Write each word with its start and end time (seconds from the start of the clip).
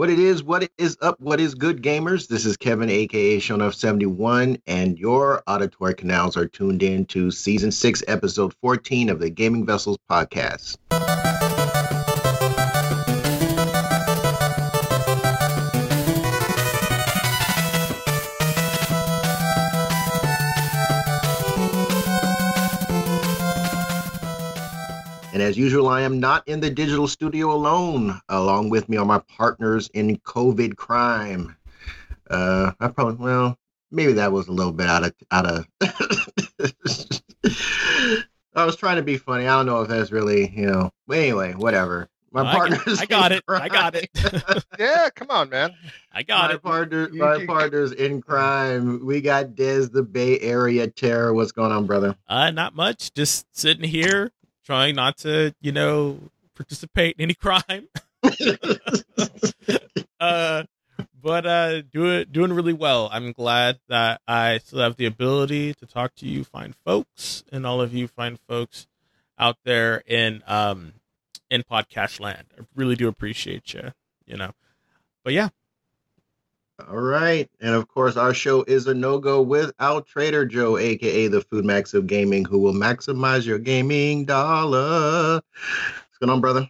What 0.00 0.08
it 0.08 0.18
is, 0.18 0.42
what 0.42 0.66
is 0.78 0.96
up, 1.02 1.20
what 1.20 1.40
is 1.40 1.54
good, 1.54 1.82
gamers? 1.82 2.26
This 2.26 2.46
is 2.46 2.56
Kevin, 2.56 2.88
aka 2.88 3.36
Shonuff71, 3.36 4.58
and 4.66 4.98
your 4.98 5.42
auditory 5.46 5.92
canals 5.92 6.38
are 6.38 6.46
tuned 6.46 6.82
in 6.82 7.04
to 7.08 7.30
season 7.30 7.70
six, 7.70 8.02
episode 8.08 8.54
14 8.62 9.10
of 9.10 9.18
the 9.18 9.28
Gaming 9.28 9.66
Vessels 9.66 9.98
podcast. 10.10 10.78
And 25.40 25.48
as 25.48 25.56
usual, 25.56 25.88
I 25.88 26.02
am 26.02 26.20
not 26.20 26.46
in 26.46 26.60
the 26.60 26.68
digital 26.68 27.08
studio 27.08 27.50
alone. 27.50 28.20
Along 28.28 28.68
with 28.68 28.90
me 28.90 28.98
are 28.98 29.06
my 29.06 29.20
partners 29.20 29.88
in 29.94 30.18
COVID 30.18 30.76
crime. 30.76 31.56
Uh, 32.28 32.72
I 32.78 32.88
probably 32.88 33.14
well, 33.24 33.58
maybe 33.90 34.12
that 34.12 34.32
was 34.32 34.48
a 34.48 34.52
little 34.52 34.74
bit 34.74 34.86
out 34.86 35.02
of 35.02 35.14
out 35.30 35.46
of. 35.46 35.66
I 38.54 38.66
was 38.66 38.76
trying 38.76 38.96
to 38.96 39.02
be 39.02 39.16
funny. 39.16 39.46
I 39.46 39.56
don't 39.56 39.64
know 39.64 39.80
if 39.80 39.88
that's 39.88 40.12
really 40.12 40.50
you 40.54 40.66
know. 40.66 40.90
But 41.06 41.16
anyway, 41.20 41.54
whatever. 41.54 42.10
My 42.32 42.42
I 42.42 42.44
got- 42.44 42.54
partners. 42.54 43.00
I 43.00 43.06
got 43.06 43.32
in 43.32 43.38
it. 43.38 43.44
I 43.48 43.68
got 43.70 43.94
it. 43.94 44.10
yeah, 44.78 45.08
come 45.08 45.30
on, 45.30 45.48
man. 45.48 45.74
I 46.12 46.22
got 46.22 46.50
my 46.50 46.56
it. 46.56 46.62
partner, 46.62 47.08
You- 47.10 47.18
my 47.18 47.36
you- 47.36 47.46
partners 47.46 47.92
in 47.92 48.20
crime. 48.20 49.06
We 49.06 49.22
got 49.22 49.54
Dez, 49.54 49.90
the 49.90 50.02
Bay 50.02 50.38
Area 50.40 50.86
Terror. 50.86 51.32
What's 51.32 51.52
going 51.52 51.72
on, 51.72 51.86
brother? 51.86 52.14
Uh, 52.28 52.50
not 52.50 52.74
much. 52.76 53.14
Just 53.14 53.46
sitting 53.56 53.88
here, 53.88 54.30
trying 54.70 54.94
not 54.94 55.16
to, 55.16 55.52
you 55.60 55.72
know, 55.72 56.16
participate 56.54 57.16
in 57.18 57.24
any 57.24 57.34
crime. 57.34 57.88
uh, 60.20 60.62
but 61.20 61.44
uh, 61.44 61.82
doing 61.82 62.26
doing 62.30 62.52
really 62.52 62.72
well. 62.72 63.08
I'm 63.10 63.32
glad 63.32 63.80
that 63.88 64.20
I 64.28 64.58
still 64.58 64.78
have 64.78 64.94
the 64.94 65.06
ability 65.06 65.74
to 65.74 65.86
talk 65.86 66.14
to 66.16 66.26
you, 66.26 66.44
fine 66.44 66.76
folks, 66.84 67.42
and 67.50 67.66
all 67.66 67.80
of 67.80 67.92
you 67.92 68.06
fine 68.06 68.38
folks 68.48 68.86
out 69.36 69.56
there 69.64 70.04
in 70.06 70.44
um 70.46 70.92
in 71.50 71.64
podcast 71.64 72.20
land. 72.20 72.46
I 72.56 72.62
really 72.76 72.94
do 72.94 73.08
appreciate 73.08 73.74
you. 73.74 73.90
You 74.24 74.36
know, 74.36 74.52
but 75.24 75.32
yeah, 75.32 75.48
All 76.88 76.96
right. 77.00 77.48
And 77.60 77.74
of 77.74 77.88
course, 77.88 78.16
our 78.16 78.32
show 78.34 78.62
is 78.64 78.86
a 78.86 78.94
no 78.94 79.18
go 79.18 79.42
without 79.42 80.06
Trader 80.06 80.44
Joe, 80.46 80.78
aka 80.78 81.26
the 81.28 81.40
Food 81.42 81.64
Max 81.64 81.94
of 81.94 82.06
Gaming, 82.06 82.44
who 82.44 82.58
will 82.58 82.72
maximize 82.74 83.44
your 83.46 83.58
gaming 83.58 84.24
dollar. 84.24 85.34
What's 85.34 86.18
going 86.20 86.30
on, 86.30 86.40
brother? 86.40 86.68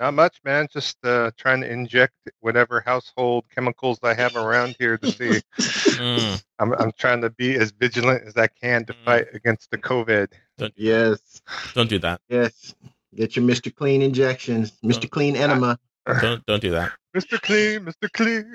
Not 0.00 0.14
much, 0.14 0.38
man. 0.44 0.68
Just 0.72 0.96
uh, 1.04 1.32
trying 1.36 1.60
to 1.62 1.70
inject 1.72 2.14
whatever 2.40 2.80
household 2.80 3.46
chemicals 3.52 3.98
I 4.04 4.14
have 4.14 4.36
around 4.36 4.76
here 4.78 4.96
to 4.98 5.10
see. 5.12 5.40
Mm, 5.98 6.40
I'm, 6.60 6.72
I'm 6.74 6.92
trying 6.92 7.22
to 7.22 7.30
be 7.30 7.56
as 7.56 7.72
vigilant 7.72 8.22
as 8.24 8.36
I 8.36 8.46
can 8.46 8.84
to 8.84 8.92
Mm. 8.92 9.04
fight 9.04 9.26
against 9.34 9.68
the 9.72 9.78
COVID. 9.78 10.28
Don't, 10.56 10.72
Yes. 10.76 11.42
don't 11.74 11.88
do 11.90 11.98
that. 11.98 12.20
Yes. 12.28 12.72
Get 13.16 13.34
your 13.34 13.44
Mr. 13.44 13.74
Clean 13.74 14.00
injections, 14.00 14.72
Mr. 14.84 15.10
Clean 15.10 15.34
enema. 15.34 15.76
Don't 16.20 16.46
don't 16.46 16.62
do 16.62 16.70
that. 16.70 16.92
Mr. 17.16 17.40
Clean, 17.42 17.84
Mr. 17.84 18.10
Clean. 18.12 18.52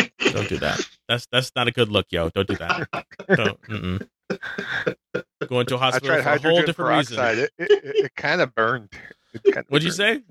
Don't 0.34 0.48
do 0.48 0.58
that. 0.58 0.80
That's 1.08 1.26
that's 1.30 1.52
not 1.54 1.68
a 1.68 1.70
good 1.70 1.90
look, 1.90 2.06
yo. 2.10 2.30
Don't 2.30 2.48
do 2.48 2.56
that. 2.56 2.88
Don't. 3.28 3.60
Mm-mm. 3.62 4.06
Going 5.48 5.66
to 5.66 5.74
a 5.74 5.78
I 5.78 5.80
hospital 5.80 6.08
tried 6.08 6.22
for 6.22 6.28
a 6.28 6.32
whole 6.32 6.32
hydrogen 6.32 6.66
different 6.66 6.88
peroxide. 6.88 7.36
reason. 7.36 7.48
It, 7.58 7.70
it, 7.70 8.04
it, 8.06 8.14
kind 8.16 8.40
of 8.40 8.54
burned. 8.54 8.90
What'd 9.68 9.84
you 9.84 9.90
say? 9.90 10.22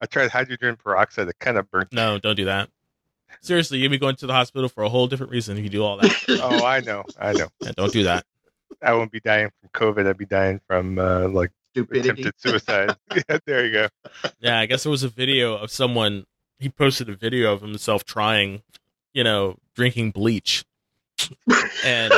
I 0.00 0.06
tried 0.06 0.30
hydrogen 0.30 0.76
peroxide. 0.76 1.28
It 1.28 1.38
kind 1.38 1.56
of 1.56 1.70
burned. 1.70 1.88
No, 1.92 2.18
don't 2.18 2.36
do 2.36 2.44
that. 2.44 2.68
Seriously, 3.40 3.78
you'd 3.78 3.90
be 3.90 3.98
going 3.98 4.16
to 4.16 4.26
the 4.26 4.32
hospital 4.32 4.68
for 4.68 4.84
a 4.84 4.88
whole 4.88 5.06
different 5.06 5.32
reason 5.32 5.56
if 5.58 5.64
you 5.64 5.70
do 5.70 5.82
all 5.82 5.96
that. 5.98 6.24
Oh, 6.28 6.64
I 6.64 6.80
know. 6.80 7.04
I 7.18 7.32
know. 7.32 7.48
Yeah, 7.60 7.72
don't 7.76 7.92
do 7.92 8.04
that. 8.04 8.24
I 8.82 8.92
won't 8.94 9.10
be 9.10 9.20
dying 9.20 9.50
from 9.60 9.70
COVID. 9.70 10.06
I'd 10.06 10.18
be 10.18 10.26
dying 10.26 10.60
from 10.66 10.98
uh, 10.98 11.28
like 11.28 11.50
Stupidity. 11.72 12.08
attempted 12.10 12.34
suicide. 12.38 12.96
yeah, 13.28 13.38
there 13.46 13.66
you 13.66 13.72
go. 13.72 13.88
Yeah, 14.40 14.60
I 14.60 14.66
guess 14.66 14.84
there 14.84 14.90
was 14.90 15.02
a 15.02 15.08
video 15.08 15.56
of 15.56 15.70
someone. 15.70 16.24
He 16.58 16.68
posted 16.68 17.08
a 17.08 17.16
video 17.16 17.52
of 17.52 17.62
himself 17.62 18.04
trying, 18.04 18.62
you 19.14 19.24
know, 19.24 19.56
drinking 19.74 20.10
bleach, 20.10 20.64
and 21.84 22.12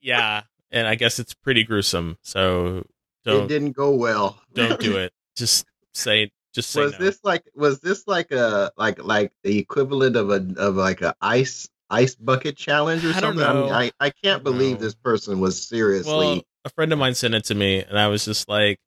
yeah, 0.00 0.42
and 0.72 0.86
I 0.88 0.96
guess 0.96 1.18
it's 1.18 1.34
pretty 1.34 1.62
gruesome. 1.62 2.18
So 2.22 2.78
It 2.78 2.86
don't 3.24 3.44
it 3.44 3.48
didn't 3.48 3.72
go 3.72 3.94
well. 3.94 4.40
don't 4.54 4.80
do 4.80 4.96
it. 4.98 5.12
Just 5.36 5.66
say 5.92 6.32
just 6.52 6.70
say 6.70 6.82
was 6.82 6.92
no. 6.92 6.98
this 6.98 7.20
like 7.24 7.44
was 7.54 7.80
this 7.80 8.06
like 8.08 8.32
a 8.32 8.72
like 8.76 9.02
like 9.04 9.32
the 9.42 9.58
equivalent 9.58 10.16
of 10.16 10.30
a 10.30 10.44
of 10.56 10.76
like 10.76 11.02
a 11.02 11.14
ice 11.20 11.68
ice 11.90 12.14
bucket 12.14 12.56
challenge 12.56 13.04
or 13.04 13.10
I 13.10 13.20
something? 13.20 13.44
I, 13.44 13.52
mean. 13.52 13.72
I, 13.72 13.90
I 14.00 14.10
can't 14.10 14.42
don't 14.42 14.52
believe 14.52 14.78
know. 14.78 14.84
this 14.86 14.94
person 14.94 15.40
was 15.40 15.66
seriously 15.66 16.12
Well, 16.12 16.40
a 16.64 16.70
friend 16.70 16.92
of 16.92 16.98
mine 16.98 17.14
sent 17.14 17.34
it 17.34 17.44
to 17.44 17.54
me, 17.54 17.82
and 17.82 17.98
I 17.98 18.08
was 18.08 18.24
just 18.24 18.48
like, 18.48 18.78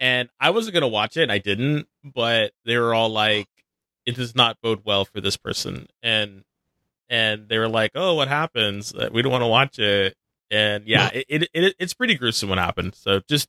and 0.00 0.28
I 0.40 0.50
wasn't 0.50 0.74
gonna 0.74 0.88
watch 0.88 1.16
it, 1.16 1.22
and 1.22 1.32
I 1.32 1.38
didn't, 1.38 1.86
but 2.02 2.52
they 2.64 2.76
were 2.78 2.94
all 2.94 3.10
like, 3.10 3.46
it 4.10 4.16
does 4.16 4.34
not 4.34 4.58
bode 4.62 4.82
well 4.84 5.04
for 5.04 5.20
this 5.20 5.36
person, 5.36 5.86
and 6.02 6.44
and 7.08 7.48
they 7.48 7.58
were 7.58 7.68
like, 7.68 7.92
oh, 7.94 8.14
what 8.14 8.28
happens? 8.28 8.94
Uh, 8.94 9.08
We 9.12 9.22
don't 9.22 9.32
want 9.32 9.42
to 9.42 9.48
watch 9.48 9.78
it, 9.78 10.16
and 10.50 10.86
yeah, 10.86 11.10
it, 11.12 11.26
it, 11.28 11.48
it 11.54 11.74
it's 11.78 11.94
pretty 11.94 12.14
gruesome 12.14 12.48
what 12.48 12.58
happened. 12.58 12.94
So 12.94 13.20
just 13.28 13.48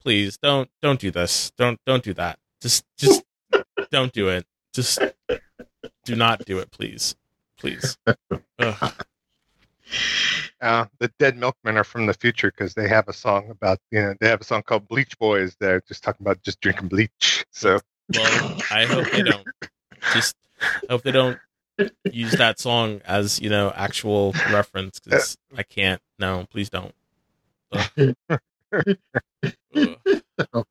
please 0.00 0.38
don't 0.38 0.68
don't 0.82 1.00
do 1.00 1.10
this. 1.10 1.52
Don't 1.56 1.78
don't 1.86 2.02
do 2.02 2.14
that. 2.14 2.38
Just 2.60 2.84
just 2.98 3.22
don't 3.90 4.12
do 4.12 4.28
it. 4.28 4.46
Just 4.72 5.00
do 6.04 6.16
not 6.16 6.44
do 6.44 6.58
it, 6.58 6.70
please, 6.70 7.14
please. 7.58 7.96
Ugh. 8.58 8.92
Uh, 10.60 10.84
the 10.98 11.10
Dead 11.18 11.36
Milkmen 11.36 11.76
are 11.76 11.84
from 11.84 12.06
the 12.06 12.14
future 12.14 12.50
because 12.50 12.74
they 12.74 12.86
have 12.86 13.08
a 13.08 13.12
song 13.12 13.50
about 13.50 13.78
you 13.90 14.00
know 14.00 14.14
they 14.20 14.28
have 14.28 14.40
a 14.40 14.44
song 14.44 14.62
called 14.62 14.86
Bleach 14.86 15.18
Boys. 15.18 15.56
They're 15.58 15.80
just 15.88 16.04
talking 16.04 16.22
about 16.24 16.42
just 16.42 16.60
drinking 16.60 16.88
bleach. 16.88 17.44
So 17.50 17.78
Well, 18.14 18.58
I 18.70 18.84
hope 18.84 19.10
they 19.10 19.22
don't. 19.30 19.46
Just 20.12 20.36
hope 20.88 21.02
they 21.02 21.12
don't 21.12 21.38
use 22.10 22.32
that 22.32 22.58
song 22.58 23.00
as 23.04 23.40
you 23.40 23.48
know 23.48 23.72
actual 23.74 24.32
reference 24.50 25.00
because 25.00 25.36
I 25.56 25.62
can't. 25.62 26.00
No, 26.18 26.46
please 26.50 26.70
don't. 26.70 26.94
Ugh. 27.72 28.14
Ugh. 28.72 30.66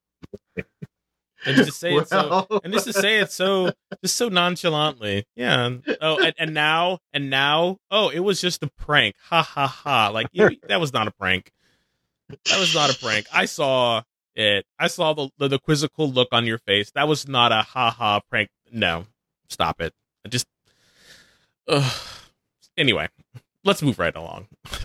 And 1.45 1.55
just 1.55 1.69
to 1.69 1.73
say 1.73 1.95
it 1.95 2.07
so, 2.09 2.45
and 2.63 2.73
just 2.73 2.85
to 2.85 2.93
say 2.93 3.19
it 3.19 3.31
so, 3.31 3.71
just 4.03 4.17
so 4.17 4.27
nonchalantly. 4.27 5.25
Yeah. 5.35 5.69
Oh, 6.01 6.19
and, 6.21 6.33
and 6.37 6.53
now, 6.53 6.99
and 7.13 7.29
now, 7.29 7.77
oh, 7.89 8.09
it 8.09 8.19
was 8.19 8.41
just 8.41 8.61
a 8.61 8.67
prank. 8.77 9.15
Ha 9.29 9.41
ha 9.41 9.67
ha! 9.67 10.09
Like 10.09 10.27
you, 10.33 10.49
that 10.67 10.81
was 10.81 10.91
not 10.91 11.07
a 11.07 11.11
prank. 11.11 11.51
That 12.27 12.59
was 12.59 12.75
not 12.75 12.93
a 12.93 12.99
prank. 12.99 13.25
I 13.33 13.45
saw 13.45 14.01
it. 14.35 14.65
I 14.77 14.87
saw 14.87 15.13
the, 15.13 15.29
the 15.37 15.47
the 15.47 15.59
quizzical 15.59 16.11
look 16.11 16.27
on 16.33 16.45
your 16.45 16.57
face. 16.57 16.91
That 16.91 17.07
was 17.07 17.27
not 17.27 17.53
a 17.53 17.61
ha 17.61 17.89
ha 17.89 18.19
prank. 18.29 18.49
No, 18.71 19.05
stop 19.49 19.81
it. 19.81 19.93
I 20.25 20.29
just. 20.29 20.47
Ugh. 21.67 21.91
Anyway, 22.77 23.09
let's 23.63 23.81
move 23.81 23.99
right 23.99 24.15
along 24.15 24.47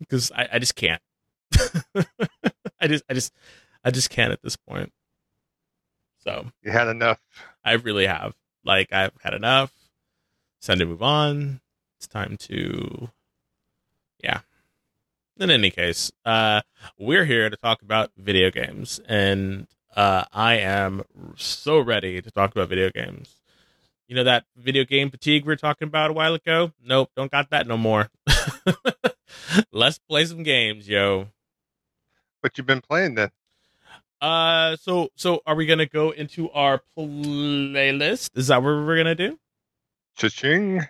because 0.00 0.32
I, 0.32 0.48
I 0.54 0.58
just 0.58 0.74
can't. 0.74 1.00
I 2.80 2.88
just 2.88 3.04
I 3.08 3.14
just 3.14 3.32
I 3.84 3.90
just 3.90 4.10
can't 4.10 4.32
at 4.32 4.42
this 4.42 4.56
point. 4.56 4.92
So 6.18 6.46
you 6.62 6.72
had 6.72 6.88
enough. 6.88 7.20
I 7.64 7.74
really 7.74 8.06
have. 8.06 8.34
Like 8.64 8.92
I've 8.92 9.12
had 9.22 9.32
enough. 9.34 9.72
It's 10.58 10.66
time 10.66 10.78
to 10.80 10.86
move 10.86 11.02
on. 11.02 11.60
It's 11.98 12.08
time 12.08 12.36
to 12.38 13.10
Yeah. 14.22 14.40
In 15.38 15.50
any 15.50 15.70
case, 15.70 16.10
uh 16.24 16.62
we're 16.98 17.26
here 17.26 17.48
to 17.48 17.56
talk 17.56 17.82
about 17.82 18.10
video 18.16 18.50
games 18.50 19.00
and 19.08 19.68
uh 19.96 20.24
I 20.32 20.58
am 20.58 21.02
so 21.36 21.80
ready 21.80 22.20
to 22.22 22.30
talk 22.30 22.52
about 22.52 22.68
video 22.68 22.90
games. 22.90 23.40
You 24.06 24.14
know 24.14 24.24
that 24.24 24.44
video 24.56 24.84
game 24.84 25.10
fatigue 25.10 25.44
we 25.44 25.48
were 25.48 25.56
talking 25.56 25.88
about 25.88 26.10
a 26.10 26.12
while 26.12 26.34
ago? 26.34 26.72
Nope, 26.84 27.10
don't 27.16 27.32
got 27.32 27.50
that 27.50 27.66
no 27.66 27.76
more. 27.76 28.08
Let's 29.72 29.98
play 29.98 30.24
some 30.26 30.44
games, 30.44 30.88
yo. 30.88 31.28
What 32.40 32.56
you've 32.56 32.66
been 32.66 32.82
playing 32.82 33.16
then? 33.16 33.30
Uh, 34.20 34.76
so 34.76 35.08
so 35.16 35.40
are 35.46 35.54
we 35.54 35.66
gonna 35.66 35.86
go 35.86 36.10
into 36.10 36.50
our 36.50 36.82
playlist? 36.96 38.30
Is 38.36 38.46
that 38.48 38.62
what 38.62 38.68
we're 38.68 38.96
gonna 38.96 39.14
do? 39.14 39.38
Cha-ching. 40.16 40.82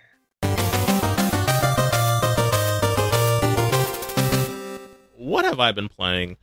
What 5.16 5.44
have 5.44 5.58
I 5.58 5.72
been 5.72 5.88
playing? 5.88 6.36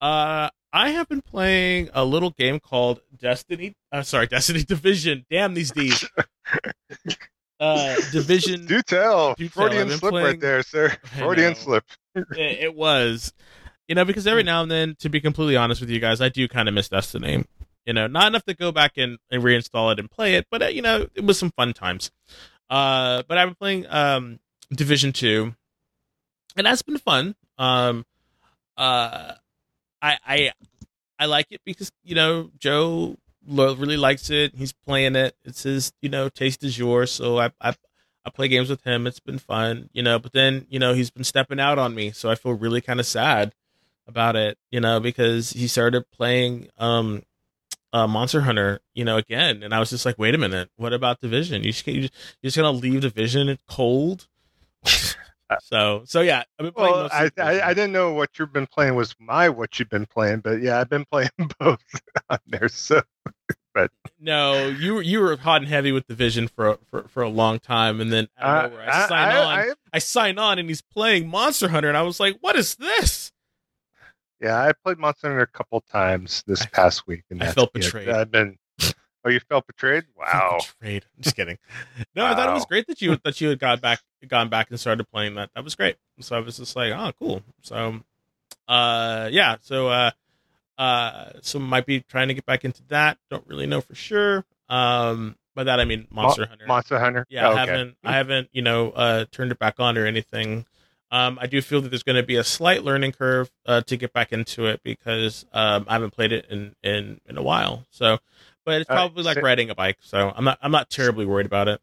Uh, 0.00 0.50
I 0.72 0.90
have 0.90 1.08
been 1.08 1.22
playing 1.22 1.88
a 1.94 2.04
little 2.04 2.30
game 2.30 2.60
called 2.60 3.00
Destiny. 3.18 3.74
Uh, 3.90 4.02
sorry, 4.02 4.26
Destiny 4.30 4.62
Division. 4.64 5.24
Damn 5.30 5.54
these 5.54 5.70
D's. 5.72 6.04
Uh, 7.60 7.96
Division. 8.12 8.66
Do 8.66 8.80
tell. 8.82 9.34
Do 9.34 9.48
tell. 9.48 9.64
Freudian 9.68 9.90
slip 9.90 10.12
playing- 10.12 10.26
right 10.26 10.40
there, 10.40 10.62
sir. 10.62 10.92
I 11.04 11.18
Freudian 11.18 11.56
slip. 11.56 11.82
it, 12.14 12.26
it 12.36 12.74
was, 12.76 13.32
you 13.88 13.96
know, 13.96 14.04
because 14.04 14.28
every 14.28 14.44
now 14.44 14.62
and 14.62 14.70
then, 14.70 14.94
to 15.00 15.08
be 15.08 15.20
completely 15.20 15.56
honest 15.56 15.80
with 15.80 15.90
you 15.90 15.98
guys, 15.98 16.20
I 16.20 16.28
do 16.28 16.46
kind 16.46 16.68
of 16.68 16.74
miss 16.74 16.88
Destiny. 16.88 17.44
You 17.84 17.94
know, 17.94 18.06
not 18.06 18.28
enough 18.28 18.44
to 18.44 18.54
go 18.54 18.70
back 18.70 18.92
and, 18.96 19.18
and 19.32 19.42
reinstall 19.42 19.90
it 19.92 19.98
and 19.98 20.08
play 20.08 20.34
it, 20.36 20.46
but 20.52 20.62
uh, 20.62 20.66
you 20.66 20.82
know, 20.82 21.08
it 21.16 21.24
was 21.24 21.36
some 21.36 21.50
fun 21.50 21.72
times. 21.72 22.12
Uh, 22.70 23.24
but 23.26 23.38
I've 23.38 23.48
been 23.48 23.54
playing 23.56 23.86
um 23.88 24.38
Division 24.70 25.12
Two, 25.12 25.56
and 26.56 26.64
that's 26.64 26.82
been 26.82 26.98
fun. 26.98 27.34
Um, 27.58 28.06
uh, 28.76 29.32
I 30.02 30.18
I 30.26 30.52
I 31.18 31.26
like 31.26 31.46
it 31.50 31.60
because 31.64 31.90
you 32.04 32.14
know 32.14 32.50
Joe 32.58 33.16
really 33.46 33.96
likes 33.96 34.30
it. 34.30 34.54
He's 34.54 34.72
playing 34.72 35.16
it. 35.16 35.36
It's 35.44 35.62
his 35.62 35.92
you 36.00 36.08
know 36.08 36.28
taste 36.28 36.64
is 36.64 36.78
yours. 36.78 37.10
So 37.12 37.38
I 37.38 37.50
I 37.60 37.74
I 38.24 38.30
play 38.30 38.48
games 38.48 38.70
with 38.70 38.84
him. 38.84 39.06
It's 39.06 39.20
been 39.20 39.38
fun, 39.38 39.90
you 39.92 40.02
know. 40.02 40.18
But 40.18 40.32
then 40.32 40.66
you 40.68 40.78
know 40.78 40.94
he's 40.94 41.10
been 41.10 41.24
stepping 41.24 41.60
out 41.60 41.78
on 41.78 41.94
me, 41.94 42.10
so 42.12 42.30
I 42.30 42.34
feel 42.34 42.52
really 42.52 42.80
kind 42.80 43.00
of 43.00 43.06
sad 43.06 43.54
about 44.06 44.36
it, 44.36 44.56
you 44.70 44.80
know, 44.80 45.00
because 45.00 45.50
he 45.50 45.68
started 45.68 46.10
playing 46.10 46.68
um 46.78 47.22
uh, 47.92 48.06
Monster 48.06 48.42
Hunter, 48.42 48.80
you 48.94 49.04
know, 49.04 49.16
again, 49.16 49.62
and 49.62 49.72
I 49.74 49.78
was 49.80 49.90
just 49.90 50.04
like, 50.04 50.18
wait 50.18 50.34
a 50.34 50.38
minute, 50.38 50.70
what 50.76 50.92
about 50.92 51.20
Division? 51.20 51.64
You 51.64 51.72
just, 51.72 51.86
you 51.86 52.02
just, 52.02 52.14
you're 52.42 52.48
just 52.48 52.56
gonna 52.56 52.70
leave 52.72 53.00
Division 53.00 53.58
cold? 53.66 54.26
so, 55.62 56.02
so 56.04 56.20
yeah, 56.20 56.42
I've 56.58 56.64
been 56.64 56.72
playing. 56.72 56.94
Well, 56.94 57.08
I, 57.12 57.30
I, 57.38 57.68
I 57.68 57.74
didn't 57.74 57.92
know 57.92 58.12
what 58.12 58.38
you've 58.38 58.52
been 58.52 58.66
playing 58.66 58.94
was 58.94 59.14
my 59.18 59.48
what 59.48 59.78
you've 59.78 59.88
been 59.88 60.06
playing, 60.06 60.40
but 60.40 60.60
yeah, 60.60 60.80
I've 60.80 60.90
been 60.90 61.04
playing 61.10 61.30
both 61.58 61.82
on 62.28 62.38
there. 62.46 62.68
So, 62.68 63.02
but 63.74 63.90
no, 64.20 64.68
you 64.68 64.94
were 64.94 65.02
you 65.02 65.20
were 65.20 65.36
hot 65.36 65.62
and 65.62 65.68
heavy 65.70 65.92
with 65.92 66.06
Division 66.06 66.48
for 66.48 66.78
for, 66.90 67.08
for 67.08 67.22
a 67.22 67.28
long 67.28 67.58
time, 67.58 68.00
and 68.00 68.12
then 68.12 68.28
uh, 68.40 68.68
I, 68.76 68.86
I, 68.86 69.06
sign 69.06 69.28
I, 69.28 69.36
on, 69.38 69.46
I, 69.46 69.72
I 69.94 69.98
sign 69.98 70.38
on, 70.38 70.58
and 70.58 70.68
he's 70.68 70.82
playing 70.82 71.28
Monster 71.28 71.68
Hunter, 71.68 71.88
and 71.88 71.96
I 71.96 72.02
was 72.02 72.20
like, 72.20 72.36
what 72.40 72.56
is 72.56 72.76
this? 72.76 73.32
Yeah, 74.40 74.56
I 74.56 74.72
played 74.84 74.98
Monster 74.98 75.28
Hunter 75.28 75.42
a 75.42 75.46
couple 75.46 75.80
times 75.80 76.44
this 76.46 76.64
past 76.66 77.06
week, 77.06 77.24
and 77.30 77.42
I 77.42 77.52
felt 77.52 77.72
betrayed. 77.72 78.08
I've 78.08 78.30
been. 78.30 78.56
Oh, 79.24 79.30
you 79.30 79.40
felt 79.40 79.66
betrayed? 79.66 80.04
Wow. 80.16 80.58
betrayed. 80.80 81.04
I'm 81.16 81.22
just 81.22 81.34
kidding. 81.34 81.58
No, 82.14 82.22
wow. 82.22 82.32
I 82.32 82.34
thought 82.36 82.50
it 82.50 82.54
was 82.54 82.66
great 82.66 82.86
that 82.86 83.02
you 83.02 83.18
that 83.24 83.40
you 83.40 83.48
had 83.48 83.58
got 83.58 83.80
back, 83.80 84.00
gone 84.26 84.48
back 84.48 84.70
and 84.70 84.78
started 84.78 85.04
playing 85.10 85.34
that. 85.36 85.50
That 85.54 85.64
was 85.64 85.74
great. 85.74 85.96
So 86.20 86.36
I 86.36 86.40
was 86.40 86.56
just 86.56 86.74
like, 86.76 86.92
oh, 86.92 87.12
cool. 87.18 87.42
So, 87.62 88.00
uh, 88.66 89.28
yeah. 89.30 89.56
So, 89.60 89.88
uh, 89.88 90.10
uh, 90.76 91.30
so 91.42 91.58
might 91.58 91.86
be 91.86 92.00
trying 92.00 92.28
to 92.28 92.34
get 92.34 92.46
back 92.46 92.64
into 92.64 92.82
that. 92.88 93.18
Don't 93.30 93.46
really 93.46 93.66
know 93.66 93.80
for 93.80 93.94
sure. 93.94 94.44
Um, 94.68 95.36
by 95.54 95.64
that 95.64 95.80
I 95.80 95.84
mean 95.84 96.06
Monster 96.10 96.46
Hunter. 96.46 96.66
Monster 96.66 96.98
Hunter. 97.00 97.26
Yeah, 97.28 97.48
oh, 97.48 97.52
I 97.52 97.58
haven't, 97.58 97.96
I 98.04 98.12
haven't, 98.12 98.48
you 98.52 98.62
know, 98.62 98.90
uh, 98.90 99.24
turned 99.32 99.50
it 99.50 99.58
back 99.58 99.80
on 99.80 99.98
or 99.98 100.06
anything. 100.06 100.66
Um, 101.10 101.38
I 101.40 101.46
do 101.46 101.62
feel 101.62 101.80
that 101.80 101.88
there's 101.88 102.02
going 102.02 102.16
to 102.16 102.22
be 102.22 102.36
a 102.36 102.44
slight 102.44 102.84
learning 102.84 103.12
curve 103.12 103.50
uh, 103.66 103.80
to 103.82 103.96
get 103.96 104.12
back 104.12 104.32
into 104.32 104.66
it 104.66 104.82
because 104.82 105.46
um, 105.52 105.86
I 105.88 105.94
haven't 105.94 106.10
played 106.10 106.32
it 106.32 106.46
in, 106.50 106.76
in, 106.82 107.20
in 107.26 107.38
a 107.38 107.42
while. 107.42 107.86
So, 107.90 108.18
but 108.64 108.82
it's 108.82 108.90
uh, 108.90 108.94
probably 108.94 109.22
uh, 109.22 109.26
like 109.26 109.42
riding 109.42 109.70
a 109.70 109.74
bike. 109.74 109.96
So 110.00 110.30
I'm 110.34 110.44
not 110.44 110.58
I'm 110.60 110.70
not 110.70 110.90
terribly 110.90 111.24
worried 111.24 111.46
about 111.46 111.68
it. 111.68 111.80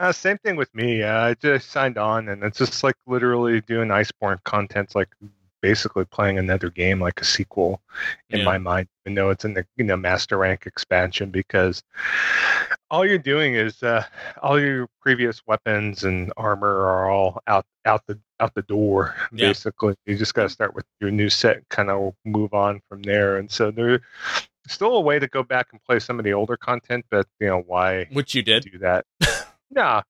Uh, 0.00 0.10
same 0.12 0.38
thing 0.38 0.56
with 0.56 0.74
me. 0.74 1.02
Uh, 1.02 1.26
I 1.26 1.34
just 1.34 1.70
signed 1.70 1.98
on, 1.98 2.30
and 2.30 2.42
it's 2.42 2.56
just 2.56 2.82
like 2.82 2.96
literally 3.06 3.60
doing 3.60 3.88
Iceborne 3.90 4.42
content, 4.44 4.94
like 4.94 5.08
basically 5.60 6.06
playing 6.06 6.38
another 6.38 6.70
game, 6.70 7.00
like 7.00 7.20
a 7.20 7.24
sequel, 7.24 7.82
in 8.30 8.38
yeah. 8.38 8.44
my 8.46 8.56
mind. 8.56 8.88
Even 9.04 9.14
though 9.14 9.28
it's 9.28 9.44
in 9.44 9.52
the 9.52 9.66
you 9.76 9.84
know 9.84 9.98
master 9.98 10.38
rank 10.38 10.64
expansion, 10.64 11.30
because 11.30 11.82
all 12.90 13.04
you're 13.04 13.18
doing 13.18 13.54
is 13.54 13.82
uh, 13.82 14.04
all 14.42 14.58
your 14.58 14.88
previous 15.02 15.46
weapons 15.46 16.02
and 16.02 16.32
armor 16.38 16.86
are 16.86 17.10
all 17.10 17.42
out 17.46 17.66
out 17.84 18.02
the 18.06 18.18
out 18.40 18.54
the 18.54 18.62
door 18.62 19.14
yeah. 19.32 19.48
basically 19.48 19.94
you 20.06 20.16
just 20.16 20.34
got 20.34 20.44
to 20.44 20.48
start 20.48 20.74
with 20.74 20.84
your 21.00 21.10
new 21.10 21.28
set 21.28 21.66
kind 21.68 21.90
of 21.90 22.14
move 22.24 22.52
on 22.54 22.80
from 22.88 23.02
there 23.02 23.36
and 23.36 23.50
so 23.50 23.70
there's 23.70 24.00
still 24.66 24.96
a 24.96 25.00
way 25.00 25.18
to 25.18 25.26
go 25.28 25.42
back 25.42 25.68
and 25.72 25.82
play 25.84 25.98
some 25.98 26.18
of 26.18 26.24
the 26.24 26.32
older 26.32 26.56
content 26.56 27.04
but 27.10 27.26
you 27.38 27.46
know 27.46 27.62
why 27.66 28.06
which 28.12 28.34
you 28.34 28.42
did 28.42 28.62
do 28.64 28.78
that 28.78 29.04
nah 29.70 30.02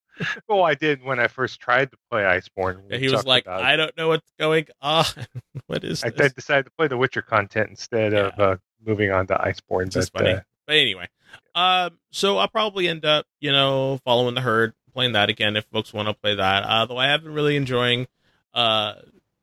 well 0.48 0.62
i 0.62 0.74
did 0.74 1.02
when 1.02 1.18
i 1.18 1.26
first 1.28 1.60
tried 1.60 1.90
to 1.90 1.96
play 2.10 2.22
iceborne 2.22 2.82
yeah, 2.90 2.98
he 2.98 3.08
was 3.08 3.24
like 3.24 3.46
i 3.46 3.76
don't 3.76 3.96
know 3.96 4.08
what's 4.08 4.30
going 4.38 4.66
on 4.80 5.04
what 5.66 5.84
is 5.84 6.02
I, 6.04 6.08
I, 6.08 6.28
decided 6.28 6.64
to 6.66 6.72
play 6.76 6.88
the 6.88 6.96
witcher 6.96 7.22
content 7.22 7.70
instead 7.70 8.12
yeah. 8.12 8.28
of 8.28 8.40
uh, 8.40 8.56
moving 8.84 9.10
on 9.10 9.26
to 9.28 9.34
iceborne 9.34 9.92
but, 9.92 10.10
funny. 10.10 10.34
Uh, 10.34 10.40
but 10.66 10.76
anyway 10.76 11.08
um 11.54 11.98
so 12.10 12.38
i'll 12.38 12.48
probably 12.48 12.88
end 12.88 13.04
up 13.04 13.26
you 13.40 13.52
know 13.52 13.98
following 14.04 14.34
the 14.34 14.40
herd 14.40 14.74
playing 14.90 15.12
that 15.12 15.30
again 15.30 15.56
if 15.56 15.64
folks 15.66 15.92
want 15.92 16.08
to 16.08 16.14
play 16.14 16.34
that. 16.34 16.62
Uh, 16.64 16.86
though 16.86 16.98
I 16.98 17.06
have 17.06 17.22
been 17.22 17.34
really 17.34 17.56
enjoying 17.56 18.06
uh, 18.54 18.94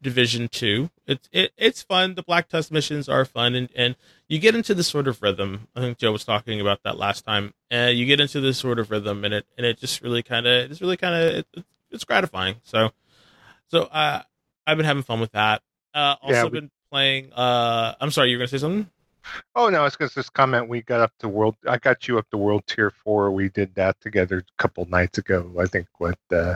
Division 0.02 0.48
Two. 0.50 0.90
It's 1.06 1.28
it, 1.32 1.52
it's 1.58 1.82
fun. 1.82 2.16
The 2.16 2.24
Black 2.24 2.50
Tusk 2.50 2.72
missions 2.72 3.10
are 3.10 3.26
fun, 3.26 3.56
and, 3.56 3.70
and 3.76 3.96
you 4.28 4.40
get 4.40 4.56
into 4.56 4.74
this 4.74 4.88
sort 4.88 5.08
of 5.08 5.22
rhythm. 5.22 5.68
I 5.76 5.80
think 5.82 5.98
Joe 5.98 6.12
was 6.12 6.26
talking 6.26 6.60
about 6.60 6.84
that 6.84 6.98
last 6.98 7.26
time. 7.26 7.54
And 7.72 7.90
uh, 7.90 7.92
you 7.92 8.06
get 8.06 8.20
into 8.20 8.40
this 8.42 8.58
sort 8.58 8.80
of 8.80 8.92
rhythm, 8.92 9.24
and 9.26 9.34
it 9.34 9.46
and 9.58 9.66
it 9.66 9.80
just 9.80 10.02
really 10.02 10.24
kind 10.24 10.46
of 10.46 10.72
it's 10.72 10.82
really 10.82 10.98
kind 10.98 11.16
of 11.16 11.36
it, 11.36 11.66
it's 11.92 12.04
gratifying. 12.04 12.56
So 12.64 12.92
so 13.68 13.84
uh, 13.84 14.22
I've 14.66 14.78
been 14.78 14.86
having 14.86 15.04
fun 15.04 15.20
with 15.20 15.32
that. 15.32 15.62
Uh, 15.94 16.16
also 16.22 16.34
yeah, 16.34 16.44
we- 16.46 16.50
been 16.50 16.72
playing. 16.92 17.34
Uh, 17.34 17.96
I'm 18.00 18.12
sorry, 18.12 18.30
you're 18.30 18.40
gonna 18.40 18.48
say 18.48 18.58
something. 18.58 18.90
Oh 19.56 19.68
no, 19.70 19.84
it's 19.86 19.98
because 19.98 20.14
this 20.14 20.30
comment 20.30 20.70
we 20.70 20.82
got 20.82 21.02
up 21.02 21.12
to 21.20 21.28
world. 21.28 21.56
I 21.68 21.78
got 21.78 22.08
you 22.08 22.18
up 22.18 22.30
to 22.30 22.38
world 22.38 22.64
tier 22.66 22.92
four. 22.92 23.32
We 23.32 23.50
did 23.50 23.76
that 23.76 24.00
together 24.00 24.38
a 24.38 24.62
couple 24.62 24.86
nights 24.86 25.18
ago. 25.18 25.52
I 25.60 25.66
think 25.66 25.88
what 25.98 26.18
uh, 26.32 26.56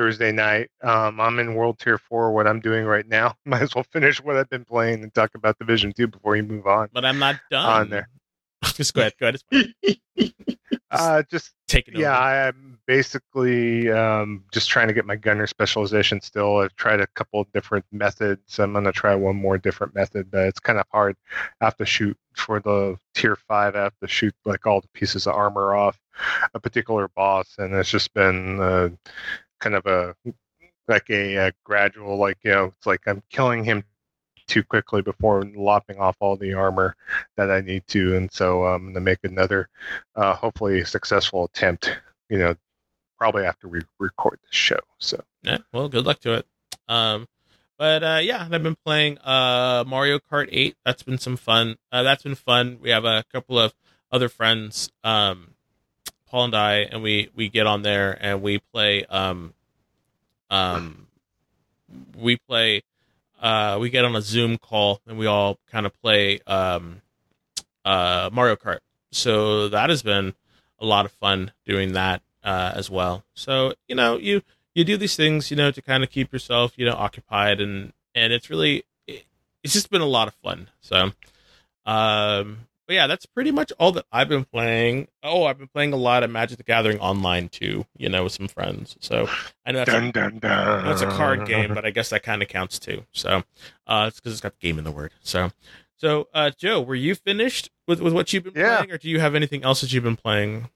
Thursday 0.00 0.32
night. 0.32 0.70
Um, 0.82 1.20
I'm 1.20 1.38
in 1.40 1.54
world 1.54 1.78
tier 1.78 1.98
four. 1.98 2.32
What 2.32 2.46
I'm 2.46 2.58
doing 2.58 2.86
right 2.86 3.06
now. 3.06 3.34
Might 3.44 3.60
as 3.60 3.74
well 3.74 3.84
finish 3.84 4.18
what 4.22 4.34
I've 4.34 4.48
been 4.48 4.64
playing 4.64 5.02
and 5.02 5.12
talk 5.12 5.34
about 5.34 5.58
division 5.58 5.92
two 5.92 6.06
before 6.06 6.36
you 6.36 6.42
move 6.42 6.66
on. 6.66 6.88
But 6.90 7.04
I'm 7.04 7.18
not 7.18 7.36
done 7.50 7.66
on 7.66 7.90
there. 7.90 8.08
just 8.64 8.94
go 8.94 9.02
ahead. 9.02 9.12
Go 9.20 9.30
ahead. 9.52 9.98
uh, 10.90 11.22
just 11.30 11.52
take 11.68 11.88
it. 11.88 11.98
Yeah, 11.98 12.18
I'm 12.18 12.78
basically 12.86 13.90
um, 13.90 14.42
just 14.52 14.70
trying 14.70 14.88
to 14.88 14.94
get 14.94 15.04
my 15.04 15.16
gunner 15.16 15.46
specialization. 15.46 16.22
Still, 16.22 16.56
I've 16.56 16.74
tried 16.76 17.02
a 17.02 17.06
couple 17.08 17.46
different 17.52 17.84
methods. 17.92 18.58
I'm 18.58 18.72
gonna 18.72 18.92
try 18.92 19.14
one 19.14 19.36
more 19.36 19.58
different 19.58 19.94
method, 19.94 20.30
but 20.30 20.46
it's 20.46 20.60
kind 20.60 20.78
of 20.78 20.86
hard. 20.90 21.14
I 21.60 21.66
have 21.66 21.76
to 21.76 21.84
shoot 21.84 22.16
for 22.32 22.58
the 22.58 22.96
tier 23.14 23.36
five. 23.36 23.76
I 23.76 23.82
have 23.82 23.98
to 24.00 24.08
shoot 24.08 24.34
like 24.46 24.66
all 24.66 24.80
the 24.80 24.88
pieces 24.94 25.26
of 25.26 25.34
armor 25.34 25.74
off 25.74 26.00
a 26.54 26.60
particular 26.60 27.08
boss, 27.08 27.56
and 27.58 27.74
it's 27.74 27.90
just 27.90 28.14
been 28.14 28.60
uh, 28.60 28.88
kind 29.60 29.74
of 29.74 29.86
a 29.86 30.14
like 30.88 31.08
a, 31.10 31.36
a 31.36 31.52
gradual, 31.64 32.16
like 32.16 32.38
you 32.42 32.50
know, 32.50 32.72
it's 32.76 32.86
like 32.86 33.06
I'm 33.06 33.22
killing 33.30 33.64
him 33.64 33.84
too 34.46 34.64
quickly 34.64 35.00
before 35.00 35.44
lopping 35.54 35.98
off 35.98 36.16
all 36.18 36.36
the 36.36 36.54
armor 36.54 36.96
that 37.36 37.50
I 37.50 37.60
need 37.60 37.86
to, 37.88 38.16
and 38.16 38.30
so 38.32 38.64
I'm 38.64 38.82
going 38.82 38.94
to 38.94 39.00
make 39.00 39.20
another, 39.22 39.68
uh, 40.16 40.34
hopefully 40.34 40.84
successful 40.84 41.44
attempt. 41.44 41.96
You 42.28 42.38
know, 42.38 42.54
probably 43.18 43.44
after 43.44 43.68
we 43.68 43.80
record 43.98 44.38
the 44.42 44.52
show. 44.52 44.80
So 44.98 45.22
yeah, 45.42 45.58
well, 45.72 45.88
good 45.88 46.04
luck 46.06 46.20
to 46.20 46.34
it. 46.34 46.46
Um, 46.88 47.28
but 47.78 48.02
uh, 48.02 48.20
yeah, 48.22 48.46
I've 48.50 48.62
been 48.62 48.76
playing 48.84 49.18
uh, 49.18 49.84
Mario 49.86 50.18
Kart 50.18 50.48
8. 50.50 50.76
That's 50.84 51.02
been 51.02 51.18
some 51.18 51.36
fun. 51.36 51.76
Uh, 51.90 52.02
that's 52.02 52.22
been 52.22 52.34
fun. 52.34 52.78
We 52.82 52.90
have 52.90 53.06
a 53.06 53.24
couple 53.32 53.58
of 53.58 53.72
other 54.12 54.28
friends, 54.28 54.90
um, 55.02 55.49
Paul 56.30 56.44
and 56.44 56.54
I, 56.54 56.74
and 56.78 57.02
we 57.02 57.30
we 57.34 57.48
get 57.48 57.66
on 57.66 57.82
there 57.82 58.16
and 58.20 58.42
we 58.42 58.58
play. 58.58 59.04
Um, 59.04 59.54
um, 60.50 61.06
we 62.16 62.36
play 62.36 62.82
uh, 63.40 63.78
we 63.80 63.90
get 63.90 64.04
on 64.04 64.14
a 64.14 64.22
Zoom 64.22 64.58
call 64.58 65.00
and 65.06 65.18
we 65.18 65.26
all 65.26 65.58
kind 65.70 65.86
of 65.86 66.00
play 66.00 66.40
um, 66.46 67.00
uh, 67.84 68.30
Mario 68.32 68.56
Kart. 68.56 68.80
So 69.12 69.68
that 69.68 69.90
has 69.90 70.02
been 70.02 70.34
a 70.78 70.86
lot 70.86 71.04
of 71.04 71.12
fun 71.12 71.52
doing 71.64 71.92
that 71.92 72.22
uh, 72.44 72.72
as 72.74 72.90
well. 72.90 73.24
So 73.34 73.74
you 73.88 73.94
know, 73.94 74.18
you 74.18 74.42
you 74.74 74.84
do 74.84 74.96
these 74.96 75.16
things, 75.16 75.50
you 75.50 75.56
know, 75.56 75.70
to 75.70 75.82
kind 75.82 76.04
of 76.04 76.10
keep 76.10 76.32
yourself, 76.32 76.74
you 76.76 76.84
know, 76.84 76.94
occupied, 76.94 77.60
and 77.60 77.92
and 78.14 78.32
it's 78.32 78.50
really 78.50 78.84
it, 79.06 79.24
it's 79.62 79.72
just 79.72 79.90
been 79.90 80.00
a 80.00 80.06
lot 80.06 80.28
of 80.28 80.34
fun. 80.34 80.68
So, 80.80 81.12
um, 81.86 82.66
but 82.90 82.94
yeah, 82.94 83.06
that's 83.06 83.24
pretty 83.24 83.52
much 83.52 83.72
all 83.78 83.92
that 83.92 84.04
I've 84.10 84.28
been 84.28 84.44
playing. 84.44 85.06
Oh, 85.22 85.44
I've 85.44 85.58
been 85.58 85.68
playing 85.68 85.92
a 85.92 85.96
lot 85.96 86.24
of 86.24 86.30
Magic 86.30 86.58
the 86.58 86.64
Gathering 86.64 86.98
online 86.98 87.48
too, 87.48 87.86
you 87.96 88.08
know, 88.08 88.24
with 88.24 88.32
some 88.32 88.48
friends. 88.48 88.96
So 88.98 89.28
I 89.64 89.70
know 89.70 89.84
that's, 89.84 89.92
dun, 89.92 90.06
a, 90.06 90.12
dun, 90.12 90.38
dun. 90.40 90.84
that's 90.86 91.00
a 91.00 91.06
card 91.06 91.46
game, 91.46 91.72
but 91.72 91.86
I 91.86 91.90
guess 91.90 92.10
that 92.10 92.24
kind 92.24 92.42
of 92.42 92.48
counts 92.48 92.80
too. 92.80 93.04
So 93.12 93.44
uh, 93.86 94.06
it's 94.08 94.18
because 94.18 94.32
it's 94.32 94.40
got 94.40 94.58
the 94.58 94.66
game 94.66 94.76
in 94.76 94.82
the 94.82 94.90
word. 94.90 95.12
So, 95.20 95.52
so 95.98 96.26
uh, 96.34 96.50
Joe, 96.58 96.80
were 96.80 96.96
you 96.96 97.14
finished 97.14 97.70
with, 97.86 98.00
with 98.00 98.12
what 98.12 98.32
you've 98.32 98.42
been 98.42 98.54
yeah. 98.56 98.78
playing, 98.78 98.90
or 98.90 98.98
do 98.98 99.08
you 99.08 99.20
have 99.20 99.36
anything 99.36 99.62
else 99.62 99.82
that 99.82 99.92
you've 99.92 100.02
been 100.02 100.16
playing? 100.16 100.68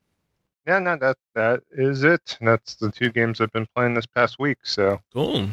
Yeah, 0.68 0.78
no, 0.78 0.97
that 0.97 1.16
that 1.35 1.62
is 1.73 2.04
it. 2.04 2.38
That's 2.40 2.76
the 2.76 2.92
two 2.92 3.11
games 3.11 3.40
I've 3.40 3.52
been 3.52 3.66
playing 3.75 3.94
this 3.94 4.06
past 4.06 4.38
week. 4.38 4.59
So 4.62 5.00
cool. 5.12 5.49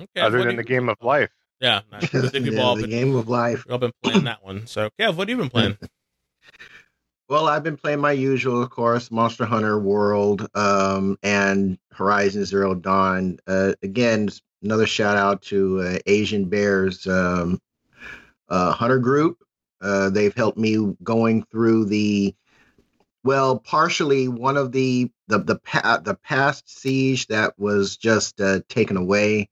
Okay. 0.00 0.20
Other 0.20 0.44
than 0.44 0.54
the 0.54 0.62
game 0.62 0.88
of 0.88 1.02
life. 1.02 1.30
Yeah, 1.60 1.80
nice. 1.92 2.12
yeah, 2.12 2.20
the 2.20 2.40
been, 2.40 2.90
game 2.90 3.14
of 3.16 3.28
life. 3.28 3.66
I've 3.70 3.80
been 3.80 3.92
playing 4.02 4.24
that 4.24 4.44
one. 4.44 4.66
So, 4.66 4.90
Kev, 4.98 5.14
what 5.16 5.28
have 5.28 5.30
you 5.30 5.36
been 5.36 5.50
playing? 5.50 5.78
well, 7.28 7.48
I've 7.48 7.62
been 7.62 7.76
playing 7.76 8.00
my 8.00 8.12
usual, 8.12 8.62
of 8.62 8.70
course, 8.70 9.10
Monster 9.10 9.44
Hunter 9.44 9.78
World 9.78 10.48
um, 10.54 11.18
and 11.22 11.78
Horizon 11.92 12.44
Zero 12.44 12.74
Dawn. 12.74 13.38
Uh, 13.46 13.74
again, 13.82 14.28
another 14.62 14.86
shout 14.86 15.16
out 15.16 15.42
to 15.42 15.80
uh, 15.80 15.98
Asian 16.06 16.48
Bears 16.48 17.06
um, 17.06 17.60
uh, 18.48 18.72
Hunter 18.72 18.98
Group. 18.98 19.38
Uh, 19.80 20.10
they've 20.10 20.34
helped 20.34 20.58
me 20.58 20.96
going 21.02 21.44
through 21.44 21.84
the 21.86 22.34
well, 23.24 23.58
partially 23.58 24.28
one 24.28 24.56
of 24.56 24.72
the 24.72 25.10
the 25.26 25.38
the, 25.38 25.56
pa- 25.56 26.00
the 26.02 26.14
past 26.14 26.80
siege 26.80 27.26
that 27.26 27.58
was 27.58 27.96
just 27.96 28.40
uh, 28.40 28.60
taken 28.68 28.96
away, 28.96 29.50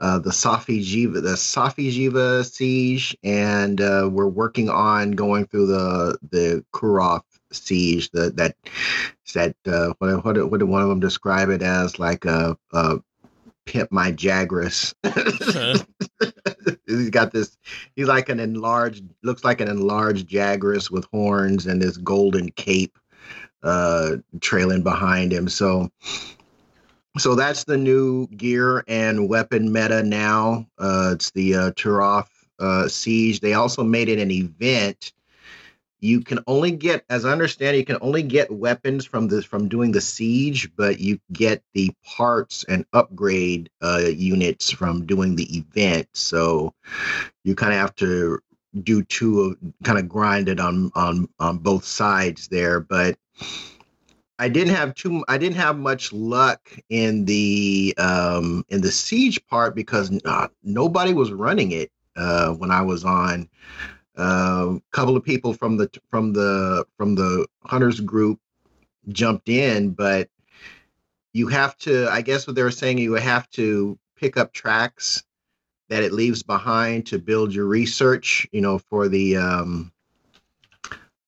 uh, 0.00 0.18
the 0.18 0.30
Safi'jiiva 0.30 1.22
the 1.22 1.36
Safi'jiiva 1.36 2.44
siege, 2.44 3.16
and 3.22 3.80
uh, 3.80 4.08
we're 4.10 4.28
working 4.28 4.68
on 4.68 5.12
going 5.12 5.46
through 5.46 5.66
the 5.66 6.18
the 6.30 6.64
Kulve 6.72 7.22
siege. 7.52 8.10
The, 8.10 8.30
that 8.32 8.56
that 9.34 9.56
uh, 9.66 9.94
what 9.98 10.24
what 10.24 10.50
what 10.50 10.58
did 10.58 10.68
one 10.68 10.82
of 10.82 10.88
them 10.88 11.00
describe 11.00 11.48
it 11.48 11.62
as? 11.62 11.98
Like 11.98 12.24
a, 12.24 12.56
a 12.72 12.98
pimp 13.66 13.90
my 13.90 14.12
Jagras. 14.12 14.94
he's 16.86 17.10
got 17.10 17.32
this. 17.32 17.56
He's 17.96 18.08
like 18.08 18.28
an 18.28 18.40
enlarged, 18.40 19.04
looks 19.22 19.44
like 19.44 19.60
an 19.60 19.68
enlarged 19.68 20.28
Jagras 20.28 20.90
with 20.90 21.06
horns 21.12 21.66
and 21.66 21.80
this 21.80 21.96
golden 21.96 22.50
cape 22.50 22.98
uh, 23.62 24.16
trailing 24.40 24.82
behind 24.82 25.32
him. 25.32 25.48
So, 25.48 25.90
so 27.18 27.34
that's 27.34 27.64
the 27.64 27.76
new 27.76 28.26
gear 28.28 28.84
and 28.88 29.28
weapon 29.28 29.72
meta 29.72 30.02
now. 30.02 30.66
Uh, 30.78 31.10
it's 31.14 31.30
the 31.32 31.54
uh, 31.54 31.70
Taroth 31.72 32.28
uh, 32.58 32.88
Siege. 32.88 33.40
They 33.40 33.54
also 33.54 33.84
made 33.84 34.08
it 34.08 34.18
an 34.18 34.30
event 34.30 35.12
you 36.04 36.20
can 36.20 36.38
only 36.46 36.70
get 36.70 37.02
as 37.08 37.24
i 37.24 37.32
understand 37.32 37.76
you 37.76 37.84
can 37.84 37.96
only 38.02 38.22
get 38.22 38.50
weapons 38.50 39.06
from 39.06 39.26
this 39.26 39.44
from 39.44 39.68
doing 39.68 39.90
the 39.90 40.00
siege 40.00 40.68
but 40.76 41.00
you 41.00 41.18
get 41.32 41.62
the 41.72 41.90
parts 42.04 42.62
and 42.68 42.84
upgrade 42.92 43.70
uh, 43.82 44.02
units 44.14 44.70
from 44.70 45.06
doing 45.06 45.34
the 45.34 45.56
event 45.56 46.06
so 46.12 46.74
you 47.42 47.54
kind 47.54 47.72
of 47.72 47.78
have 47.78 47.94
to 47.94 48.38
do 48.82 49.02
two 49.04 49.56
kind 49.82 49.98
of 49.98 50.06
grind 50.08 50.48
it 50.48 50.60
on 50.60 50.92
on 50.94 51.26
on 51.38 51.56
both 51.56 51.84
sides 51.84 52.48
there 52.48 52.80
but 52.80 53.16
I 54.38 54.48
didn't 54.48 54.74
have 54.74 54.94
too. 54.94 55.24
I 55.28 55.38
didn't 55.38 55.56
have 55.56 55.78
much 55.78 56.12
luck 56.12 56.76
in 56.88 57.24
the 57.24 57.94
um, 57.98 58.64
in 58.68 58.80
the 58.80 58.90
siege 58.90 59.44
part 59.46 59.74
because 59.74 60.10
uh, 60.24 60.48
nobody 60.62 61.12
was 61.12 61.32
running 61.32 61.72
it 61.72 61.92
uh, 62.16 62.52
when 62.52 62.70
I 62.70 62.82
was 62.82 63.04
on. 63.04 63.48
A 64.16 64.20
uh, 64.20 64.78
couple 64.92 65.16
of 65.16 65.24
people 65.24 65.54
from 65.54 65.76
the 65.76 65.88
from 66.10 66.32
the 66.32 66.84
from 66.96 67.14
the 67.14 67.46
hunters 67.64 68.00
group 68.00 68.40
jumped 69.08 69.48
in, 69.48 69.90
but 69.90 70.28
you 71.32 71.48
have 71.48 71.76
to. 71.78 72.08
I 72.10 72.20
guess 72.20 72.46
what 72.46 72.56
they 72.56 72.62
were 72.62 72.70
saying, 72.70 72.98
you 72.98 73.14
have 73.14 73.48
to 73.50 73.98
pick 74.16 74.36
up 74.36 74.52
tracks 74.52 75.22
that 75.88 76.02
it 76.02 76.12
leaves 76.12 76.42
behind 76.42 77.06
to 77.06 77.18
build 77.18 77.54
your 77.54 77.66
research. 77.66 78.48
You 78.50 78.62
know, 78.62 78.78
for 78.78 79.08
the 79.08 79.36
um, 79.36 79.92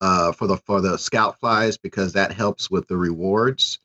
uh, 0.07 0.31
for 0.31 0.47
the 0.47 0.57
for 0.59 0.81
the 0.81 0.97
scout 0.97 1.41
flies 1.41 1.77
because 1.77 2.13
that 2.13 2.31
helps 2.31 2.71
with 2.71 2.87
the 2.87 2.97
rewards. 2.97 3.81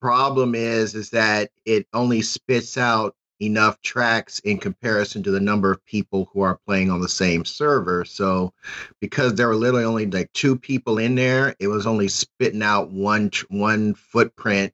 Problem 0.00 0.56
is, 0.56 0.96
is 0.96 1.10
that 1.10 1.50
it 1.64 1.86
only 1.94 2.22
spits 2.22 2.76
out 2.76 3.14
enough 3.40 3.80
tracks 3.82 4.40
in 4.40 4.58
comparison 4.58 5.22
to 5.22 5.30
the 5.30 5.38
number 5.38 5.70
of 5.70 5.84
people 5.84 6.28
who 6.32 6.40
are 6.40 6.58
playing 6.66 6.90
on 6.90 7.00
the 7.00 7.08
same 7.08 7.44
server. 7.44 8.04
So, 8.04 8.52
because 9.00 9.34
there 9.34 9.46
were 9.46 9.54
literally 9.54 9.84
only 9.84 10.06
like 10.06 10.32
two 10.32 10.58
people 10.58 10.98
in 10.98 11.14
there, 11.14 11.54
it 11.60 11.68
was 11.68 11.86
only 11.86 12.08
spitting 12.08 12.62
out 12.62 12.90
one 12.90 13.30
one 13.48 13.94
footprint, 13.94 14.72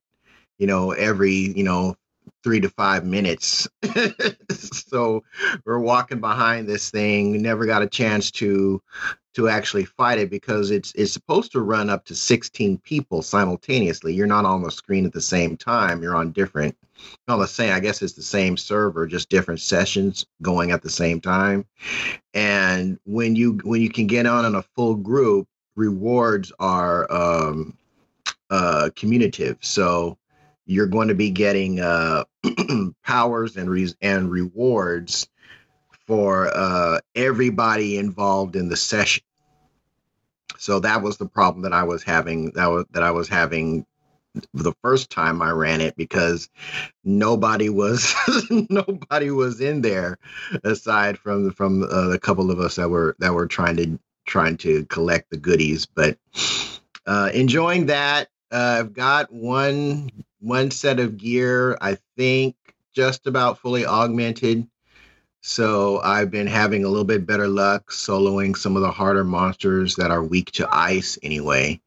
you 0.59 0.67
know, 0.67 0.93
every 0.93 1.35
you 1.35 1.65
know 1.65 1.95
three 2.43 2.61
to 2.61 2.71
five 2.71 3.05
minutes. 3.05 3.69
so 4.51 5.23
we're 5.67 5.79
walking 5.79 6.21
behind 6.21 6.67
this 6.67 6.91
thing. 6.91 7.43
Never 7.43 7.67
got 7.67 7.83
a 7.83 7.87
chance 7.87 8.31
to 8.33 8.81
to 9.35 9.49
actually 9.49 9.85
fight 9.85 10.19
it 10.19 10.31
because 10.31 10.71
it's 10.71 10.93
it's 10.95 11.13
supposed 11.13 11.53
to 11.53 11.61
run 11.61 11.91
up 11.91 12.05
to 12.07 12.15
16 12.15 12.79
people 12.79 13.23
simultaneously. 13.23 14.15
You're 14.15 14.27
not 14.27 14.45
on 14.45 14.63
the 14.63 14.71
screen 14.71 15.07
at 15.07 15.13
the 15.13 15.21
same 15.21 15.57
time. 15.57 16.03
You're 16.03 16.17
on 16.17 16.33
different 16.33 16.77
on 17.29 17.39
the 17.39 17.47
same 17.47 17.73
I 17.73 17.81
guess 17.81 18.03
it's 18.03 18.15
the 18.15 18.23
same 18.23 18.57
server, 18.57 19.07
just 19.07 19.29
different 19.29 19.61
sessions 19.61 20.27
going 20.43 20.71
at 20.71 20.83
the 20.83 20.91
same 20.91 21.21
time. 21.21 21.67
And 22.35 22.99
when 23.05 23.37
you 23.37 23.61
when 23.65 23.81
you 23.83 23.91
can 23.91 24.07
get 24.07 24.27
on 24.27 24.45
in 24.45 24.55
a 24.55 24.63
full 24.63 24.95
group, 24.95 25.47
rewards 25.77 26.53
are 26.59 27.11
um 27.13 27.77
uh 28.51 28.91
commutative. 28.95 29.59
So 29.61 30.19
you're 30.67 30.87
going 30.87 31.09
to 31.09 31.15
be 31.15 31.31
getting 31.31 31.81
uh 31.81 32.25
powers 33.05 33.57
and 33.57 33.71
re- 33.71 33.95
and 34.01 34.31
rewards 34.31 35.29
for 36.09 36.49
uh, 36.57 36.99
everybody 37.15 37.99
involved 37.99 38.57
in 38.57 38.71
the 38.71 38.77
session. 38.77 39.23
So 40.57 40.81
that 40.81 41.03
was 41.03 41.19
the 41.19 41.27
problem 41.27 41.63
that 41.63 41.75
I 41.75 41.85
was 41.85 42.03
having. 42.03 42.51
That 42.53 42.67
was 42.67 42.87
that 42.93 43.03
I 43.03 43.13
was 43.13 43.29
having 43.29 43.87
the 44.55 44.73
first 44.83 45.11
time 45.11 45.43
I 45.43 45.51
ran 45.51 45.81
it 45.81 45.97
because 45.97 46.49
nobody 47.05 47.69
was 47.69 48.15
nobody 48.71 49.31
was 49.31 49.61
in 49.61 49.83
there 49.83 50.19
aside 50.65 51.19
from 51.19 51.53
from 51.53 51.83
uh, 51.83 52.09
the 52.09 52.19
couple 52.19 52.51
of 52.51 52.59
us 52.59 52.77
that 52.77 52.89
were 52.89 53.15
that 53.19 53.35
were 53.35 53.47
trying 53.47 53.77
to 53.77 53.99
trying 54.27 54.57
to 54.59 54.85
collect 54.87 55.31
the 55.31 55.37
goodies. 55.37 55.87
But 55.87 56.19
uh, 57.07 57.31
enjoying 57.35 57.87
that. 57.87 58.29
Uh, 58.51 58.79
I've 58.81 58.95
got 58.95 59.31
one 59.31 60.11
one 60.41 60.71
set 60.71 61.01
of 61.01 61.19
gear. 61.19 61.77
I 61.83 61.99
think 62.17 62.57
just 62.95 63.27
about 63.27 63.59
fully 63.59 63.85
augmented. 63.85 64.67
So 65.41 66.01
I've 66.01 66.31
been 66.31 66.47
having 66.47 66.85
a 66.85 66.89
little 66.89 67.05
bit 67.05 67.27
better 67.27 67.49
luck 67.49 67.91
soloing 67.91 68.57
some 68.57 68.77
of 68.77 68.83
the 68.83 68.91
harder 68.91 69.25
monsters 69.25 69.97
that 69.97 70.11
are 70.11 70.23
weak 70.23 70.51
to 70.53 70.69
ice 70.71 71.19
anyway. 71.23 71.81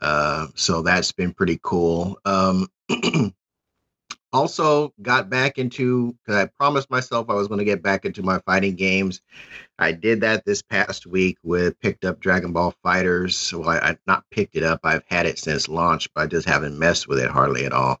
Uh, 0.00 0.48
so 0.54 0.82
that's 0.82 1.12
been 1.12 1.32
pretty 1.32 1.58
cool. 1.62 2.18
Um, 2.24 2.68
also 4.32 4.92
got 5.00 5.30
back 5.30 5.58
into 5.58 6.14
because 6.24 6.42
I 6.42 6.46
promised 6.58 6.90
myself 6.90 7.30
I 7.30 7.34
was 7.34 7.48
going 7.48 7.58
to 7.58 7.64
get 7.64 7.82
back 7.82 8.04
into 8.04 8.22
my 8.22 8.38
fighting 8.40 8.76
games. 8.76 9.22
I 9.78 9.92
did 9.92 10.20
that 10.20 10.44
this 10.44 10.62
past 10.62 11.06
week 11.06 11.38
with 11.42 11.78
picked 11.80 12.04
up 12.04 12.20
Dragon 12.20 12.52
Ball 12.52 12.74
FighterZ. 12.84 13.58
Well, 13.58 13.68
I, 13.68 13.78
I 13.78 13.96
not 14.06 14.24
picked 14.30 14.56
it 14.56 14.62
up. 14.62 14.80
I've 14.84 15.04
had 15.08 15.26
it 15.26 15.38
since 15.38 15.68
launch, 15.68 16.12
but 16.14 16.22
I 16.22 16.26
just 16.26 16.48
haven't 16.48 16.78
messed 16.78 17.08
with 17.08 17.18
it 17.18 17.30
hardly 17.30 17.64
at 17.64 17.72
all. 17.72 18.00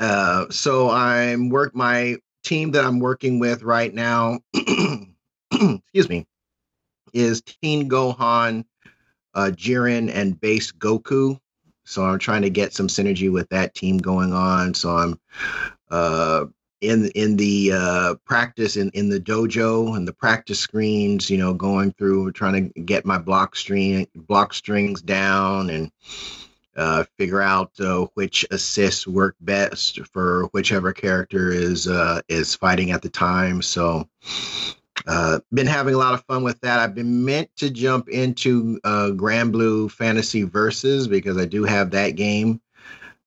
Uh, 0.00 0.46
so 0.50 0.90
I'm 0.90 1.48
work 1.48 1.74
my 1.74 2.16
team 2.44 2.72
that 2.72 2.84
I'm 2.84 3.00
working 3.00 3.38
with 3.38 3.62
right 3.62 3.92
now. 3.92 4.40
excuse 5.52 6.08
me, 6.08 6.26
is 7.12 7.42
Teen 7.42 7.88
Gohan, 7.88 8.64
uh, 9.34 9.50
Jiren, 9.54 10.10
and 10.12 10.40
Base 10.40 10.72
Goku. 10.72 11.38
So 11.84 12.04
I'm 12.04 12.18
trying 12.18 12.42
to 12.42 12.50
get 12.50 12.74
some 12.74 12.88
synergy 12.88 13.32
with 13.32 13.48
that 13.48 13.74
team 13.74 13.98
going 13.98 14.32
on. 14.32 14.74
So 14.74 14.90
I'm 14.90 15.20
uh, 15.90 16.46
in 16.80 17.10
in 17.14 17.36
the 17.36 17.72
uh, 17.74 18.14
practice 18.24 18.76
in, 18.76 18.90
in 18.90 19.08
the 19.08 19.20
dojo 19.20 19.96
and 19.96 20.06
the 20.06 20.12
practice 20.12 20.60
screens, 20.60 21.30
you 21.30 21.38
know, 21.38 21.54
going 21.54 21.92
through 21.92 22.32
trying 22.32 22.72
to 22.72 22.80
get 22.80 23.06
my 23.06 23.18
block 23.18 23.56
string 23.56 24.06
block 24.14 24.52
strings 24.54 25.02
down 25.02 25.70
and 25.70 25.90
uh, 26.78 27.04
figure 27.18 27.42
out 27.42 27.72
uh, 27.80 28.06
which 28.14 28.46
assists 28.50 29.06
work 29.06 29.36
best 29.40 30.00
for 30.06 30.44
whichever 30.52 30.92
character 30.92 31.50
is 31.50 31.88
uh, 31.88 32.22
is 32.28 32.54
fighting 32.54 32.92
at 32.92 33.02
the 33.02 33.08
time. 33.08 33.60
So, 33.60 34.08
uh, 35.06 35.40
been 35.52 35.66
having 35.66 35.94
a 35.94 35.98
lot 35.98 36.14
of 36.14 36.24
fun 36.24 36.44
with 36.44 36.60
that. 36.60 36.78
I've 36.78 36.94
been 36.94 37.24
meant 37.24 37.50
to 37.56 37.68
jump 37.68 38.08
into 38.08 38.80
uh, 38.84 39.10
Granblue 39.10 39.90
Fantasy 39.90 40.44
Versus 40.44 41.08
because 41.08 41.36
I 41.36 41.46
do 41.46 41.64
have 41.64 41.90
that 41.90 42.10
game. 42.10 42.60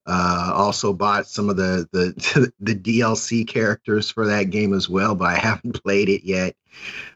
Uh, 0.08 0.52
also 0.56 0.94
bought 0.94 1.28
some 1.28 1.50
of 1.50 1.58
the, 1.58 1.88
the 1.92 2.52
the 2.60 2.76
DLC 2.76 3.46
characters 3.46 4.10
for 4.10 4.28
that 4.28 4.50
game 4.50 4.74
as 4.74 4.90
well, 4.90 5.14
but 5.14 5.26
I 5.26 5.38
haven't 5.38 5.84
played 5.84 6.10
it 6.10 6.24
yet. 6.24 6.56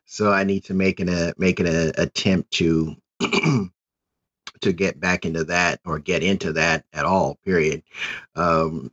So 0.05 0.31
I 0.31 0.43
need 0.43 0.65
to 0.65 0.73
make 0.73 0.99
an 0.99 1.09
a 1.09 1.33
make 1.37 1.59
an 1.59 1.67
attempt 1.97 2.51
to 2.51 2.95
to 4.65 4.73
get 4.73 4.99
back 4.99 5.25
into 5.25 5.43
that 5.43 5.79
or 5.85 5.99
get 5.99 6.23
into 6.23 6.51
that 6.53 6.85
at 6.91 7.05
all. 7.05 7.35
Period. 7.45 7.83
Um, 8.35 8.91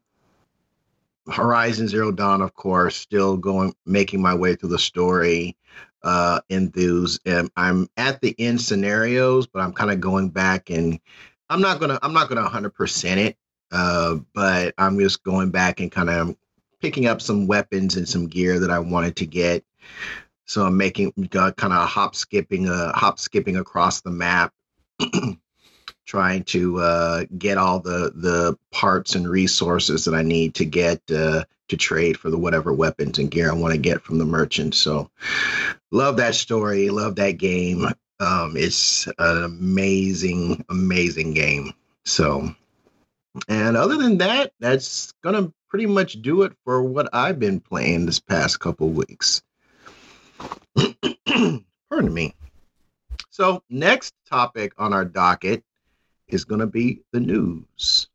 Horizon 1.31 1.89
Zero 1.89 2.13
Dawn, 2.13 2.43
of 2.43 2.55
course, 2.55 2.95
still 2.97 3.37
going, 3.37 3.75
making 3.87 4.21
my 4.21 4.35
way 4.35 4.55
through 4.55 4.71
the 4.71 4.79
story. 4.79 5.57
Uh, 6.03 6.41
enthused. 6.49 7.27
Um, 7.29 7.49
I'm 7.57 7.89
at 7.97 8.21
the 8.21 8.35
end 8.39 8.61
scenarios, 8.61 9.47
but 9.47 9.61
I'm 9.61 9.73
kind 9.73 9.93
of 9.93 10.01
going 10.01 10.31
back 10.31 10.69
and 10.69 10.99
I'm 11.49 11.61
not 11.61 11.79
gonna, 11.79 11.99
I'm 12.03 12.13
not 12.13 12.29
gonna 12.29 12.43
100 12.43 12.71
percent 12.71 13.21
it. 13.21 13.37
Uh, 13.71 14.17
but 14.35 14.75
I'm 14.79 14.99
just 14.99 15.23
going 15.23 15.51
back 15.51 15.81
and 15.81 15.91
kind 15.91 16.11
of 16.11 16.37
picking 16.81 17.07
up 17.07 17.23
some 17.23 17.47
weapons 17.47 17.97
and 17.97 18.07
some 18.07 18.27
gear 18.27 18.59
that 18.59 18.71
I 18.71 18.81
wanted 18.81 19.17
to 19.17 19.27
get. 19.27 19.65
So 20.45 20.67
I'm 20.67 20.77
making 20.77 21.13
uh, 21.35 21.53
kind 21.53 21.73
of 21.73 21.89
hop 21.89 22.17
skipping, 22.17 22.69
uh, 22.69 22.93
hop 22.93 23.21
skipping 23.21 23.57
across 23.57 24.01
the 24.01 24.11
map 24.11 24.53
trying 26.05 26.45
to 26.45 26.79
uh, 26.79 27.25
get 27.39 27.59
all 27.59 27.81
the 27.81 28.13
the 28.15 28.59
parts 28.71 29.15
and 29.15 29.29
resources 29.29 30.05
that 30.05 30.15
I 30.15 30.23
need 30.23 30.55
to 30.57 30.65
get 30.65 31.01
uh, 31.11 31.45
to 31.69 31.77
trade 31.77 32.19
for 32.19 32.31
the 32.31 32.39
whatever 32.39 32.73
weapons 32.73 33.19
and 33.19 33.31
gear 33.31 33.51
I 33.51 33.55
want 33.55 33.73
to 33.73 33.81
get 33.81 34.03
from 34.03 34.19
the 34.19 34.25
merchant. 34.25 34.75
So, 34.75 35.11
love 35.91 36.17
that 36.19 36.35
story. 36.35 36.91
Love 36.91 37.17
that 37.17 37.33
game. 37.33 37.87
Um, 38.21 38.55
it's 38.57 39.07
an 39.19 39.45
amazing, 39.45 40.65
amazing 40.69 41.35
game. 41.35 41.73
So, 42.05 42.55
and 43.49 43.77
other 43.77 43.97
than 43.97 44.19
that, 44.19 44.53
that's 44.61 45.13
gonna 45.23 45.53
pretty 45.69 45.87
much 45.87 46.21
do 46.21 46.43
it 46.43 46.53
for 46.65 46.83
what 46.83 47.09
I've 47.13 47.39
been 47.39 47.61
playing 47.61 48.07
this 48.07 48.21
past 48.21 48.61
couple 48.61 48.91
weeks. 48.91 49.43
Pardon 51.27 52.15
me. 52.15 52.35
So, 53.31 53.63
next 53.71 54.13
topic 54.29 54.75
on 54.77 54.93
our 54.93 55.07
docket 55.07 55.65
is 56.33 56.45
going 56.45 56.61
to 56.61 56.67
be 56.67 57.01
the 57.13 57.21
news. 57.21 58.09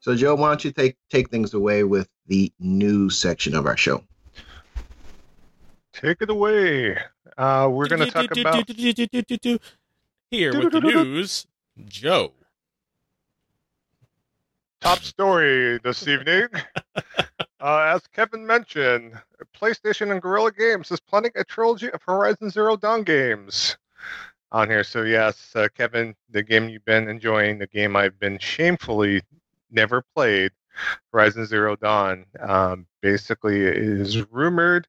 So, 0.00 0.14
Joe, 0.14 0.34
why 0.36 0.48
don't 0.48 0.64
you 0.64 0.72
take 0.72 0.96
take 1.10 1.28
things 1.28 1.52
away 1.54 1.84
with 1.84 2.08
the 2.26 2.50
news 2.58 3.18
section 3.18 3.54
of 3.54 3.66
our 3.66 3.76
show? 3.76 4.02
Take 5.92 6.22
it 6.22 6.30
away. 6.30 6.96
Uh, 7.36 7.68
we're 7.70 7.88
going 7.88 8.00
to 8.00 8.10
talk 8.10 8.30
about 8.36 8.68
here 10.30 10.58
with 10.58 10.72
the 10.72 10.80
news, 10.80 11.46
Joe. 11.84 12.32
Top 14.80 15.00
story 15.00 15.78
this 15.78 16.06
evening. 16.08 16.48
Uh, 17.60 17.92
as 17.94 18.06
Kevin 18.08 18.46
mentioned, 18.46 19.14
PlayStation 19.54 20.12
and 20.12 20.22
Guerrilla 20.22 20.52
Games 20.52 20.90
is 20.92 21.00
planning 21.00 21.32
a 21.34 21.42
trilogy 21.42 21.90
of 21.90 22.00
Horizon 22.02 22.50
Zero 22.50 22.76
Dawn 22.76 23.02
games 23.02 23.76
on 24.52 24.70
here. 24.70 24.84
So 24.84 25.02
yes, 25.02 25.52
uh, 25.56 25.68
Kevin, 25.74 26.14
the 26.30 26.42
game 26.42 26.68
you've 26.68 26.84
been 26.84 27.08
enjoying, 27.08 27.58
the 27.58 27.66
game 27.66 27.96
I've 27.96 28.18
been 28.20 28.38
shamefully 28.38 29.22
never 29.72 30.02
played, 30.14 30.52
Horizon 31.12 31.46
Zero 31.46 31.74
Dawn, 31.74 32.26
um, 32.40 32.86
basically 33.00 33.62
is 33.62 34.24
rumored 34.30 34.86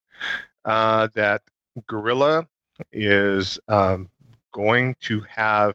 uh, 0.66 1.08
that 1.16 1.42
Guerrilla 1.88 2.48
is 2.92 3.60
um, 3.68 4.10
going 4.52 4.96
to 5.02 5.22
have 5.22 5.74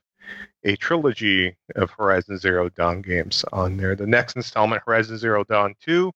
a 0.65 0.77
trilogy 0.77 1.55
of 1.77 1.91
Horizon 1.91 2.39
Zero 2.39 2.69
Dawn 2.71 3.03
games 3.03 3.45
on 3.53 3.77
there. 3.77 3.95
The 3.95 4.07
next 4.07 4.37
installment, 4.37 4.83
Horizon 4.87 5.19
Zero 5.19 5.45
Dawn 5.45 5.75
2, 5.81 6.11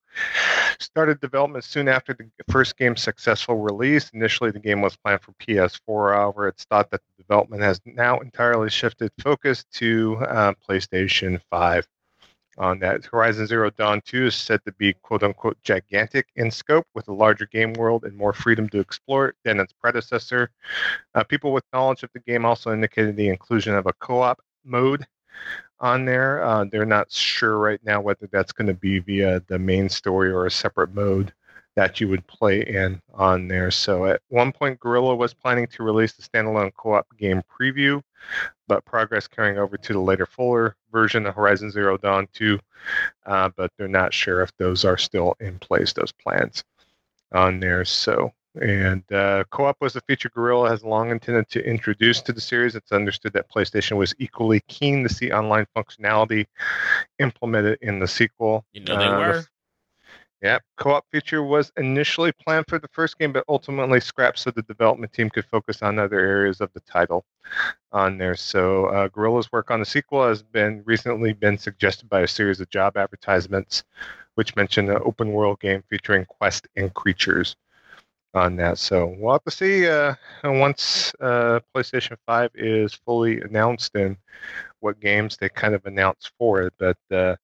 started 0.79 1.21
development 1.21 1.65
soon 1.65 1.89
after 1.89 2.15
the 2.15 2.29
first 2.51 2.77
game's 2.77 3.03
successful 3.03 3.57
release. 3.57 4.11
Initially, 4.11 4.51
the 4.51 4.59
game 4.59 4.81
was 4.81 4.97
planned 4.97 5.21
for 5.21 5.33
PS4. 5.33 6.15
However, 6.15 6.49
it's 6.49 6.65
thought 6.65 6.91
that 6.91 7.03
the 7.03 7.23
development 7.23 7.63
has 7.63 7.81
now 7.85 8.19
entirely 8.21 8.71
shifted 8.71 9.13
focus 9.21 9.65
to 9.75 10.17
uh, 10.23 10.53
PlayStation 10.69 11.41
5 11.51 11.87
on 12.59 12.79
that. 12.81 13.05
Horizon 13.07 13.47
Zero 13.47 13.71
Dawn 13.71 14.01
2 14.05 14.27
is 14.27 14.35
said 14.35 14.61
to 14.65 14.73
be 14.73 14.93
quote 14.95 15.23
unquote 15.23 15.57
gigantic 15.63 16.29
in 16.37 16.51
scope 16.51 16.87
with 16.95 17.09
a 17.09 17.13
larger 17.13 17.47
game 17.47 17.73
world 17.75 18.05
and 18.05 18.17
more 18.17 18.33
freedom 18.33 18.69
to 18.71 18.81
explore 18.81 19.35
than 19.45 19.61
its 19.61 19.73
predecessor. 19.73 20.51
Uh, 21.15 21.25
people 21.25 21.53
with 21.53 21.65
knowledge 21.73 22.03
of 22.03 22.11
the 22.13 22.21
game 22.21 22.45
also 22.45 22.73
indicated 22.73 23.17
the 23.17 23.29
inclusion 23.29 23.75
of 23.75 23.87
a 23.87 23.93
co 23.95 24.23
op 24.23 24.41
mode 24.65 25.07
on 25.81 26.05
there. 26.05 26.43
Uh, 26.43 26.65
they're 26.65 26.85
not 26.85 27.11
sure 27.11 27.59
right 27.59 27.81
now 27.85 28.01
whether 28.01 28.29
that's 28.33 28.53
going 28.53 28.67
to 28.67 28.75
be 28.75 28.99
via 28.99 29.41
the 29.47 29.59
main 29.59 29.89
story 29.89 30.31
or 30.31 30.47
a 30.47 30.51
separate 30.51 30.95
mode 30.95 31.33
that 31.77 32.01
you 32.01 32.09
would 32.09 32.27
play 32.27 32.63
in 32.63 33.01
on 33.15 33.47
there. 33.47 33.71
So 33.71 34.07
at 34.07 34.21
one 34.29 34.51
point, 34.51 34.81
Guerrilla 34.81 35.15
was 35.15 35.33
planning 35.33 35.69
to 35.69 35.85
release 35.85 36.13
the 36.13 36.23
standalone 36.23 36.73
co-op 36.75 37.07
game 37.17 37.41
preview, 37.49 38.03
but 38.67 38.85
progress 38.85 39.29
carrying 39.29 39.59
over 39.59 39.77
to 39.77 39.93
the 39.93 40.01
later 40.01 40.27
fuller 40.27 40.75
version 40.91 41.27
of 41.27 41.35
Horizon 41.35 41.71
Zero 41.71 41.97
Dawn 41.97 42.29
2, 42.35 42.59
uh, 43.27 43.51
but 43.57 43.71
they're 43.77 43.89
not 43.89 44.15
sure 44.15 44.43
if 44.43 44.57
those 44.57 44.85
are 44.85 44.99
still 44.99 45.37
in 45.41 45.59
place, 45.59 45.93
those 45.93 46.13
plans 46.13 46.65
on 47.33 47.61
there. 47.61 47.85
So 47.85 48.33
and 48.61 49.05
uh, 49.13 49.45
co-op 49.51 49.77
was 49.81 49.95
a 49.97 50.01
feature 50.03 50.31
Guerrilla 50.31 50.69
has 50.71 50.83
long 50.83 51.11
intended 51.11 51.49
to 51.51 51.65
introduce 51.65 52.21
to 52.23 52.33
the 52.33 52.41
series. 52.41 52.75
It's 52.75 52.93
understood 52.93 53.33
that 53.35 53.51
PlayStation 53.51 53.97
was 53.97 54.15
equally 54.19 54.61
keen 54.69 55.03
to 55.03 55.09
see 55.13 55.31
online 55.31 55.67
functionality 55.77 56.47
implemented 57.19 57.79
in 57.83 57.99
the 57.99 58.09
sequel. 58.09 58.65
You 58.73 58.85
know 58.85 58.99
they 58.99 59.05
uh, 59.05 59.19
were. 59.19 59.33
The, 59.41 59.47
yeah, 60.41 60.59
co-op 60.77 61.05
feature 61.11 61.43
was 61.43 61.73
initially 61.77 62.31
planned 62.33 62.67
for 62.69 62.79
the 62.79 62.89
first 62.89 63.19
game, 63.19 63.33
but 63.33 63.45
ultimately 63.49 64.01
scrapped 64.01 64.39
so 64.39 64.51
the 64.51 64.63
development 64.63 65.13
team 65.13 65.31
could 65.31 65.45
focus 65.47 65.83
on 65.83 65.99
other 65.99 66.21
areas 66.21 66.61
of 66.61 66.73
the 66.75 66.81
title 66.81 67.25
on 67.91 68.19
there. 68.19 68.37
So 68.37 68.87
uh, 68.87 69.09
Guerrilla's 69.09 69.51
work 69.51 69.71
on 69.71 69.81
the 69.81 69.87
sequel 69.87 70.27
has 70.29 70.43
been 70.43 70.83
recently 70.85 71.33
been 71.33 71.59
suggested 71.59 72.09
by 72.09 72.21
a 72.21 72.29
series 72.29 72.61
of 72.61 72.71
job 72.71 72.97
advertisements, 72.97 73.83
which 74.37 74.55
mention 74.55 74.89
an 74.91 75.03
open 75.05 75.33
world 75.33 75.59
game 75.59 75.83
featuring 75.91 76.25
quest 76.25 76.69
and 76.77 76.95
creatures 76.95 77.57
on 78.35 78.57
that. 78.57 78.79
So 78.79 79.17
we'll 79.19 79.33
have 79.33 79.45
to 79.45 79.51
see 79.51 79.89
uh, 79.89 80.15
once 80.45 81.13
uh, 81.21 81.61
PlayStation 81.75 82.17
5 82.27 82.51
is 82.55 82.95
fully 82.95 83.41
announced 83.41 83.97
and 83.97 84.17
what 84.81 85.01
games 85.01 85.37
they 85.37 85.49
kind 85.49 85.75
of 85.75 85.85
announce 85.87 86.31
for 86.39 86.63
it. 86.63 86.73
But 86.79 86.99
uh, 87.11 87.37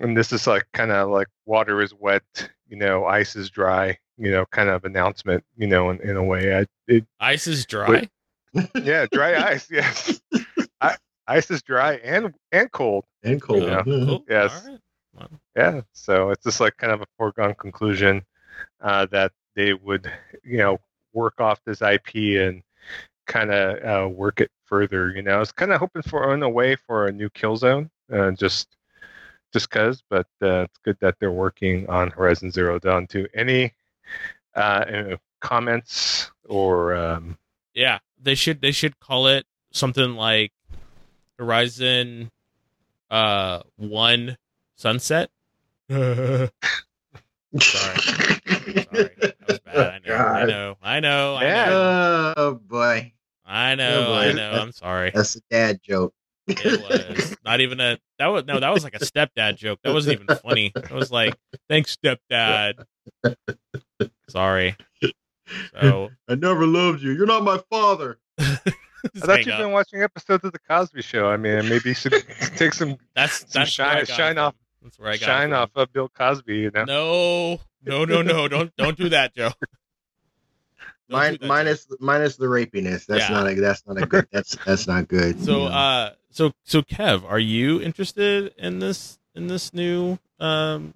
and 0.00 0.16
this 0.16 0.32
is 0.32 0.46
like 0.46 0.66
kind 0.72 0.90
of 0.90 1.10
like 1.10 1.28
water 1.46 1.80
is 1.80 1.94
wet, 1.94 2.50
you 2.68 2.76
know, 2.76 3.04
ice 3.04 3.36
is 3.36 3.50
dry, 3.50 3.96
you 4.16 4.30
know, 4.30 4.46
kind 4.46 4.70
of 4.70 4.84
announcement, 4.84 5.44
you 5.56 5.66
know, 5.66 5.90
in, 5.90 6.00
in 6.00 6.16
a 6.16 6.24
way. 6.24 6.58
I, 6.58 6.66
it, 6.88 7.06
ice 7.20 7.46
is 7.46 7.66
dry. 7.66 8.08
But, 8.52 8.70
yeah, 8.82 9.06
dry 9.12 9.36
ice. 9.36 9.68
Yes, 9.70 10.20
I, 10.80 10.96
ice 11.26 11.50
is 11.50 11.62
dry 11.62 11.94
and 11.96 12.34
and 12.50 12.72
cold. 12.72 13.04
And 13.22 13.40
cold. 13.40 13.62
You 13.62 13.68
know? 13.68 13.82
cool. 13.84 14.24
Yes. 14.28 14.66
Right. 14.66 15.28
Yeah. 15.54 15.82
So 15.92 16.30
it's 16.30 16.44
just 16.44 16.60
like 16.60 16.76
kind 16.78 16.92
of 16.92 17.02
a 17.02 17.06
foregone 17.18 17.54
conclusion 17.54 18.24
uh, 18.80 19.06
that 19.06 19.32
they 19.54 19.74
would, 19.74 20.10
you 20.42 20.58
know, 20.58 20.78
work 21.12 21.40
off 21.40 21.60
this 21.64 21.82
IP 21.82 22.14
and 22.40 22.62
kind 23.26 23.52
of 23.52 23.84
uh, 23.84 24.08
work 24.08 24.40
it 24.40 24.50
further. 24.64 25.10
You 25.10 25.22
know, 25.22 25.32
I 25.32 25.38
was 25.38 25.52
kind 25.52 25.72
of 25.72 25.78
hoping 25.78 26.02
for 26.02 26.32
on 26.32 26.42
a 26.42 26.48
way 26.48 26.76
for 26.76 27.06
a 27.06 27.12
new 27.12 27.28
Killzone, 27.30 27.90
uh, 28.12 28.30
just 28.32 28.68
just 29.52 29.70
cause. 29.70 30.02
But 30.08 30.26
uh, 30.42 30.62
it's 30.62 30.78
good 30.84 30.96
that 31.00 31.16
they're 31.18 31.30
working 31.30 31.88
on 31.88 32.10
Horizon 32.10 32.50
Zero 32.50 32.78
Dawn 32.78 33.06
too. 33.06 33.26
Any 33.34 33.72
uh, 34.54 35.16
comments 35.40 36.30
or? 36.48 36.94
Um... 36.94 37.38
Yeah, 37.74 37.98
they 38.20 38.34
should 38.34 38.60
they 38.60 38.72
should 38.72 38.98
call 39.00 39.26
it 39.26 39.46
something 39.72 40.14
like 40.14 40.52
Horizon 41.38 42.30
uh 43.10 43.60
One 43.76 44.36
Sunset. 44.76 45.30
Sorry. 45.90 46.50
Sorry. 47.58 47.96
That 49.20 49.34
was 49.48 49.58
bad. 49.60 49.76
I 49.76 49.98
know. 50.06 50.14
I 50.14 50.44
know. 50.44 50.76
I 50.82 51.00
know. 51.00 51.36
I 51.36 51.66
know. 51.66 52.34
Oh 52.36 52.54
boy. 52.54 53.12
I 53.44 53.74
know. 53.74 54.04
Oh, 54.04 54.06
boy. 54.06 54.18
I 54.18 54.32
know. 54.32 54.50
I'm 54.52 54.72
sorry. 54.72 55.10
That's 55.14 55.36
a 55.36 55.40
dad 55.50 55.80
joke. 55.82 56.14
It 56.50 57.16
was 57.16 57.36
not 57.44 57.60
even 57.60 57.80
a 57.80 57.98
that 58.18 58.26
was 58.26 58.44
no 58.44 58.60
that 58.60 58.72
was 58.72 58.84
like 58.84 58.94
a 58.94 58.98
stepdad 58.98 59.56
joke. 59.56 59.80
That 59.82 59.92
wasn't 59.92 60.20
even 60.20 60.36
funny. 60.38 60.72
It 60.74 60.90
was 60.90 61.10
like 61.10 61.36
thanks 61.68 61.96
stepdad. 61.96 62.84
Sorry. 64.28 64.76
So 65.80 66.10
I 66.28 66.34
never 66.36 66.66
loved 66.66 67.02
you. 67.02 67.12
You're 67.12 67.26
not 67.26 67.42
my 67.42 67.60
father. 67.70 68.18
I 68.38 69.18
thought 69.18 69.46
you've 69.46 69.54
up. 69.54 69.60
been 69.60 69.72
watching 69.72 70.02
episodes 70.02 70.44
of 70.44 70.52
the 70.52 70.58
Cosby 70.58 71.02
Show. 71.02 71.28
I 71.28 71.36
mean, 71.36 71.68
maybe 71.68 71.90
you 71.90 71.94
should 71.94 72.12
take 72.56 72.74
some 72.74 72.96
that's 73.14 73.40
some 73.50 73.62
that's 73.62 73.70
shine 73.70 74.04
shine 74.06 74.38
off 74.38 74.54
that's 74.82 74.98
where 74.98 75.10
I 75.10 75.16
got 75.16 75.26
shine 75.26 75.52
off 75.52 75.70
of 75.74 75.92
Bill 75.92 76.08
Cosby. 76.08 76.56
You 76.56 76.70
know? 76.70 76.84
No, 76.84 77.60
no, 77.82 78.04
no, 78.04 78.22
no! 78.22 78.48
don't 78.48 78.74
don't 78.76 78.96
do 78.96 79.08
that, 79.10 79.34
Joe. 79.34 79.50
Mine, 81.10 81.38
minus 81.42 81.86
Joe. 81.86 81.96
minus 82.00 82.36
the 82.36 82.46
rapiness. 82.46 83.06
That's 83.06 83.28
yeah. 83.28 83.36
not 83.36 83.50
a 83.50 83.54
that's 83.54 83.86
not 83.86 84.02
a 84.02 84.06
good. 84.06 84.26
That's 84.30 84.56
that's 84.64 84.86
not 84.86 85.08
good. 85.08 85.42
So, 85.42 85.64
uh, 85.64 86.12
so 86.30 86.52
so 86.64 86.82
Kev, 86.82 87.28
are 87.28 87.38
you 87.38 87.80
interested 87.80 88.54
in 88.56 88.78
this 88.78 89.18
in 89.34 89.46
this 89.46 89.74
new 89.74 90.18
um 90.38 90.94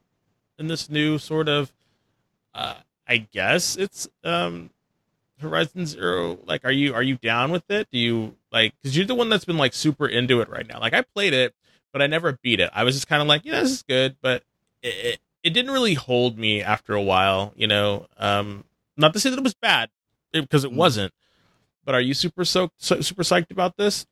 in 0.59 0.68
this 0.68 0.88
new 0.88 1.18
sort 1.18 1.48
of 1.48 1.72
uh 2.55 2.77
I 3.09 3.18
guess 3.18 3.77
it's 3.77 4.09
um 4.22 4.70
Horizon 5.40 5.87
Zero. 5.87 6.38
Like, 6.46 6.64
are 6.64 6.72
you 6.72 6.94
are 6.94 7.03
you 7.03 7.16
down 7.16 7.50
with 7.50 7.70
it? 7.70 7.88
Do 7.90 7.98
you 7.98 8.37
like 8.53 8.72
because 8.81 8.96
you're 8.96 9.07
the 9.07 9.14
one 9.14 9.29
that's 9.29 9.44
been 9.44 9.59
like 9.59 9.74
super 9.74 10.07
into 10.07 10.40
it 10.40 10.48
right 10.48 10.66
now? 10.66 10.81
Like, 10.81 10.94
I 10.94 11.03
played 11.03 11.35
it 11.35 11.55
but 11.94 12.03
I 12.03 12.09
never 12.09 12.33
beat 12.42 12.59
it. 12.59 12.70
I 12.74 12.83
was 12.83 12.96
just 12.96 13.07
kind 13.07 13.22
of 13.22 13.29
like, 13.29 13.44
yeah, 13.44 13.61
this 13.61 13.70
is 13.70 13.83
good, 13.85 14.16
but 14.20 14.42
it, 14.83 14.88
it, 14.88 15.20
it 15.44 15.50
didn't 15.50 15.70
really 15.70 15.94
hold 15.94 16.37
me 16.37 16.61
after 16.61 16.92
a 16.92 17.00
while, 17.00 17.53
you 17.55 17.68
know. 17.68 18.09
Um, 18.18 18.64
not 18.96 19.12
to 19.12 19.20
say 19.20 19.31
that 19.31 19.38
it 19.38 19.44
was 19.44 19.55
bad, 19.55 19.90
because 20.42 20.64
it, 20.64 20.68
it, 20.68 20.75
mm. 20.75 20.77
wasn't. 20.77 21.12
But 21.85 21.94
are 21.94 22.01
you 22.01 22.14
super 22.14 22.44
so, 22.44 22.70
so 22.79 23.01
super 23.01 23.23
psyched 23.23 23.51
about 23.51 23.77
this? 23.77 24.07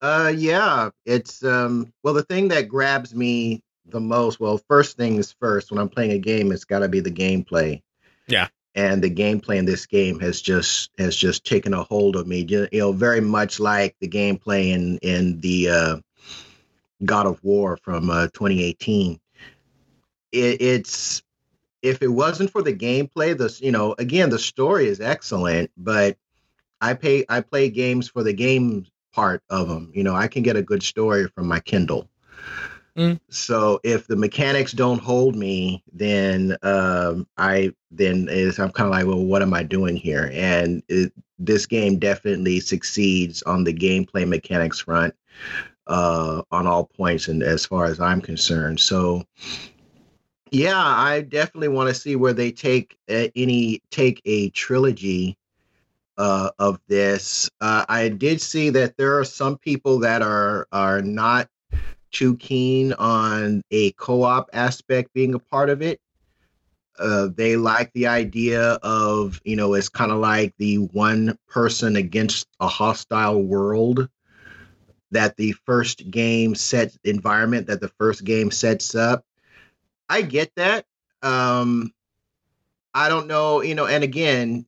Uh, 0.00 0.32
yeah, 0.36 0.90
it's 1.06 1.44
um. 1.44 1.92
Well, 2.02 2.14
the 2.14 2.24
thing 2.24 2.48
that 2.48 2.68
grabs 2.68 3.14
me 3.14 3.62
the 3.86 4.00
most, 4.00 4.40
well, 4.40 4.58
first 4.68 4.96
things 4.96 5.34
first. 5.38 5.70
When 5.70 5.78
I'm 5.78 5.88
playing 5.88 6.12
a 6.12 6.18
game, 6.18 6.50
it's 6.52 6.64
got 6.64 6.80
to 6.80 6.88
be 6.88 7.00
the 7.00 7.10
gameplay. 7.10 7.82
Yeah. 8.28 8.48
and 8.74 9.02
the 9.02 9.10
gameplay 9.10 9.56
in 9.56 9.64
this 9.66 9.84
game 9.84 10.18
has 10.20 10.40
just 10.40 10.90
has 10.96 11.14
just 11.14 11.44
taken 11.44 11.74
a 11.74 11.82
hold 11.82 12.16
of 12.16 12.26
me. 12.26 12.46
You 12.48 12.68
know, 12.72 12.92
very 12.92 13.20
much 13.20 13.60
like 13.60 13.96
the 14.00 14.08
gameplay 14.08 14.72
in 14.72 14.98
in 14.98 15.40
the 15.40 15.68
uh, 15.68 15.96
God 17.04 17.26
of 17.26 17.42
War 17.42 17.76
from 17.82 18.10
uh, 18.10 18.28
2018. 18.28 19.20
It, 20.32 20.62
it's 20.62 21.22
if 21.82 22.00
it 22.02 22.08
wasn't 22.08 22.50
for 22.50 22.62
the 22.62 22.74
gameplay, 22.74 23.36
the 23.36 23.54
you 23.64 23.72
know 23.72 23.94
again 23.98 24.30
the 24.30 24.38
story 24.38 24.86
is 24.86 25.00
excellent, 25.00 25.70
but 25.76 26.16
I 26.80 26.94
pay 26.94 27.24
I 27.28 27.40
play 27.40 27.68
games 27.68 28.08
for 28.08 28.22
the 28.22 28.32
game 28.32 28.86
part 29.12 29.42
of 29.50 29.68
them. 29.68 29.90
You 29.94 30.02
know, 30.02 30.14
I 30.14 30.28
can 30.28 30.42
get 30.42 30.56
a 30.56 30.62
good 30.62 30.82
story 30.82 31.28
from 31.28 31.46
my 31.46 31.60
Kindle. 31.60 32.08
Mm. 32.96 33.18
So 33.30 33.80
if 33.84 34.06
the 34.06 34.16
mechanics 34.16 34.72
don't 34.72 35.00
hold 35.00 35.34
me, 35.34 35.82
then 35.92 36.56
um, 36.62 37.26
I 37.38 37.72
then 37.90 38.28
is 38.28 38.58
I'm 38.58 38.70
kind 38.70 38.86
of 38.86 38.92
like, 38.92 39.06
well, 39.06 39.24
what 39.24 39.42
am 39.42 39.54
I 39.54 39.62
doing 39.62 39.96
here? 39.96 40.30
And 40.34 40.82
it, 40.88 41.12
this 41.38 41.66
game 41.66 41.98
definitely 41.98 42.60
succeeds 42.60 43.42
on 43.42 43.64
the 43.64 43.72
gameplay 43.72 44.28
mechanics 44.28 44.80
front 44.80 45.14
uh, 45.86 46.42
on 46.50 46.66
all 46.66 46.84
points, 46.84 47.28
and 47.28 47.42
as 47.42 47.64
far 47.64 47.86
as 47.86 47.98
I'm 47.98 48.20
concerned. 48.20 48.78
So 48.78 49.24
yeah, 50.52 50.76
I 50.78 51.22
definitely 51.22 51.68
want 51.68 51.88
to 51.88 51.94
see 51.94 52.14
where 52.14 52.34
they 52.34 52.52
take 52.52 52.96
uh, 53.10 53.28
any 53.34 53.80
take 53.90 54.20
a 54.26 54.50
trilogy 54.50 55.38
uh, 56.18 56.50
of 56.58 56.78
this. 56.88 57.50
Uh, 57.60 57.86
I 57.88 58.10
did 58.10 58.40
see 58.40 58.68
that 58.70 58.96
there 58.98 59.18
are 59.18 59.24
some 59.24 59.56
people 59.56 59.98
that 60.00 60.20
are 60.20 60.68
are 60.70 61.00
not 61.00 61.48
too 62.10 62.36
keen 62.36 62.92
on 62.94 63.62
a 63.70 63.92
co-op 63.92 64.50
aspect 64.52 65.14
being 65.14 65.34
a 65.34 65.38
part 65.38 65.70
of 65.70 65.80
it. 65.80 65.98
Uh, 66.98 67.28
they 67.34 67.56
like 67.56 67.90
the 67.94 68.06
idea 68.06 68.72
of 68.82 69.40
you 69.44 69.56
know 69.56 69.72
it's 69.72 69.88
kind 69.88 70.12
of 70.12 70.18
like 70.18 70.54
the 70.58 70.76
one 70.76 71.38
person 71.48 71.96
against 71.96 72.46
a 72.60 72.68
hostile 72.68 73.42
world 73.42 74.06
that 75.12 75.36
the 75.36 75.52
first 75.66 76.10
game 76.10 76.54
sets 76.54 76.98
environment 77.04 77.66
that 77.68 77.80
the 77.80 77.88
first 77.98 78.24
game 78.24 78.50
sets 78.50 78.94
up. 78.94 79.24
I 80.12 80.20
get 80.20 80.54
that. 80.56 80.84
Um, 81.22 81.90
I 82.92 83.08
don't 83.08 83.28
know, 83.28 83.62
you 83.62 83.74
know, 83.74 83.86
and 83.86 84.04
again, 84.04 84.66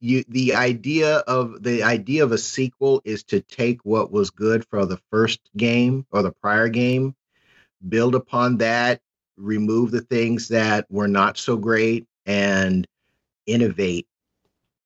you 0.00 0.24
the 0.28 0.56
idea 0.56 1.18
of 1.18 1.62
the 1.62 1.84
idea 1.84 2.24
of 2.24 2.32
a 2.32 2.38
sequel 2.38 3.00
is 3.04 3.22
to 3.24 3.40
take 3.40 3.84
what 3.84 4.10
was 4.10 4.30
good 4.30 4.66
for 4.66 4.84
the 4.84 5.00
first 5.12 5.38
game 5.56 6.06
or 6.10 6.22
the 6.22 6.32
prior 6.32 6.68
game 6.68 7.14
build 7.88 8.16
upon 8.16 8.58
that 8.58 9.00
remove 9.36 9.92
the 9.92 10.00
things 10.00 10.48
that 10.48 10.90
were 10.90 11.08
not 11.08 11.38
so 11.38 11.56
great 11.56 12.08
and 12.26 12.84
innovate 13.46 14.08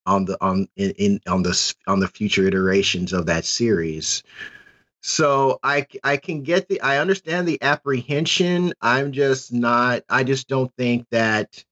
on 0.05 0.27
the 0.27 0.37
on 0.45 0.69
in, 0.77 0.91
in 0.99 1.21
on 1.27 1.43
the 1.43 1.75
on 1.87 1.99
the 1.99 2.09
future 2.09 2.47
iterations 2.47 3.15
of 3.15 3.25
that 3.25 3.47
series 3.47 4.23
so 5.09 5.59
i 5.63 5.87
i 6.05 6.19
can 6.19 6.43
get 6.43 6.69
the 6.69 6.79
i 6.83 6.99
understand 6.99 7.49
the 7.49 7.61
apprehension. 7.63 8.75
I'm 8.83 9.11
just 9.13 9.55
not 9.55 10.03
i 10.11 10.23
just 10.23 10.49
don't 10.49 10.71
think 10.77 11.07
that 11.11 11.65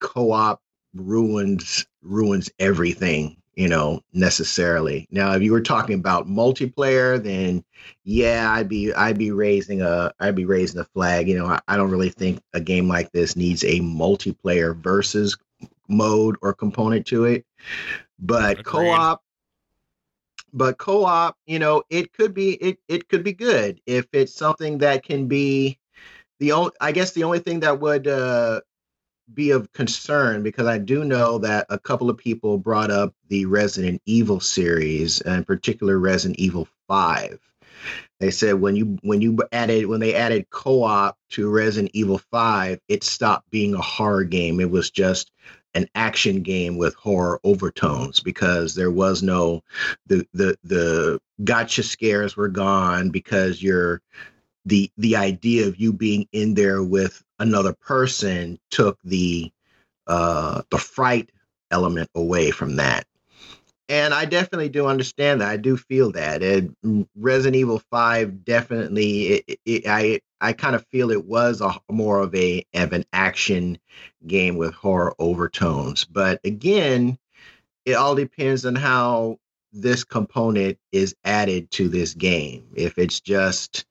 co-op 0.00 0.60
ruins 0.94 1.86
ruins 2.02 2.50
everything 2.58 3.36
you 3.54 3.68
know 3.68 4.02
necessarily. 4.12 5.06
Now 5.12 5.32
if 5.34 5.42
you 5.42 5.52
were 5.52 5.60
talking 5.60 5.94
about 5.94 6.26
multiplayer 6.26 7.22
then 7.22 7.64
yeah 8.02 8.50
i'd 8.52 8.68
be 8.68 8.92
i'd 8.92 9.16
be 9.16 9.30
raising 9.30 9.80
a 9.80 10.12
i'd 10.18 10.34
be 10.34 10.44
raising 10.44 10.80
a 10.80 10.84
flag. 10.84 11.28
You 11.28 11.38
know 11.38 11.46
i, 11.46 11.60
I 11.68 11.76
don't 11.76 11.90
really 11.90 12.10
think 12.10 12.40
a 12.52 12.60
game 12.60 12.88
like 12.88 13.12
this 13.12 13.36
needs 13.36 13.62
a 13.62 13.78
multiplayer 13.78 14.76
versus 14.76 15.36
mode 15.86 16.36
or 16.42 16.52
component 16.52 17.06
to 17.06 17.26
it. 17.26 17.46
But 18.18 18.58
Agreed. 18.58 18.64
co-op 18.64 19.22
but 20.52 20.78
co-op 20.78 21.36
you 21.46 21.58
know 21.58 21.82
it 21.90 22.12
could 22.12 22.34
be 22.34 22.54
it, 22.54 22.78
it 22.88 23.08
could 23.08 23.22
be 23.22 23.32
good 23.32 23.80
if 23.86 24.06
it's 24.12 24.34
something 24.34 24.78
that 24.78 25.02
can 25.02 25.26
be 25.26 25.78
the 26.40 26.52
only 26.52 26.72
i 26.80 26.92
guess 26.92 27.12
the 27.12 27.24
only 27.24 27.38
thing 27.38 27.60
that 27.60 27.80
would 27.80 28.06
uh 28.06 28.60
be 29.34 29.50
of 29.50 29.72
concern 29.72 30.42
because 30.42 30.66
I 30.66 30.78
do 30.78 31.04
know 31.04 31.38
that 31.38 31.66
a 31.68 31.78
couple 31.78 32.10
of 32.10 32.16
people 32.16 32.58
brought 32.58 32.90
up 32.90 33.14
the 33.28 33.46
Resident 33.46 34.00
Evil 34.06 34.40
series, 34.40 35.20
and 35.20 35.36
in 35.36 35.44
particular 35.44 35.98
Resident 35.98 36.38
Evil 36.38 36.68
5. 36.86 37.38
They 38.20 38.30
said 38.30 38.54
when 38.54 38.74
you 38.74 38.98
when 39.02 39.20
you 39.20 39.38
added 39.52 39.86
when 39.86 40.00
they 40.00 40.14
added 40.14 40.50
co-op 40.50 41.16
to 41.30 41.50
Resident 41.50 41.92
Evil 41.94 42.18
5, 42.18 42.80
it 42.88 43.04
stopped 43.04 43.48
being 43.50 43.74
a 43.74 43.80
horror 43.80 44.24
game. 44.24 44.58
It 44.60 44.70
was 44.70 44.90
just 44.90 45.30
an 45.74 45.88
action 45.94 46.42
game 46.42 46.76
with 46.76 46.94
horror 46.94 47.40
overtones 47.44 48.20
because 48.20 48.74
there 48.74 48.90
was 48.90 49.22
no 49.22 49.62
the 50.06 50.26
the 50.32 50.56
the 50.64 51.20
gotcha 51.44 51.82
scares 51.82 52.36
were 52.36 52.48
gone 52.48 53.10
because 53.10 53.62
you're 53.62 54.00
the 54.64 54.90
the 54.96 55.16
idea 55.16 55.66
of 55.66 55.76
you 55.76 55.92
being 55.92 56.26
in 56.32 56.54
there 56.54 56.82
with 56.82 57.22
another 57.38 57.72
person 57.72 58.58
took 58.70 58.98
the 59.04 59.50
uh 60.06 60.62
the 60.70 60.78
fright 60.78 61.30
element 61.70 62.10
away 62.14 62.50
from 62.50 62.76
that. 62.76 63.06
And 63.90 64.12
i 64.12 64.24
definitely 64.24 64.68
do 64.68 64.86
understand 64.86 65.40
that. 65.40 65.48
I 65.48 65.56
do 65.56 65.76
feel 65.76 66.12
that. 66.12 66.42
And 66.42 67.06
resident 67.14 67.56
evil 67.56 67.82
5 67.90 68.44
definitely 68.44 69.26
it, 69.46 69.60
it, 69.64 69.86
i 69.86 70.20
i 70.40 70.52
kind 70.52 70.74
of 70.76 70.86
feel 70.86 71.10
it 71.10 71.24
was 71.24 71.60
a 71.60 71.74
more 71.90 72.20
of 72.20 72.34
a 72.34 72.64
of 72.74 72.92
an 72.92 73.04
action 73.12 73.78
game 74.26 74.56
with 74.56 74.74
horror 74.74 75.14
overtones. 75.18 76.04
But 76.04 76.40
again 76.44 77.18
it 77.84 77.94
all 77.94 78.14
depends 78.14 78.66
on 78.66 78.74
how 78.74 79.38
this 79.72 80.04
component 80.04 80.78
is 80.92 81.14
added 81.24 81.70
to 81.72 81.88
this 81.88 82.14
game. 82.14 82.66
If 82.74 82.98
it's 82.98 83.20
just 83.20 83.86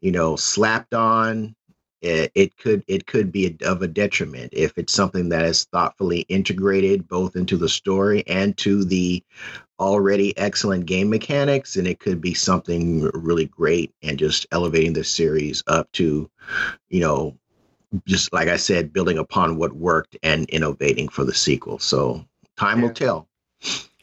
you 0.00 0.12
know 0.12 0.36
slapped 0.36 0.94
on 0.94 1.54
it, 2.02 2.32
it 2.34 2.56
could 2.56 2.82
it 2.86 3.06
could 3.06 3.30
be 3.30 3.46
a, 3.46 3.66
of 3.66 3.82
a 3.82 3.88
detriment 3.88 4.50
if 4.52 4.76
it's 4.78 4.92
something 4.92 5.28
that 5.28 5.44
is 5.44 5.64
thoughtfully 5.64 6.20
integrated 6.28 7.08
both 7.08 7.36
into 7.36 7.56
the 7.56 7.68
story 7.68 8.24
and 8.26 8.56
to 8.58 8.84
the 8.84 9.22
already 9.78 10.36
excellent 10.38 10.86
game 10.86 11.08
mechanics 11.08 11.76
and 11.76 11.86
it 11.86 12.00
could 12.00 12.20
be 12.20 12.34
something 12.34 13.02
really 13.14 13.46
great 13.46 13.92
and 14.02 14.18
just 14.18 14.46
elevating 14.52 14.92
the 14.92 15.04
series 15.04 15.62
up 15.66 15.90
to 15.92 16.30
you 16.88 17.00
know 17.00 17.36
just 18.06 18.32
like 18.32 18.48
i 18.48 18.56
said 18.56 18.92
building 18.92 19.18
upon 19.18 19.56
what 19.56 19.72
worked 19.72 20.16
and 20.22 20.48
innovating 20.50 21.08
for 21.08 21.24
the 21.24 21.34
sequel 21.34 21.78
so 21.78 22.24
time 22.56 22.78
yeah. 22.78 22.86
will 22.86 22.94
tell 22.94 23.28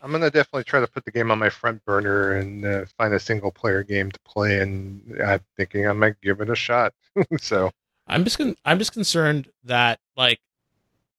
I'm 0.02 0.12
gonna 0.12 0.30
definitely 0.30 0.64
try 0.64 0.80
to 0.80 0.88
put 0.88 1.06
the 1.06 1.12
game 1.12 1.32
on 1.32 1.40
my 1.40 1.50
front 1.50 1.84
burner 1.84 2.34
and 2.34 2.64
uh, 2.64 2.86
find 2.98 3.14
a 3.14 3.20
single 3.20 3.52
player 3.52 3.82
game 3.84 4.12
to 4.12 4.20
play, 4.20 4.60
and 4.60 5.02
I'm 5.22 5.42
thinking 5.58 5.88
I 5.88 5.94
might 5.94 6.22
give 6.22 6.40
it 6.40 6.52
a 6.52 6.56
shot. 6.56 6.94
so 7.40 7.72
I'm 8.08 8.24
just 8.24 8.38
con- 8.38 8.56
I'm 8.66 8.80
just 8.80 8.94
concerned 8.94 9.50
that 9.64 10.00
like 10.16 10.40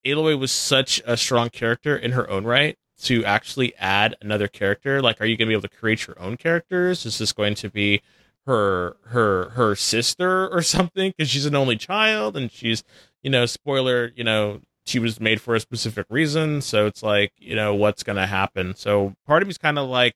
Aloy 0.05 0.39
was 0.39 0.53
such 0.53 1.03
a 1.07 1.17
strong 1.17 1.51
character 1.51 1.97
in 1.97 2.13
her 2.13 2.29
own 2.31 2.45
right 2.45 2.77
to 3.03 3.25
actually 3.25 3.75
add 3.77 4.17
another 4.21 4.49
character. 4.49 5.01
Like, 5.01 5.21
are 5.21 5.27
you 5.27 5.37
gonna 5.37 5.49
be 5.49 5.55
able 5.55 5.63
to 5.63 5.69
create 5.69 6.07
your 6.07 6.19
own 6.21 6.37
characters? 6.37 7.05
Is 7.07 7.19
this 7.19 7.33
going 7.33 7.55
to 7.57 7.71
be 7.71 8.03
her 8.47 8.97
her 9.07 9.51
her 9.51 9.75
sister 9.75 10.49
or 10.49 10.63
something? 10.63 11.13
Because 11.17 11.31
she's 11.31 11.47
an 11.47 11.55
only 11.55 11.77
child 11.77 12.37
and 12.37 12.51
she's 12.51 12.83
you 13.23 13.31
know 13.31 13.47
spoiler 13.47 14.13
you 14.17 14.25
know 14.25 14.61
she 14.89 14.99
was 14.99 15.21
made 15.21 15.41
for 15.41 15.55
a 15.55 15.61
specific 15.61 16.07
reason. 16.11 16.61
So 16.63 16.87
it's 16.87 17.03
like, 17.03 17.33
you 17.37 17.55
know, 17.55 17.75
what's 17.75 18.03
going 18.03 18.17
to 18.17 18.27
happen? 18.27 18.75
So 18.75 19.15
part 19.27 19.43
of 19.43 19.49
me's 19.49 19.59
kind 19.59 19.79
of 19.79 19.89
like, 19.89 20.15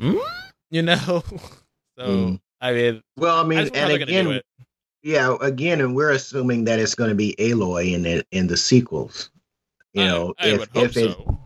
mm? 0.00 0.20
you 0.70 0.82
know, 0.82 0.96
so 1.98 2.06
mm. 2.06 2.40
I 2.60 2.72
mean, 2.72 3.02
well, 3.16 3.38
I 3.38 3.44
mean, 3.44 3.70
and 3.74 3.92
again, 3.92 4.40
yeah, 5.04 5.36
again, 5.42 5.82
and 5.82 5.94
we're 5.94 6.12
assuming 6.12 6.64
that 6.64 6.80
it's 6.80 6.94
going 6.94 7.10
to 7.10 7.14
be 7.14 7.34
Aloy 7.38 7.92
in 7.92 8.02
the 8.02 8.24
in 8.32 8.46
the 8.46 8.56
sequels. 8.56 9.30
You 9.92 10.06
know, 10.06 10.34
I, 10.38 10.46
I 10.46 10.48
if 10.54 10.68
if 10.74 10.96
it 10.96 11.12
so. 11.12 11.38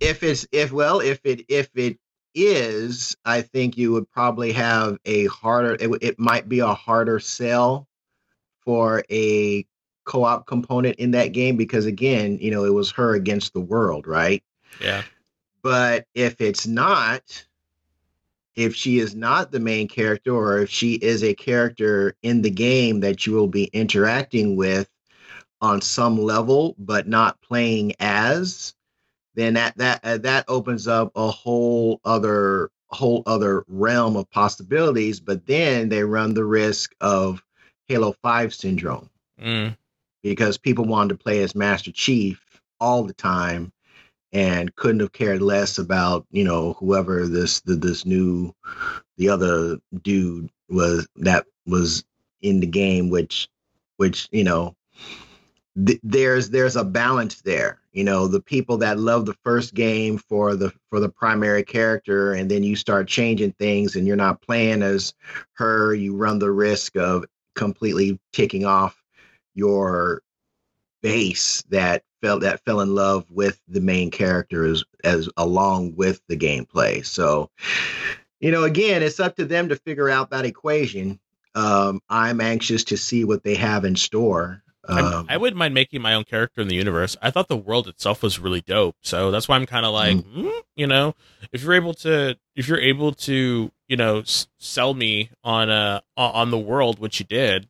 if 0.00 0.22
it's 0.22 0.48
if 0.52 0.72
well 0.72 1.00
if 1.00 1.20
it 1.24 1.44
if 1.48 1.68
it 1.76 1.98
is, 2.34 3.14
I 3.26 3.42
think 3.42 3.76
you 3.76 3.92
would 3.92 4.10
probably 4.10 4.52
have 4.52 4.98
a 5.04 5.26
harder. 5.26 5.76
It, 5.78 5.90
it 6.00 6.18
might 6.18 6.48
be 6.48 6.60
a 6.60 6.72
harder 6.72 7.20
sell 7.20 7.86
for 8.64 9.04
a 9.10 9.66
co-op 10.04 10.46
component 10.46 10.96
in 10.96 11.10
that 11.10 11.28
game 11.28 11.58
because 11.58 11.84
again, 11.84 12.38
you 12.40 12.50
know, 12.50 12.64
it 12.64 12.72
was 12.72 12.90
her 12.92 13.14
against 13.14 13.52
the 13.52 13.60
world, 13.60 14.06
right? 14.06 14.42
Yeah. 14.80 15.02
But 15.60 16.06
if 16.14 16.40
it's 16.40 16.66
not, 16.66 17.44
if 18.56 18.74
she 18.74 18.98
is 18.98 19.14
not 19.14 19.50
the 19.50 19.60
main 19.60 19.88
character 19.88 20.34
or 20.34 20.58
if 20.58 20.70
she 20.70 20.94
is 20.94 21.24
a 21.24 21.34
character 21.34 22.14
in 22.22 22.42
the 22.42 22.50
game 22.50 23.00
that 23.00 23.26
you 23.26 23.32
will 23.32 23.46
be 23.46 23.64
interacting 23.72 24.56
with 24.56 24.88
on 25.60 25.80
some 25.80 26.20
level 26.20 26.74
but 26.78 27.06
not 27.06 27.40
playing 27.40 27.92
as 28.00 28.74
then 29.34 29.54
that 29.54 29.76
that 29.78 30.00
uh, 30.04 30.18
that 30.18 30.44
opens 30.48 30.86
up 30.86 31.10
a 31.14 31.30
whole 31.30 32.00
other 32.04 32.70
whole 32.88 33.22
other 33.26 33.64
realm 33.68 34.16
of 34.16 34.30
possibilities 34.30 35.20
but 35.20 35.46
then 35.46 35.88
they 35.88 36.04
run 36.04 36.34
the 36.34 36.44
risk 36.44 36.94
of 37.00 37.42
halo 37.92 38.14
5 38.22 38.54
syndrome. 38.54 39.10
Mm. 39.40 39.76
Because 40.22 40.56
people 40.56 40.84
wanted 40.84 41.10
to 41.10 41.22
play 41.22 41.42
as 41.42 41.54
Master 41.54 41.92
Chief 41.92 42.40
all 42.80 43.02
the 43.02 43.12
time 43.12 43.72
and 44.32 44.74
couldn't 44.76 45.00
have 45.00 45.12
cared 45.12 45.42
less 45.42 45.78
about 45.78 46.26
you 46.30 46.44
know 46.44 46.74
whoever 46.74 47.26
this 47.26 47.60
the, 47.60 47.74
this 47.74 48.06
new 48.06 48.54
the 49.16 49.28
other 49.28 49.78
dude 50.02 50.50
was 50.68 51.06
that 51.16 51.46
was 51.66 52.04
in 52.40 52.60
the 52.60 52.66
game 52.66 53.10
which 53.10 53.48
which 53.96 54.28
you 54.32 54.44
know 54.44 54.74
th- 55.86 56.00
there's 56.02 56.50
there's 56.50 56.76
a 56.76 56.84
balance 56.84 57.40
there. 57.42 57.78
You 57.92 58.04
know 58.04 58.26
the 58.26 58.40
people 58.40 58.78
that 58.78 58.98
love 58.98 59.26
the 59.26 59.36
first 59.44 59.74
game 59.74 60.18
for 60.18 60.54
the 60.56 60.72
for 60.88 60.98
the 60.98 61.10
primary 61.10 61.62
character 61.62 62.32
and 62.32 62.50
then 62.50 62.62
you 62.62 62.74
start 62.74 63.06
changing 63.06 63.52
things 63.52 63.96
and 63.96 64.06
you're 64.06 64.16
not 64.16 64.40
playing 64.40 64.82
as 64.82 65.14
her 65.54 65.94
you 65.94 66.16
run 66.16 66.38
the 66.38 66.50
risk 66.50 66.96
of 66.96 67.24
completely 67.54 68.18
ticking 68.32 68.64
off 68.64 69.02
your 69.54 70.22
base 71.02 71.62
that 71.68 72.04
felt 72.20 72.42
that 72.42 72.64
fell 72.64 72.80
in 72.80 72.94
love 72.94 73.26
with 73.30 73.60
the 73.68 73.80
main 73.80 74.10
characters 74.10 74.84
as 75.04 75.28
along 75.36 75.96
with 75.96 76.22
the 76.28 76.36
gameplay. 76.36 77.04
So, 77.04 77.50
you 78.40 78.50
know, 78.50 78.64
again, 78.64 79.02
it's 79.02 79.20
up 79.20 79.36
to 79.36 79.44
them 79.44 79.68
to 79.68 79.76
figure 79.76 80.08
out 80.08 80.30
that 80.30 80.44
equation. 80.44 81.18
Um, 81.54 82.00
I'm 82.08 82.40
anxious 82.40 82.84
to 82.84 82.96
see 82.96 83.24
what 83.24 83.42
they 83.42 83.56
have 83.56 83.84
in 83.84 83.96
store. 83.96 84.62
Um, 84.88 85.26
I 85.28 85.36
wouldn't 85.36 85.58
mind 85.58 85.74
making 85.74 86.02
my 86.02 86.14
own 86.14 86.24
character 86.24 86.60
in 86.60 86.66
the 86.66 86.74
universe. 86.74 87.16
I 87.22 87.30
thought 87.30 87.46
the 87.46 87.56
world 87.56 87.86
itself 87.86 88.22
was 88.22 88.40
really 88.40 88.60
dope, 88.62 88.96
so 89.00 89.30
that's 89.30 89.48
why 89.48 89.56
I'm 89.56 89.66
kind 89.66 89.86
of 89.86 89.92
like, 89.92 90.16
mm. 90.16 90.24
Mm, 90.34 90.62
you 90.74 90.86
know, 90.88 91.14
if 91.52 91.62
you're 91.62 91.74
able 91.74 91.94
to, 91.94 92.36
if 92.56 92.66
you're 92.66 92.80
able 92.80 93.12
to, 93.12 93.70
you 93.86 93.96
know, 93.96 94.20
s- 94.20 94.48
sell 94.58 94.92
me 94.94 95.30
on 95.44 95.70
uh 95.70 96.00
on 96.16 96.50
the 96.50 96.58
world, 96.58 96.98
which 96.98 97.20
you 97.20 97.26
did, 97.26 97.68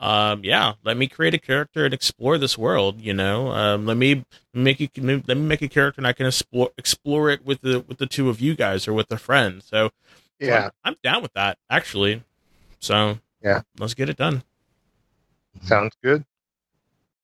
um, 0.00 0.44
yeah, 0.44 0.74
let 0.84 0.96
me 0.96 1.08
create 1.08 1.34
a 1.34 1.38
character 1.38 1.84
and 1.84 1.92
explore 1.92 2.38
this 2.38 2.56
world. 2.56 3.00
You 3.00 3.14
know, 3.14 3.50
um, 3.50 3.86
let 3.86 3.96
me 3.96 4.24
make 4.54 4.80
it. 4.80 4.90
Let 4.96 5.26
me 5.28 5.34
make 5.36 5.62
a 5.62 5.68
character 5.68 6.00
and 6.00 6.06
I 6.06 6.12
can 6.12 6.26
explore 6.26 6.70
explore 6.78 7.30
it 7.30 7.44
with 7.44 7.60
the 7.62 7.80
with 7.80 7.98
the 7.98 8.06
two 8.06 8.28
of 8.28 8.40
you 8.40 8.54
guys 8.54 8.86
or 8.86 8.92
with 8.92 9.10
a 9.10 9.18
friend. 9.18 9.62
So, 9.62 9.90
yeah, 10.38 10.70
I'm, 10.84 10.92
I'm 10.92 10.96
down 11.02 11.22
with 11.22 11.32
that 11.34 11.58
actually. 11.68 12.22
So 12.78 13.18
yeah, 13.42 13.62
let's 13.78 13.94
get 13.94 14.08
it 14.08 14.16
done. 14.16 14.42
Sounds 15.62 15.96
good. 16.02 16.24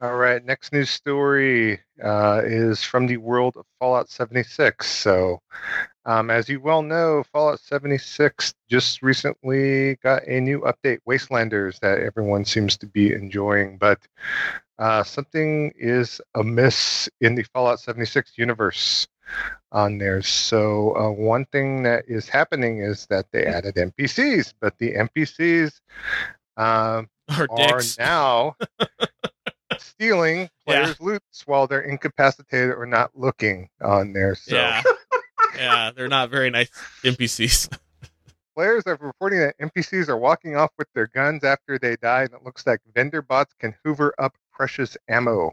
All 0.00 0.16
right, 0.16 0.44
next 0.44 0.72
news 0.72 0.90
story 0.90 1.80
uh, 2.02 2.42
is 2.44 2.82
from 2.82 3.06
the 3.06 3.16
world 3.16 3.56
of 3.56 3.64
Fallout 3.78 4.10
76. 4.10 4.86
So, 4.86 5.40
um, 6.06 6.30
as 6.30 6.48
you 6.48 6.60
well 6.60 6.82
know, 6.82 7.24
Fallout 7.32 7.60
76 7.60 8.54
just 8.68 9.02
recently 9.02 9.96
got 9.96 10.26
a 10.26 10.40
new 10.40 10.60
update, 10.60 10.98
Wastelanders, 11.08 11.80
that 11.80 12.00
everyone 12.00 12.44
seems 12.44 12.76
to 12.78 12.86
be 12.86 13.12
enjoying. 13.12 13.78
But 13.78 14.00
uh, 14.78 15.02
something 15.02 15.72
is 15.76 16.20
amiss 16.34 17.08
in 17.20 17.34
the 17.34 17.44
Fallout 17.44 17.80
76 17.80 18.32
universe 18.36 19.06
on 19.72 19.98
there. 19.98 20.22
So, 20.22 20.96
uh, 20.96 21.10
one 21.10 21.46
thing 21.46 21.84
that 21.84 22.04
is 22.06 22.28
happening 22.28 22.80
is 22.80 23.06
that 23.06 23.26
they 23.32 23.46
added 23.46 23.76
NPCs, 23.76 24.54
but 24.60 24.76
the 24.78 24.92
NPCs 24.94 25.80
uh, 26.56 27.02
are, 27.38 27.48
are 27.50 27.80
now. 27.98 28.56
stealing 29.78 30.48
players' 30.66 30.96
yeah. 31.00 31.06
loots 31.06 31.46
while 31.46 31.66
they're 31.66 31.80
incapacitated 31.80 32.70
or 32.70 32.86
not 32.86 33.10
looking 33.14 33.68
on 33.82 34.12
there. 34.12 34.34
So. 34.34 34.54
Yeah, 34.54 34.82
yeah, 35.56 35.90
they're 35.94 36.08
not 36.08 36.30
very 36.30 36.50
nice 36.50 36.70
NPCs. 37.02 37.76
Players 38.56 38.84
are 38.86 38.96
reporting 39.00 39.40
that 39.40 39.58
NPCs 39.58 40.08
are 40.08 40.16
walking 40.16 40.56
off 40.56 40.70
with 40.78 40.86
their 40.94 41.08
guns 41.08 41.42
after 41.42 41.78
they 41.78 41.96
die, 41.96 42.22
and 42.22 42.32
it 42.34 42.44
looks 42.44 42.66
like 42.66 42.80
vendor 42.94 43.20
bots 43.20 43.52
can 43.58 43.74
hoover 43.84 44.14
up 44.18 44.36
precious 44.52 44.96
ammo. 45.08 45.52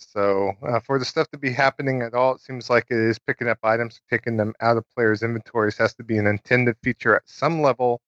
So, 0.00 0.52
uh, 0.66 0.80
for 0.80 0.98
the 0.98 1.04
stuff 1.04 1.28
to 1.30 1.38
be 1.38 1.52
happening 1.52 2.02
at 2.02 2.14
all, 2.14 2.34
it 2.34 2.40
seems 2.40 2.70
like 2.70 2.86
it 2.90 2.98
is 2.98 3.18
picking 3.18 3.48
up 3.48 3.58
items, 3.62 4.00
taking 4.10 4.36
them 4.36 4.54
out 4.60 4.76
of 4.76 4.84
players' 4.94 5.22
inventories 5.22 5.76
has 5.78 5.94
to 5.94 6.02
be 6.02 6.16
an 6.18 6.26
intended 6.26 6.76
feature 6.82 7.14
at 7.14 7.22
some 7.26 7.60
level. 7.60 8.00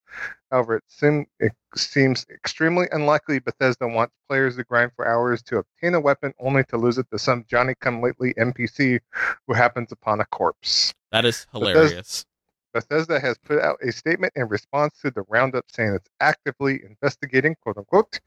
However, 0.51 0.77
it, 0.77 0.85
sim- 0.89 1.27
it 1.39 1.53
seems 1.77 2.27
extremely 2.31 2.87
unlikely 2.93 3.39
Bethesda 3.39 3.87
wants 3.87 4.15
players 4.29 4.57
to 4.57 4.65
grind 4.65 4.93
for 4.97 5.07
hours 5.07 5.43
to 5.45 5.59
obtain 5.59 5.95
a 5.95 6.01
weapon 6.01 6.35
only 6.41 6.65
to 6.65 6.77
lose 6.77 6.99
it 6.99 7.07
to 7.11 7.19
some 7.19 7.45
Johnny 7.49 7.75
come 7.81 8.03
lately 8.03 8.35
NPC 8.35 9.01
who 9.47 9.55
happens 9.55 9.93
upon 9.93 10.21
a 10.21 10.27
corpse. 10.27 10.93
That 11.11 11.25
is 11.25 11.47
hilarious. 11.53 11.85
Bethesda, 11.85 12.27
Bethesda 12.73 13.21
has 13.21 13.37
put 13.39 13.61
out 13.61 13.77
a 13.83 13.93
statement 13.93 14.33
in 14.37 14.49
response 14.49 14.99
to 15.01 15.11
the 15.11 15.23
roundup 15.29 15.71
saying 15.71 15.95
it's 15.95 16.09
actively 16.21 16.83
investigating, 16.85 17.55
quote 17.63 17.77
unquote, 17.77 18.21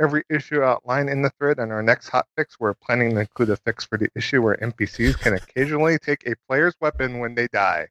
every 0.00 0.22
issue 0.28 0.62
outlined 0.62 1.08
in 1.08 1.22
the 1.22 1.30
thread. 1.30 1.58
And 1.58 1.72
our 1.72 1.82
next 1.82 2.08
hot 2.08 2.26
fix, 2.36 2.60
we're 2.60 2.74
planning 2.74 3.14
to 3.14 3.20
include 3.20 3.50
a 3.50 3.56
fix 3.56 3.84
for 3.84 3.96
the 3.98 4.08
issue 4.14 4.42
where 4.42 4.56
NPCs 4.56 5.18
can 5.18 5.34
occasionally 5.34 5.98
take 5.98 6.26
a 6.26 6.34
player's 6.48 6.74
weapon 6.80 7.18
when 7.18 7.34
they 7.34 7.48
die. 7.48 7.88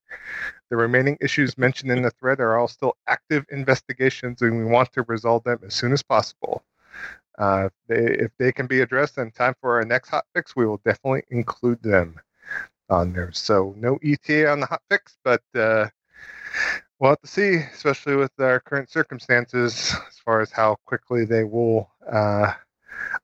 The 0.69 0.77
remaining 0.77 1.17
issues 1.21 1.57
mentioned 1.57 1.91
in 1.91 2.01
the 2.01 2.11
thread 2.11 2.39
are 2.39 2.57
all 2.57 2.67
still 2.67 2.95
active 3.07 3.45
investigations, 3.51 4.41
and 4.41 4.57
we 4.57 4.65
want 4.65 4.91
to 4.93 5.03
resolve 5.03 5.43
them 5.43 5.59
as 5.65 5.73
soon 5.73 5.93
as 5.93 6.03
possible. 6.03 6.63
Uh, 7.37 7.67
if, 7.67 7.73
they, 7.87 8.23
if 8.23 8.31
they 8.37 8.51
can 8.51 8.67
be 8.67 8.81
addressed 8.81 9.17
in 9.17 9.29
time 9.31 9.53
for 9.59 9.75
our 9.75 9.83
next 9.83 10.09
hot 10.09 10.25
fix, 10.33 10.55
we 10.55 10.65
will 10.65 10.79
definitely 10.85 11.23
include 11.29 11.81
them 11.81 12.19
on 12.89 13.13
there. 13.13 13.31
So 13.33 13.75
no 13.77 13.97
ETA 14.03 14.49
on 14.49 14.59
the 14.59 14.65
hot 14.65 14.81
fix, 14.89 15.17
but 15.23 15.41
uh, 15.55 15.87
we'll 16.99 17.11
have 17.11 17.21
to 17.21 17.27
see, 17.27 17.55
especially 17.73 18.15
with 18.15 18.31
our 18.39 18.59
current 18.59 18.89
circumstances, 18.89 19.93
as 20.07 20.17
far 20.19 20.41
as 20.41 20.51
how 20.51 20.77
quickly 20.85 21.25
they 21.25 21.43
will 21.43 21.89
uh, 22.11 22.53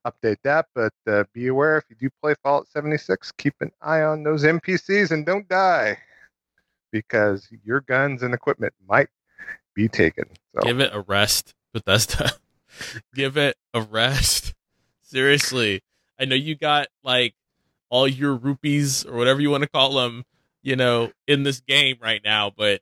update 0.06 0.38
that. 0.44 0.68
But 0.74 0.94
uh, 1.08 1.24
be 1.34 1.48
aware 1.48 1.78
if 1.78 1.86
you 1.90 1.96
do 1.96 2.10
play 2.22 2.36
Fallout 2.44 2.68
76, 2.68 3.32
keep 3.34 3.56
an 3.62 3.72
eye 3.82 4.02
on 4.02 4.24
those 4.24 4.44
NPCs 4.44 5.12
and 5.12 5.26
don't 5.26 5.48
die 5.48 5.98
because 6.92 7.48
your 7.64 7.82
guns 7.82 8.24
and 8.24 8.34
equipment 8.34 8.74
might 8.88 9.10
be 9.74 9.88
taken. 9.88 10.26
So. 10.54 10.62
Give 10.62 10.80
it 10.80 10.92
a 10.94 11.02
rest, 11.02 11.54
Bethesda. 11.74 12.32
Give 13.16 13.38
it 13.38 13.58
a 13.74 13.82
rest. 13.82 14.54
Seriously. 15.02 15.82
I 16.20 16.26
know 16.26 16.36
you 16.36 16.56
got 16.56 16.88
like 17.04 17.34
all 17.92 18.08
your 18.08 18.36
rupees 18.36 19.06
or 19.06 19.18
whatever 19.18 19.40
you 19.40 19.52
want 19.52 19.62
to 19.62 19.70
call 19.70 19.94
them, 19.94 20.24
you 20.64 20.76
know, 20.76 21.12
in 21.28 21.44
this 21.44 21.60
game 21.60 21.98
right 22.02 22.22
now, 22.24 22.52
but 22.56 22.82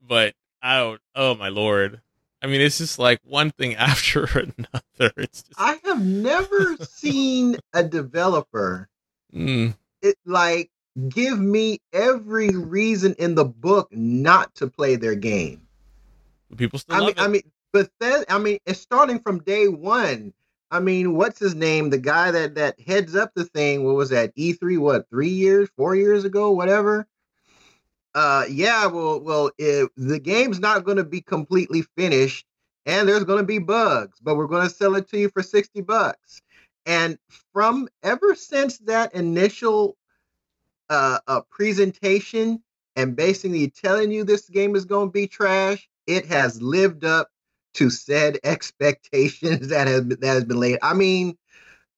but 0.00 0.34
I 0.62 0.78
don't 0.78 1.00
oh 1.16 1.34
my 1.34 1.48
lord. 1.48 2.00
I 2.40 2.46
mean, 2.46 2.60
it's 2.60 2.78
just 2.78 2.98
like 2.98 3.20
one 3.24 3.50
thing 3.50 3.74
after 3.76 4.24
another. 4.24 5.12
It's 5.16 5.42
just... 5.42 5.58
I 5.58 5.80
have 5.84 6.04
never 6.04 6.76
seen 6.82 7.56
a 7.72 7.82
developer 7.82 8.88
mm. 9.34 9.74
it 10.02 10.16
like 10.26 10.70
give 11.08 11.40
me 11.40 11.80
every 11.92 12.50
reason 12.50 13.14
in 13.18 13.34
the 13.34 13.44
book 13.44 13.88
not 13.92 14.54
to 14.56 14.68
play 14.68 14.96
their 14.96 15.14
game. 15.14 15.62
People 16.56 16.78
still 16.78 16.96
I 16.96 17.00
mean, 17.00 17.08
it. 17.08 17.20
I 17.20 17.28
mean, 17.28 17.42
but 17.72 17.90
then 17.98 18.24
I 18.28 18.38
mean, 18.38 18.58
it's 18.66 18.80
starting 18.80 19.18
from 19.18 19.40
day 19.40 19.68
one. 19.68 20.34
I 20.74 20.80
mean, 20.80 21.14
what's 21.14 21.38
his 21.38 21.54
name? 21.54 21.90
The 21.90 21.98
guy 21.98 22.32
that 22.32 22.56
that 22.56 22.80
heads 22.80 23.14
up 23.14 23.32
the 23.32 23.44
thing. 23.44 23.84
What 23.84 23.94
was 23.94 24.10
that? 24.10 24.32
E 24.34 24.54
three? 24.54 24.76
What? 24.76 25.08
Three 25.08 25.28
years? 25.28 25.68
Four 25.76 25.94
years 25.94 26.24
ago? 26.24 26.50
Whatever. 26.50 27.06
Uh, 28.12 28.46
yeah. 28.50 28.86
Well, 28.86 29.20
well, 29.20 29.52
it, 29.56 29.88
the 29.96 30.18
game's 30.18 30.58
not 30.58 30.84
going 30.84 30.96
to 30.96 31.04
be 31.04 31.20
completely 31.20 31.82
finished, 31.96 32.44
and 32.86 33.08
there's 33.08 33.22
going 33.22 33.38
to 33.38 33.46
be 33.46 33.60
bugs, 33.60 34.18
but 34.20 34.34
we're 34.34 34.48
going 34.48 34.68
to 34.68 34.74
sell 34.74 34.96
it 34.96 35.08
to 35.10 35.16
you 35.16 35.28
for 35.28 35.44
sixty 35.44 35.80
bucks. 35.80 36.42
And 36.86 37.18
from 37.52 37.88
ever 38.02 38.34
since 38.34 38.78
that 38.78 39.14
initial 39.14 39.96
uh, 40.90 41.20
uh 41.28 41.42
presentation 41.50 42.60
and 42.96 43.14
basically 43.14 43.70
telling 43.70 44.10
you 44.10 44.24
this 44.24 44.48
game 44.48 44.74
is 44.74 44.86
going 44.86 45.06
to 45.06 45.12
be 45.12 45.28
trash, 45.28 45.88
it 46.08 46.26
has 46.26 46.60
lived 46.60 47.04
up 47.04 47.30
to 47.74 47.90
said 47.90 48.38
expectations 48.44 49.68
that 49.68 49.86
has 49.86 50.06
that 50.06 50.22
has 50.22 50.44
been 50.44 50.60
laid. 50.60 50.78
I 50.82 50.94
mean, 50.94 51.36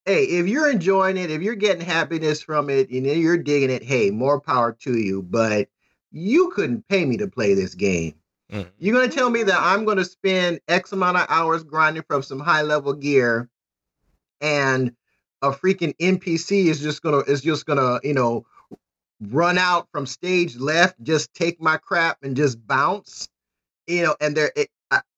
hey, 0.05 0.25
if 0.25 0.47
you're 0.47 0.71
enjoying 0.71 1.17
it, 1.17 1.31
if 1.31 1.43
you're 1.43 1.55
getting 1.55 1.85
happiness 1.85 2.43
from 2.43 2.71
it, 2.71 2.91
and 2.91 3.07
you're 3.07 3.39
digging 3.39 3.71
it, 3.71 3.83
hey, 3.83 4.11
more 4.11 4.41
power 4.41 4.73
to 4.81 4.99
you. 4.99 5.23
But 5.23 5.69
you 6.12 6.51
couldn't 6.51 6.89
pay 6.89 7.05
me 7.05 7.17
to 7.19 7.29
play 7.29 7.55
this 7.55 7.75
game. 7.75 8.15
Mm. 8.51 8.67
You're 8.79 8.95
gonna 8.95 9.12
tell 9.12 9.31
me 9.31 9.43
that 9.43 9.59
I'm 9.61 9.85
gonna 9.85 10.05
spend 10.05 10.61
X 10.69 10.93
amount 10.93 11.17
of 11.17 11.27
hours 11.29 11.65
grinding 11.65 12.05
from 12.05 12.23
some 12.23 12.41
high 12.41 12.62
level 12.62 12.93
gear, 12.93 13.49
and 14.41 14.95
a 15.43 15.51
freaking 15.51 15.97
NPC 15.99 16.67
is 16.67 16.81
just 16.81 17.03
gonna 17.03 17.19
is 17.19 17.43
just 17.43 17.67
gonna 17.67 18.01
you 18.05 18.15
know 18.15 18.47
run 19.21 19.59
out 19.59 19.89
from 19.91 20.07
stage 20.07 20.57
left, 20.57 21.03
just 21.03 21.35
take 21.35 21.61
my 21.61 21.77
crap 21.77 22.19
and 22.23 22.37
just 22.37 22.65
bounce, 22.67 23.29
you 23.87 24.03
know, 24.03 24.15
and 24.21 24.37
there 24.37 24.53
it, 24.57 24.69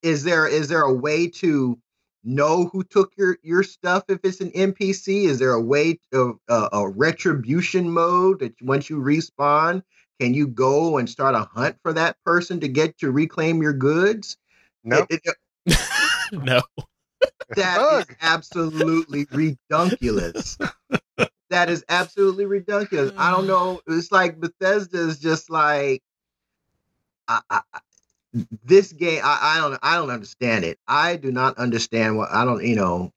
is 0.03 0.25
there 0.25 0.47
is 0.47 0.69
there 0.69 0.83
a 0.83 0.93
way 0.93 1.29
to 1.29 1.79
know 2.25 2.67
who 2.73 2.83
took 2.85 3.13
your 3.17 3.39
your 3.43 3.63
stuff 3.63 4.05
if 4.09 4.21
it's 4.25 4.41
an 4.41 4.51
NPC? 4.53 5.25
Is 5.25 5.39
there 5.39 5.53
a 5.53 5.63
way 5.63 5.99
of 6.13 6.39
uh, 6.49 6.69
a 6.73 6.89
retribution 6.89 7.91
mode 7.91 8.41
that 8.41 8.55
once 8.63 8.91
you 8.91 8.99
respawn, 8.99 9.83
can 10.21 10.35
you 10.35 10.49
go 10.49 10.99
and 10.99 11.09
start 11.09 11.35
a 11.35 11.49
hunt 11.53 11.77
for 11.83 11.93
that 11.93 12.17
person 12.25 12.61
to 12.61 12.69
get 12.69 12.99
to 12.99 13.11
reclaim 13.11 13.63
your 13.63 13.73
goods? 13.73 14.37
No, 14.85 15.07
it, 15.11 15.21
it, 15.67 15.77
no. 16.33 16.63
That 17.57 17.81
is 17.81 18.17
absolutely 18.21 19.27
redunculous. 19.31 20.59
that 21.49 21.71
is 21.71 21.83
absolutely 21.89 22.45
ridiculous. 22.45 23.11
I 23.17 23.31
don't 23.31 23.47
know. 23.47 23.81
It's 23.87 24.13
like 24.13 24.39
Bethesda 24.39 24.99
is 24.99 25.19
just 25.19 25.49
like, 25.49 26.03
I, 27.27 27.41
I, 27.49 27.61
this 28.65 28.93
game. 28.93 29.21
I, 29.25 29.57
I 29.57 29.61
don't. 29.61 29.79
I 29.83 29.97
don't 29.97 30.11
understand 30.11 30.65
it. 30.65 30.79
I 30.87 31.17
do 31.17 31.33
not 31.33 31.59
understand 31.59 32.17
what 32.17 32.31
I 32.31 32.45
don't. 32.45 32.65
You 32.65 32.77
know. 32.77 33.13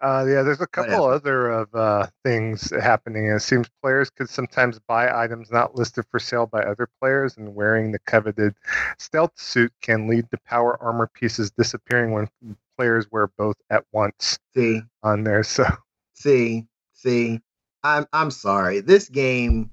Uh, 0.00 0.24
yeah, 0.28 0.42
there's 0.42 0.60
a 0.60 0.66
couple 0.66 1.00
Whatever. 1.00 1.14
other 1.14 1.50
of 1.50 1.74
uh, 1.74 2.06
things 2.24 2.70
happening. 2.82 3.26
It 3.26 3.40
seems 3.40 3.70
players 3.80 4.10
could 4.10 4.28
sometimes 4.28 4.78
buy 4.78 5.10
items 5.10 5.50
not 5.50 5.76
listed 5.76 6.04
for 6.10 6.18
sale 6.18 6.46
by 6.46 6.62
other 6.62 6.88
players, 7.00 7.38
and 7.38 7.54
wearing 7.54 7.90
the 7.90 7.98
coveted 8.00 8.54
stealth 8.98 9.32
suit 9.36 9.72
can 9.80 10.06
lead 10.06 10.30
to 10.30 10.38
power 10.44 10.82
armor 10.82 11.10
pieces 11.14 11.50
disappearing 11.52 12.12
when 12.12 12.28
players 12.76 13.10
wear 13.10 13.28
both 13.38 13.56
at 13.70 13.84
once. 13.92 14.38
See 14.54 14.82
on 15.02 15.24
there, 15.24 15.42
so 15.42 15.64
see, 16.12 16.66
see, 16.92 17.40
I'm 17.82 18.06
I'm 18.12 18.30
sorry. 18.30 18.80
This 18.80 19.08
game 19.08 19.70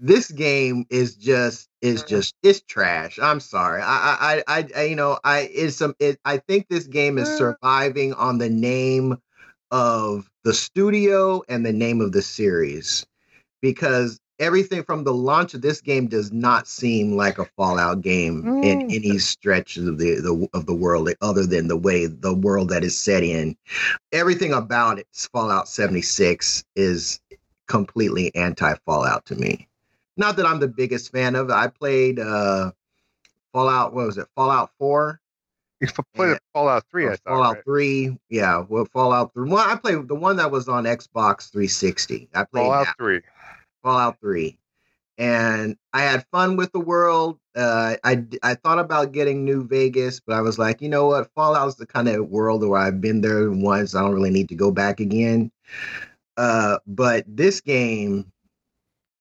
this 0.00 0.30
game 0.30 0.86
is 0.90 1.16
just 1.16 1.68
is 1.80 2.00
mm-hmm. 2.00 2.08
just 2.08 2.34
it's 2.42 2.60
trash. 2.62 3.18
I'm 3.20 3.40
sorry. 3.40 3.82
I 3.82 4.42
I 4.48 4.58
I, 4.58 4.68
I 4.76 4.82
you 4.84 4.96
know 4.96 5.18
I 5.24 5.40
is 5.52 5.76
some 5.76 5.94
it, 5.98 6.18
I 6.24 6.38
think 6.38 6.66
this 6.68 6.86
game 6.86 7.18
is 7.18 7.28
mm. 7.28 7.38
surviving 7.38 8.12
on 8.14 8.38
the 8.38 8.50
name 8.50 9.18
of 9.70 10.30
the 10.44 10.54
studio 10.54 11.42
and 11.48 11.66
the 11.66 11.72
name 11.72 12.00
of 12.00 12.12
the 12.12 12.22
series 12.22 13.04
because 13.60 14.20
everything 14.38 14.82
from 14.82 15.04
the 15.04 15.12
launch 15.12 15.54
of 15.54 15.62
this 15.62 15.80
game 15.80 16.06
does 16.06 16.32
not 16.32 16.66
seem 16.66 17.16
like 17.16 17.38
a 17.38 17.46
Fallout 17.56 18.00
game 18.00 18.42
mm. 18.42 18.64
in 18.64 18.82
any 18.82 19.18
stretch 19.18 19.76
of 19.76 19.98
the, 19.98 20.20
the 20.20 20.48
of 20.52 20.66
the 20.66 20.74
world, 20.74 21.08
other 21.20 21.46
than 21.46 21.68
the 21.68 21.76
way 21.76 22.06
the 22.06 22.34
world 22.34 22.68
that 22.68 22.84
is 22.84 22.98
set 22.98 23.22
in. 23.22 23.56
Everything 24.12 24.52
about 24.52 24.98
it, 24.98 25.06
Fallout 25.32 25.68
76, 25.68 26.64
is 26.74 27.20
completely 27.66 28.34
anti 28.34 28.74
Fallout 28.84 29.24
to 29.26 29.36
me. 29.36 29.68
Not 30.16 30.36
that 30.36 30.46
I'm 30.46 30.60
the 30.60 30.68
biggest 30.68 31.12
fan 31.12 31.36
of 31.36 31.50
it. 31.50 31.52
I 31.52 31.68
played 31.68 32.18
uh, 32.18 32.72
Fallout. 33.52 33.94
What 33.94 34.06
was 34.06 34.18
it? 34.18 34.26
Fallout 34.34 34.70
Four. 34.78 35.20
You 35.80 35.88
played 36.14 36.30
and, 36.30 36.40
Fallout 36.54 36.84
Three. 36.90 37.06
I 37.06 37.10
thought, 37.10 37.20
Fallout 37.26 37.54
right? 37.56 37.64
Three. 37.64 38.18
Yeah. 38.30 38.64
Well, 38.66 38.86
Fallout 38.86 39.34
Three. 39.34 39.50
Well, 39.50 39.68
I 39.68 39.76
played 39.76 40.08
the 40.08 40.14
one 40.14 40.36
that 40.36 40.50
was 40.50 40.68
on 40.68 40.84
Xbox 40.84 41.50
360. 41.50 42.28
I 42.34 42.44
played 42.44 42.62
Fallout 42.62 42.86
that. 42.86 42.96
Three. 42.96 43.20
Fallout 43.82 44.18
3. 44.20 44.58
And 45.18 45.76
I 45.92 46.02
had 46.02 46.26
fun 46.32 46.56
with 46.56 46.72
the 46.72 46.80
world. 46.80 47.38
Uh, 47.54 47.96
I, 48.04 48.24
I 48.42 48.54
thought 48.54 48.78
about 48.78 49.12
getting 49.12 49.44
New 49.44 49.66
Vegas, 49.66 50.20
but 50.20 50.34
I 50.34 50.40
was 50.40 50.58
like, 50.58 50.82
you 50.82 50.88
know 50.88 51.06
what? 51.06 51.30
Fallout's 51.34 51.76
the 51.76 51.86
kind 51.86 52.08
of 52.08 52.28
world 52.28 52.66
where 52.66 52.80
I've 52.80 53.00
been 53.00 53.20
there 53.20 53.50
once. 53.50 53.94
I 53.94 54.00
don't 54.00 54.14
really 54.14 54.30
need 54.30 54.48
to 54.50 54.54
go 54.54 54.70
back 54.70 55.00
again. 55.00 55.50
Uh, 56.36 56.78
but 56.86 57.24
this 57.28 57.60
game, 57.60 58.30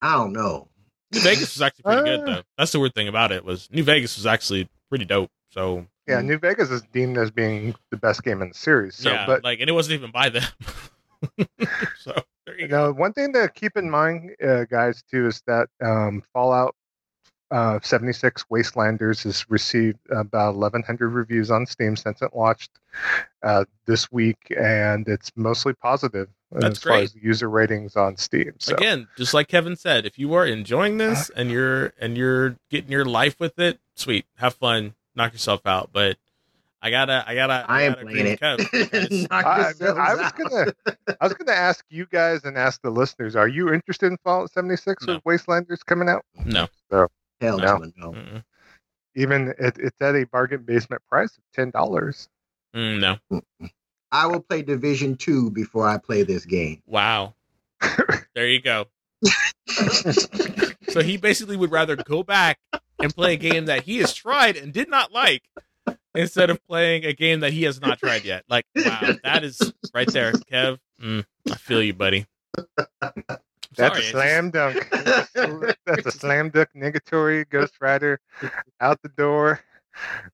I 0.02 0.16
don't 0.18 0.34
know. 0.34 0.68
New 1.16 1.22
Vegas 1.22 1.56
was 1.56 1.62
actually 1.62 1.84
pretty 1.84 2.04
good, 2.04 2.26
though. 2.26 2.42
That's 2.58 2.72
the 2.72 2.80
weird 2.80 2.94
thing 2.94 3.08
about 3.08 3.32
it 3.32 3.46
was 3.46 3.70
New 3.72 3.84
Vegas 3.84 4.18
was 4.18 4.26
actually 4.26 4.70
pretty 4.90 5.06
dope. 5.06 5.32
So 5.50 5.88
yeah, 6.08 6.22
New 6.22 6.38
Vegas 6.38 6.70
is 6.70 6.82
deemed 6.94 7.18
as 7.18 7.32
being 7.32 7.76
the 7.90 7.98
best 7.98 8.24
game 8.24 8.42
in 8.42 8.50
the 8.50 8.56
series. 8.56 8.96
So, 8.96 9.12
yeah, 9.12 9.26
but 9.26 9.44
like, 9.44 9.60
and 9.60 9.70
it 9.70 9.74
wasn't 9.74 9.96
even 9.96 10.12
by 10.12 10.30
them. 10.30 10.44
so 12.00 12.14
there 12.46 12.60
you 12.60 12.68
know, 12.68 12.92
one 12.92 13.14
thing 13.14 13.34
to 13.34 13.50
keep 13.54 13.78
in 13.78 13.90
mind, 13.90 14.36
uh, 14.46 14.66
guys, 14.66 15.04
too, 15.10 15.28
is 15.28 15.42
that 15.48 15.70
um, 15.84 16.22
Fallout 16.34 16.76
uh, 17.52 17.80
76 17.82 18.46
Wastelanders 18.52 19.24
has 19.24 19.50
received 19.50 20.00
about 20.10 20.56
1,100 20.56 21.10
reviews 21.10 21.50
on 21.50 21.66
Steam 21.66 21.96
since 21.96 22.22
it 22.22 22.32
launched 22.36 22.72
uh, 23.44 23.66
this 23.86 24.12
week, 24.12 24.38
and 24.58 25.08
it's 25.08 25.32
mostly 25.36 25.74
positive 25.74 26.28
That's 26.62 26.78
as 26.78 26.80
great. 26.80 26.94
far 26.94 27.02
as 27.02 27.16
user 27.16 27.50
ratings 27.50 27.96
on 27.96 28.18
Steam. 28.18 28.54
So. 28.60 28.76
Again, 28.76 29.08
just 29.18 29.34
like 29.34 29.48
Kevin 29.48 29.76
said, 29.76 30.06
if 30.06 30.18
you 30.18 30.34
are 30.34 30.46
enjoying 30.46 30.98
this 30.98 31.30
and 31.36 31.52
you're 31.52 31.94
and 32.00 32.18
you're 32.18 32.58
getting 32.70 32.92
your 32.92 33.06
life 33.06 33.40
with 33.40 33.60
it, 33.60 33.80
sweet, 33.96 34.26
have 34.38 34.56
fun, 34.56 34.96
knock 35.16 35.34
yourself 35.34 35.62
out. 35.66 35.90
But 35.92 36.18
I 36.82 36.92
gotta, 36.92 37.24
I 37.28 37.36
gotta. 37.36 37.66
I, 37.68 37.80
I 37.80 37.82
am 37.84 37.96
playing 37.96 38.28
it. 38.28 38.40
I, 39.32 39.32
I, 39.32 40.16
was 40.16 40.32
gonna, 40.34 40.74
I 41.20 41.26
was 41.26 41.34
gonna 41.34 41.52
ask 41.52 41.84
you 41.90 42.06
guys 42.06 42.44
and 42.44 42.58
ask 42.58 42.82
the 42.82 42.92
listeners: 42.92 43.36
Are 43.36 43.48
you 43.48 43.74
interested 43.74 44.12
in 44.12 44.18
Fallout 44.24 44.52
76 44.52 45.08
no. 45.08 45.16
with 45.16 45.24
Wastelanders 45.24 45.84
coming 45.84 46.10
out? 46.10 46.24
No. 46.46 46.68
So, 46.92 47.08
Hell 47.42 47.58
no. 47.58 47.92
no. 47.98 48.16
Even 49.16 49.54
it, 49.58 49.78
it's 49.80 50.00
at 50.00 50.16
a 50.16 50.26
bargain 50.26 50.64
basement 50.64 51.02
price 51.10 51.36
of 51.38 51.44
ten 51.54 51.72
dollars. 51.72 52.30
Mm, 52.76 53.00
no. 53.00 53.42
I 54.12 54.28
will 54.28 54.42
play 54.42 54.62
Division 54.62 55.18
Two 55.18 55.52
before 55.52 55.88
I 55.88 55.98
play 55.98 56.24
this 56.24 56.46
game. 56.46 56.82
Wow. 56.86 57.36
there 58.36 58.48
you 58.48 58.62
go. 58.62 58.86
so 60.90 61.02
he 61.02 61.18
basically 61.18 61.58
would 61.58 61.72
rather 61.72 61.96
go 61.96 62.24
back 62.24 62.60
and 63.00 63.14
play 63.14 63.34
a 63.34 63.38
game 63.38 63.66
that 63.66 63.84
he 63.84 63.98
has 63.98 64.14
tried 64.14 64.58
and 64.58 64.72
did 64.72 64.90
not 64.90 65.12
like 65.12 65.44
instead 66.16 66.50
of 66.50 66.66
playing 66.68 67.06
a 67.06 67.14
game 67.14 67.42
that 67.42 67.54
he 67.54 67.64
has 67.64 67.82
not 67.82 68.00
tried 68.00 68.26
yet. 68.26 68.44
Like, 68.50 68.66
wow, 68.76 69.16
that 69.24 69.44
is 69.44 69.74
right 69.94 70.12
there, 70.12 70.32
Kev. 70.34 70.80
Mm, 71.02 71.26
I 71.52 71.56
feel 71.56 71.82
you, 71.82 71.94
buddy. 71.94 72.26
That's 73.78 73.98
Sorry, 73.98 74.00
a 74.00 74.10
slam 74.10 74.52
just... 74.52 74.90
dunk. 75.34 75.76
That's 75.86 76.06
a 76.06 76.12
slam 76.12 76.50
dunk 76.50 76.70
negatory 76.76 77.48
Ghost 77.50 77.74
Rider 77.82 78.20
out 78.80 79.02
the 79.02 79.10
door. 79.10 79.60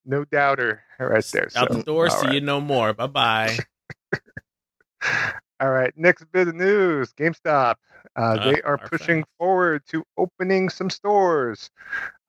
No 0.05 0.25
doubter 0.25 0.81
right 0.99 1.23
there. 1.25 1.49
Out 1.55 1.71
so, 1.71 1.77
the 1.77 1.83
door, 1.83 2.09
see 2.09 2.27
right. 2.27 2.35
you 2.35 2.41
no 2.41 2.61
more. 2.61 2.93
Bye 2.93 3.07
bye. 3.07 3.57
all 5.59 5.71
right, 5.71 5.93
next 5.95 6.25
bit 6.31 6.47
of 6.47 6.55
news 6.55 7.13
GameStop. 7.13 7.75
Uh, 8.15 8.19
uh, 8.19 8.51
they 8.51 8.61
are 8.61 8.77
pushing 8.77 9.23
forward 9.37 9.83
to 9.87 10.03
opening 10.17 10.69
some 10.69 10.89
stores 10.89 11.69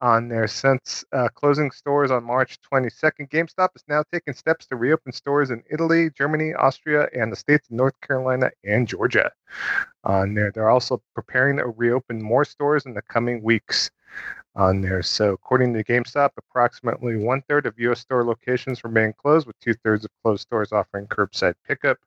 on 0.03 0.27
there 0.27 0.47
since 0.47 1.05
uh, 1.13 1.29
closing 1.33 1.71
stores 1.71 2.11
on 2.11 2.25
March 2.25 2.59
22nd. 2.71 3.29
GameStop 3.29 3.69
is 3.73 3.83
now 3.87 4.03
taking 4.11 4.33
steps 4.33 4.67
to 4.67 4.75
reopen 4.75 5.13
stores 5.13 5.49
in 5.49 5.63
Italy, 5.71 6.09
Germany, 6.09 6.53
Austria, 6.53 7.07
and 7.17 7.31
the 7.31 7.37
states 7.37 7.69
of 7.69 7.77
North 7.77 7.99
Carolina 8.01 8.51
and 8.65 8.85
Georgia. 8.85 9.31
On 10.03 10.33
there, 10.33 10.51
they're 10.51 10.69
also 10.69 11.01
preparing 11.15 11.57
to 11.57 11.67
reopen 11.67 12.21
more 12.21 12.43
stores 12.43 12.85
in 12.85 12.93
the 12.93 13.01
coming 13.01 13.41
weeks. 13.41 13.89
On 14.55 14.81
there, 14.81 15.01
so 15.01 15.31
according 15.31 15.73
to 15.73 15.83
GameStop, 15.83 16.31
approximately 16.37 17.15
one 17.15 17.41
third 17.47 17.65
of 17.65 17.79
U.S. 17.79 18.01
store 18.01 18.23
locations 18.23 18.83
remain 18.83 19.11
closed, 19.13 19.47
with 19.47 19.59
two 19.59 19.73
thirds 19.73 20.05
of 20.05 20.11
closed 20.21 20.41
stores 20.41 20.71
offering 20.71 21.07
curbside 21.07 21.55
pickup 21.65 21.97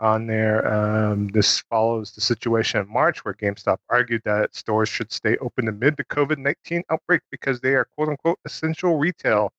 on 0.00 0.26
there. 0.26 0.66
Um, 0.72 1.28
this 1.28 1.60
follows 1.60 2.12
the 2.12 2.20
situation 2.20 2.80
in 2.80 2.92
March 2.92 3.24
where 3.24 3.34
GameStop 3.34 3.78
argued 3.88 4.22
that 4.24 4.54
stores 4.54 4.88
should 4.88 5.12
stay 5.12 5.36
open 5.38 5.68
amid 5.68 5.96
the 5.96 6.04
COVID 6.04 6.38
19 6.38 6.82
outbreak 6.90 7.22
because 7.30 7.60
they 7.60 7.74
are 7.74 7.86
quote 7.96 8.08
unquote 8.08 8.38
essential 8.44 8.98
retail. 8.98 9.52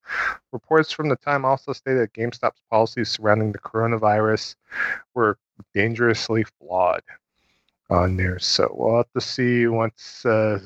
Reports 0.51 0.91
from 0.91 1.09
the 1.09 1.15
time 1.15 1.45
also 1.45 1.73
stated 1.73 2.01
that 2.01 2.13
GameStop's 2.13 2.61
policies 2.69 3.09
surrounding 3.09 3.51
the 3.51 3.59
coronavirus 3.59 4.55
were 5.13 5.37
dangerously 5.73 6.43
flawed 6.43 7.03
on 7.89 8.17
there. 8.17 8.39
So 8.39 8.69
we'll 8.73 8.97
have 8.97 9.11
to 9.13 9.21
see 9.21 9.67
once 9.67 10.25
uh, 10.25 10.59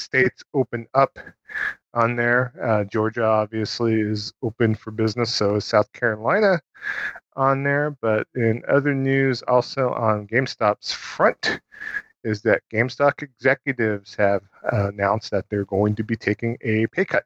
states 0.00 0.42
open 0.54 0.86
up 0.94 1.18
on 1.94 2.16
there. 2.16 2.52
Uh, 2.62 2.84
Georgia 2.84 3.24
obviously 3.24 4.00
is 4.00 4.32
open 4.42 4.74
for 4.74 4.90
business, 4.90 5.34
so 5.34 5.56
is 5.56 5.64
South 5.64 5.92
Carolina 5.92 6.60
on 7.36 7.62
there. 7.62 7.96
But 8.00 8.26
in 8.34 8.62
other 8.68 8.94
news, 8.94 9.42
also 9.42 9.90
on 9.90 10.26
GameStop's 10.26 10.92
front, 10.92 11.60
is 12.22 12.42
that 12.42 12.62
GameStop 12.72 13.22
executives 13.22 14.14
have 14.16 14.42
uh, 14.72 14.88
announced 14.88 15.30
that 15.30 15.46
they're 15.48 15.64
going 15.64 15.94
to 15.96 16.04
be 16.04 16.16
taking 16.16 16.56
a 16.62 16.86
pay 16.88 17.04
cut 17.04 17.24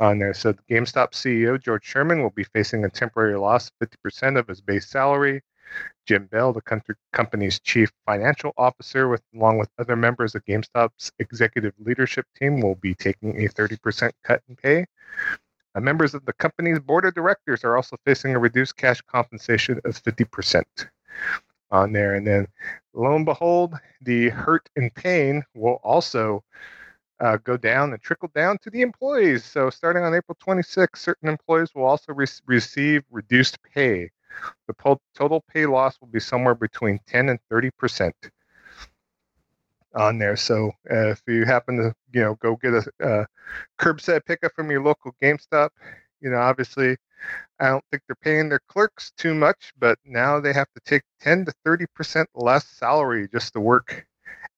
on 0.00 0.18
there. 0.18 0.34
So 0.34 0.54
GameStop 0.70 1.12
CEO 1.12 1.60
George 1.60 1.84
Sherman 1.84 2.22
will 2.22 2.30
be 2.30 2.44
facing 2.44 2.84
a 2.84 2.90
temporary 2.90 3.36
loss 3.36 3.70
of 3.80 3.88
50% 3.88 4.38
of 4.38 4.46
his 4.46 4.60
base 4.60 4.88
salary. 4.88 5.42
Jim 6.06 6.26
Bell, 6.26 6.52
the 6.52 6.62
company's 7.12 7.60
chief 7.60 7.92
financial 8.06 8.52
officer, 8.56 9.08
with 9.08 9.22
along 9.34 9.58
with 9.58 9.68
other 9.78 9.96
members 9.96 10.34
of 10.34 10.44
GameStop's 10.44 11.12
executive 11.18 11.74
leadership 11.78 12.26
team, 12.34 12.60
will 12.60 12.76
be 12.76 12.94
taking 12.94 13.44
a 13.44 13.48
30% 13.48 14.12
cut 14.24 14.42
in 14.48 14.56
pay. 14.56 14.86
Uh, 15.74 15.80
members 15.80 16.14
of 16.14 16.24
the 16.24 16.32
company's 16.32 16.78
board 16.78 17.04
of 17.04 17.14
directors 17.14 17.62
are 17.64 17.76
also 17.76 17.96
facing 18.04 18.34
a 18.34 18.38
reduced 18.38 18.76
cash 18.76 19.02
compensation 19.02 19.80
of 19.84 20.02
50% 20.02 20.64
on 21.70 21.92
there. 21.92 22.14
And 22.14 22.26
then, 22.26 22.48
lo 22.94 23.14
and 23.14 23.24
behold, 23.24 23.74
the 24.00 24.30
hurt 24.30 24.68
and 24.76 24.94
pain 24.94 25.44
will 25.54 25.80
also 25.84 26.42
uh, 27.20 27.36
go 27.38 27.56
down 27.56 27.92
and 27.92 28.00
trickle 28.00 28.30
down 28.34 28.58
to 28.62 28.70
the 28.70 28.82
employees. 28.82 29.44
So, 29.44 29.70
starting 29.70 30.04
on 30.04 30.14
April 30.14 30.36
26, 30.40 31.00
certain 31.00 31.28
employees 31.28 31.74
will 31.74 31.84
also 31.84 32.12
re- 32.12 32.26
receive 32.46 33.02
reduced 33.10 33.58
pay. 33.62 34.10
The 34.66 34.74
po- 34.74 35.00
total 35.14 35.44
pay 35.52 35.66
loss 35.66 36.00
will 36.00 36.08
be 36.08 36.20
somewhere 36.20 36.54
between 36.54 37.00
10 37.06 37.28
and 37.28 37.38
30 37.50 37.70
percent 37.78 38.14
on 39.94 40.18
there. 40.18 40.36
So 40.36 40.72
uh, 40.90 41.10
if 41.10 41.22
you 41.26 41.44
happen 41.44 41.76
to, 41.78 41.94
you 42.12 42.22
know, 42.22 42.34
go 42.36 42.56
get 42.56 42.74
a, 42.74 42.84
a 43.00 43.26
curbside 43.80 44.24
pickup 44.24 44.52
from 44.54 44.70
your 44.70 44.82
local 44.82 45.14
GameStop, 45.22 45.70
You 46.20 46.30
know, 46.30 46.38
obviously, 46.38 46.96
I 47.60 47.68
don't 47.68 47.84
think 47.90 48.02
they're 48.06 48.16
paying 48.22 48.48
their 48.48 48.60
clerks 48.68 49.12
too 49.16 49.34
much, 49.34 49.72
but 49.78 49.98
now 50.04 50.40
they 50.40 50.52
have 50.52 50.68
to 50.74 50.80
take 50.84 51.02
10 51.20 51.46
to 51.46 51.52
30 51.64 51.86
percent 51.94 52.28
less 52.34 52.66
salary 52.66 53.28
just 53.32 53.52
to 53.54 53.60
work 53.60 54.06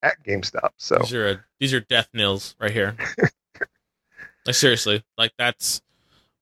at 0.02 0.22
GameStop. 0.24 0.70
So 0.76 0.98
these 0.98 1.14
are 1.14 1.28
a, 1.28 1.44
these 1.58 1.74
are 1.74 1.80
death 1.80 2.08
nils 2.12 2.56
right 2.60 2.70
here. 2.70 2.96
like 4.46 4.54
seriously, 4.54 5.04
like 5.16 5.32
that's 5.38 5.80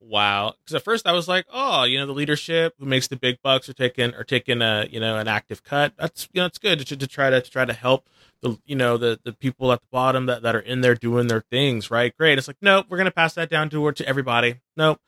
wow. 0.00 0.54
Because 0.64 0.74
at 0.74 0.84
first 0.84 1.06
I 1.06 1.12
was 1.12 1.28
like, 1.28 1.46
oh, 1.52 1.84
you 1.84 1.98
know, 1.98 2.06
the 2.06 2.12
leadership 2.12 2.74
who 2.78 2.86
makes 2.86 3.08
the 3.08 3.16
big 3.16 3.40
bucks 3.42 3.68
are 3.68 3.74
taking 3.74 4.14
are 4.14 4.24
taking 4.24 4.62
a 4.62 4.86
you 4.90 5.00
know 5.00 5.16
an 5.18 5.28
active 5.28 5.62
cut. 5.62 5.92
That's 5.98 6.28
you 6.32 6.40
know 6.40 6.46
it's 6.46 6.58
good 6.58 6.86
to, 6.86 6.96
to 6.96 7.06
try 7.06 7.30
to, 7.30 7.40
to 7.40 7.50
try 7.50 7.64
to 7.64 7.72
help 7.72 8.08
the 8.40 8.58
you 8.64 8.76
know 8.76 8.96
the 8.96 9.18
the 9.24 9.32
people 9.32 9.72
at 9.72 9.80
the 9.80 9.88
bottom 9.90 10.26
that, 10.26 10.42
that 10.42 10.54
are 10.54 10.60
in 10.60 10.80
there 10.80 10.94
doing 10.94 11.28
their 11.28 11.42
things 11.50 11.90
right. 11.90 12.16
Great. 12.16 12.38
It's 12.38 12.48
like 12.48 12.58
nope, 12.62 12.86
we're 12.88 12.98
gonna 12.98 13.10
pass 13.10 13.34
that 13.34 13.50
down 13.50 13.70
to 13.70 13.92
to 13.92 14.08
everybody. 14.08 14.56
Nope. 14.76 15.00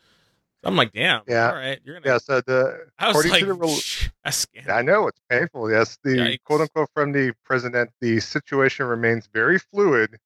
I'm 0.63 0.77
like, 0.77 0.93
damn. 0.93 1.23
Yeah. 1.27 1.49
All 1.49 1.57
right. 1.57 1.81
You're 1.85 2.01
gonna. 2.01 2.15
Yeah. 2.15 2.19
So 2.19 2.41
the 2.43 2.87
I 2.99 3.09
was 3.09 3.27
like, 3.27 3.47
the 3.47 3.55
I 4.69 4.83
know 4.83 5.09
it's 5.09 5.21
painful. 5.31 5.71
Yes. 5.71 5.99
The 6.05 6.17
Yikes. 6.17 6.45
quote 6.45 6.61
unquote 6.61 6.91
from 6.93 7.13
the 7.13 7.33
president, 7.45 7.91
the 8.01 8.21
situation 8.21 8.85
remains 8.87 9.27
very 9.33 9.59
fluid, 9.59 10.19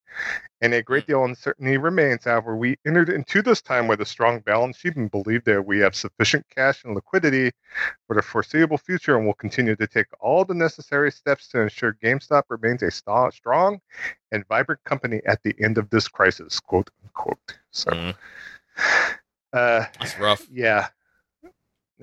and 0.60 0.74
a 0.74 0.82
great 0.82 1.04
hmm. 1.04 1.12
deal 1.12 1.24
of 1.24 1.30
uncertainty 1.30 1.76
remains. 1.76 2.24
However, 2.24 2.56
we 2.56 2.76
entered 2.84 3.10
into 3.10 3.42
this 3.42 3.62
time 3.62 3.86
with 3.86 4.00
a 4.00 4.04
strong 4.04 4.40
balance 4.40 4.78
sheet 4.78 4.96
and 4.96 5.08
believe 5.08 5.44
that 5.44 5.64
we 5.64 5.78
have 5.78 5.94
sufficient 5.94 6.44
cash 6.50 6.82
and 6.82 6.96
liquidity 6.96 7.52
for 8.08 8.16
the 8.16 8.22
foreseeable 8.22 8.78
future, 8.78 9.16
and 9.16 9.26
will 9.26 9.34
continue 9.34 9.76
to 9.76 9.86
take 9.86 10.06
all 10.18 10.44
the 10.44 10.54
necessary 10.54 11.12
steps 11.12 11.46
to 11.48 11.60
ensure 11.60 11.96
GameStop 12.02 12.42
remains 12.48 12.82
a 12.82 12.90
strong 12.90 13.80
and 14.32 14.46
vibrant 14.48 14.82
company 14.82 15.20
at 15.26 15.44
the 15.44 15.54
end 15.62 15.78
of 15.78 15.90
this 15.90 16.08
crisis. 16.08 16.58
Quote 16.58 16.90
unquote. 17.04 17.58
So. 17.70 17.92
Mm. 17.92 18.14
Uh, 19.54 19.84
That's 20.00 20.18
rough. 20.18 20.46
Yeah. 20.52 20.88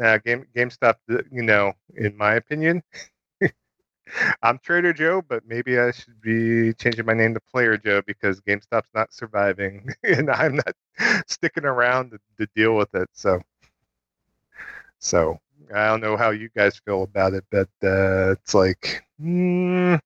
Uh, 0.02 0.18
Game 0.20 0.48
GameStop, 0.56 0.96
you 1.32 1.44
know, 1.44 1.74
in 1.96 2.16
my 2.16 2.36
opinion, 2.36 2.82
I'm 4.42 4.58
Trader 4.60 4.94
Joe, 4.94 5.22
but 5.22 5.44
maybe 5.46 5.78
I 5.78 5.92
should 5.92 6.20
be 6.22 6.74
changing 6.74 7.06
my 7.06 7.14
name 7.14 7.34
to 7.34 7.42
Player 7.52 7.78
Joe 7.78 8.02
because 8.08 8.40
GameStop's 8.42 8.90
not 8.96 9.14
surviving, 9.14 9.90
and 10.04 10.32
I'm 10.32 10.56
not 10.56 10.74
sticking 11.28 11.66
around 11.66 12.12
to, 12.12 12.20
to 12.40 12.48
deal 12.56 12.76
with 12.78 12.96
it. 12.96 13.10
So, 13.12 13.42
so 15.00 15.38
I 15.76 15.88
don't 15.88 16.02
know 16.02 16.16
how 16.16 16.30
you 16.30 16.50
guys 16.56 16.80
feel 16.80 17.04
about 17.04 17.34
it, 17.34 17.44
but 17.52 17.70
uh, 17.84 18.32
it's 18.32 18.54
like 18.54 19.04
mm, 19.22 20.00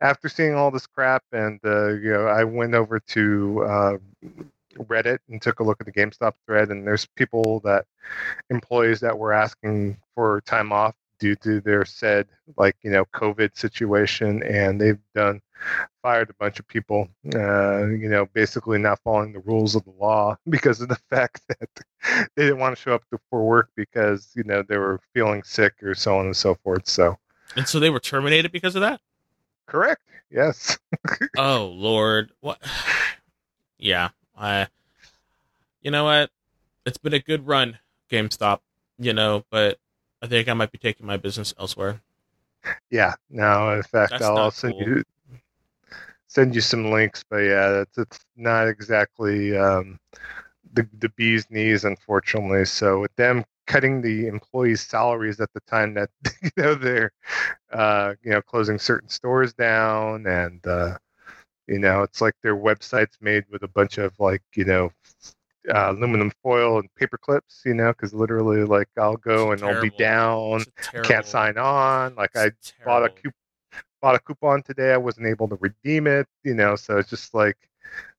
after 0.00 0.28
seeing 0.30 0.54
all 0.54 0.70
this 0.70 0.86
crap, 0.86 1.22
and 1.32 1.60
uh, 1.64 1.88
you 1.88 2.12
know, 2.12 2.26
I 2.26 2.44
went 2.44 2.74
over 2.74 2.98
to 2.98 3.64
uh, 3.64 3.96
Reddit 4.84 5.18
and 5.28 5.40
took 5.40 5.60
a 5.60 5.64
look 5.64 5.80
at 5.80 5.86
the 5.86 5.92
GameStop 5.92 6.34
thread, 6.46 6.70
and 6.70 6.86
there's 6.86 7.06
people 7.16 7.60
that 7.60 7.86
employees 8.50 9.00
that 9.00 9.18
were 9.18 9.32
asking 9.32 9.98
for 10.14 10.40
time 10.42 10.72
off 10.72 10.94
due 11.18 11.34
to 11.36 11.60
their 11.62 11.84
said 11.84 12.28
like 12.56 12.76
you 12.82 12.90
know 12.90 13.04
COVID 13.06 13.56
situation, 13.56 14.42
and 14.42 14.80
they've 14.80 15.00
done 15.14 15.40
fired 16.02 16.30
a 16.30 16.34
bunch 16.34 16.58
of 16.58 16.68
people, 16.68 17.08
uh, 17.34 17.86
you 17.86 18.08
know, 18.08 18.26
basically 18.32 18.78
not 18.78 19.00
following 19.02 19.32
the 19.32 19.40
rules 19.40 19.74
of 19.74 19.84
the 19.84 19.92
law 19.98 20.36
because 20.48 20.80
of 20.80 20.88
the 20.88 20.98
fact 21.10 21.42
that 21.48 21.68
they 22.36 22.44
didn't 22.44 22.58
want 22.58 22.76
to 22.76 22.80
show 22.80 22.94
up 22.94 23.02
for 23.30 23.44
work 23.44 23.70
because 23.76 24.30
you 24.34 24.44
know 24.44 24.62
they 24.62 24.78
were 24.78 25.00
feeling 25.14 25.42
sick 25.42 25.74
or 25.82 25.94
so 25.94 26.18
on 26.18 26.26
and 26.26 26.36
so 26.36 26.54
forth. 26.62 26.88
So, 26.88 27.18
and 27.56 27.66
so 27.66 27.80
they 27.80 27.90
were 27.90 28.00
terminated 28.00 28.52
because 28.52 28.76
of 28.76 28.82
that. 28.82 29.00
Correct. 29.66 30.02
Yes. 30.30 30.78
oh 31.36 31.66
Lord, 31.66 32.32
what? 32.40 32.58
Yeah, 33.78 34.08
I, 34.36 34.68
you 35.82 35.90
know 35.90 36.04
what? 36.04 36.30
It's 36.84 36.98
been 36.98 37.14
a 37.14 37.18
good 37.18 37.46
run, 37.46 37.78
GameStop. 38.10 38.60
You 38.98 39.12
know, 39.12 39.44
but 39.50 39.78
I 40.22 40.26
think 40.26 40.48
I 40.48 40.54
might 40.54 40.72
be 40.72 40.78
taking 40.78 41.06
my 41.06 41.16
business 41.16 41.54
elsewhere. 41.58 42.00
Yeah. 42.90 43.14
No, 43.30 43.74
in 43.74 43.82
fact, 43.82 44.10
That's 44.12 44.24
I'll 44.24 44.50
send 44.50 44.74
cool. 44.74 44.88
you 44.88 45.04
send 46.28 46.54
you 46.54 46.60
some 46.60 46.90
links, 46.90 47.24
but 47.28 47.38
yeah, 47.38 47.80
it's 47.80 47.98
it's 47.98 48.20
not 48.36 48.68
exactly 48.68 49.56
um, 49.56 49.98
the 50.74 50.88
the 50.98 51.08
bee's 51.10 51.50
knees, 51.50 51.84
unfortunately. 51.84 52.64
So 52.64 53.00
with 53.00 53.14
them 53.16 53.44
cutting 53.66 54.00
the 54.00 54.26
employees' 54.28 54.80
salaries 54.80 55.40
at 55.40 55.52
the 55.52 55.60
time 55.60 55.94
that 55.94 56.10
you 56.42 56.50
know 56.56 56.74
they're 56.74 57.12
uh, 57.72 58.14
you 58.22 58.30
know 58.30 58.42
closing 58.42 58.78
certain 58.78 59.08
stores 59.08 59.52
down 59.54 60.26
and 60.26 60.66
uh, 60.66 60.96
you 61.66 61.78
know, 61.78 62.02
it's 62.02 62.20
like 62.20 62.34
their 62.42 62.56
website's 62.56 63.16
made 63.20 63.44
with 63.50 63.62
a 63.62 63.68
bunch 63.68 63.98
of 63.98 64.12
like, 64.18 64.42
you 64.54 64.64
know, 64.64 64.90
uh, 65.68 65.90
aluminum 65.90 66.30
foil 66.42 66.78
and 66.78 66.94
paper 66.94 67.18
clips, 67.18 67.62
you 67.64 67.74
know, 67.74 67.88
because 67.88 68.14
literally, 68.14 68.62
like, 68.64 68.88
I'll 68.96 69.16
go 69.16 69.52
and 69.52 69.62
I'll 69.64 69.80
be 69.80 69.90
down, 69.90 70.64
can't 71.02 71.26
sign 71.26 71.58
on. 71.58 72.14
Like, 72.14 72.30
it's 72.34 72.72
I 72.80 72.84
bought 72.84 73.04
a 73.04 73.08
coup- 73.08 73.32
bought 74.00 74.14
a 74.14 74.20
coupon 74.20 74.62
today, 74.62 74.92
I 74.92 74.96
wasn't 74.96 75.26
able 75.26 75.48
to 75.48 75.56
redeem 75.56 76.06
it, 76.06 76.26
you 76.44 76.54
know. 76.54 76.76
So 76.76 76.98
it's 76.98 77.10
just 77.10 77.34
like 77.34 77.56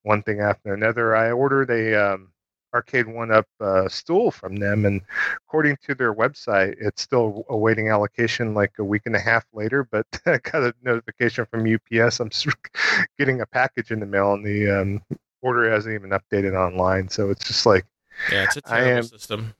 one 0.04 0.24
thing 0.24 0.41
after 0.41 0.74
another. 0.74 1.16
I 1.16 1.32
ordered 1.32 1.70
a 1.70 2.14
um, 2.14 2.32
arcade 2.74 3.07
one 3.07 3.32
up 3.32 3.47
uh, 3.61 3.88
stool 3.88 4.32
from 4.32 4.55
them 4.55 4.86
and 4.86 5.01
according 5.47 5.78
to 5.86 5.95
their 5.95 6.13
website 6.13 6.76
it's 6.80 7.01
still 7.01 7.45
awaiting 7.49 7.89
allocation 7.89 8.53
like 8.53 8.72
a 8.80 8.84
week 8.84 9.03
and 9.05 9.15
a 9.15 9.20
half 9.20 9.45
later 9.53 9.88
but 9.91 10.05
i 10.26 10.38
got 10.38 10.63
a 10.63 10.74
notification 10.84 11.45
from 11.45 11.65
ups 11.99 12.20
i'm 12.20 12.30
getting 13.18 13.41
a 13.41 13.45
package 13.45 13.91
in 13.91 13.99
the 13.99 14.05
mail 14.05 14.34
and 14.34 14.45
the 14.45 14.70
um, 14.70 15.01
order 15.41 15.70
hasn't 15.70 15.93
even 15.93 16.09
updated 16.11 16.53
online 16.53 17.07
so 17.07 17.30
it's 17.30 17.47
just 17.47 17.65
like 17.65 17.86
yeah 18.32 18.43
it's 18.43 18.57
a 18.57 18.61
terrible 18.61 18.97
am, 18.97 19.03
system 19.03 19.53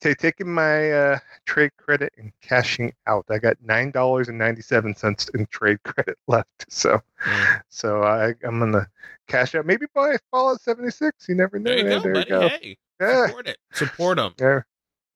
t- 0.00 0.14
taking 0.14 0.52
my 0.52 0.90
uh, 0.90 1.18
trade 1.44 1.72
credit 1.76 2.12
and 2.18 2.32
cashing 2.40 2.92
out. 3.06 3.26
I 3.30 3.38
got 3.38 3.56
nine 3.62 3.90
dollars 3.90 4.28
and 4.28 4.38
ninety 4.38 4.62
seven 4.62 4.94
cents 4.94 5.28
in 5.30 5.46
trade 5.46 5.82
credit 5.82 6.18
left. 6.26 6.66
So, 6.68 7.00
mm. 7.24 7.62
so 7.68 8.02
I 8.02 8.34
I'm 8.46 8.58
gonna 8.58 8.86
cash 9.26 9.54
out. 9.54 9.66
Maybe 9.66 9.86
buy 9.94 10.16
Fallout 10.30 10.60
seventy 10.60 10.90
six. 10.90 11.28
You 11.28 11.34
never 11.34 11.58
know. 11.58 11.70
There 11.70 11.78
you 11.78 11.84
go, 11.84 12.00
there 12.00 12.14
buddy. 12.14 12.26
You 12.28 12.40
go. 12.40 12.48
Hey, 12.48 12.78
yeah. 13.00 13.26
support 13.26 13.48
it. 13.48 13.58
Support 13.72 14.16
them. 14.16 14.34
There, 14.38 14.66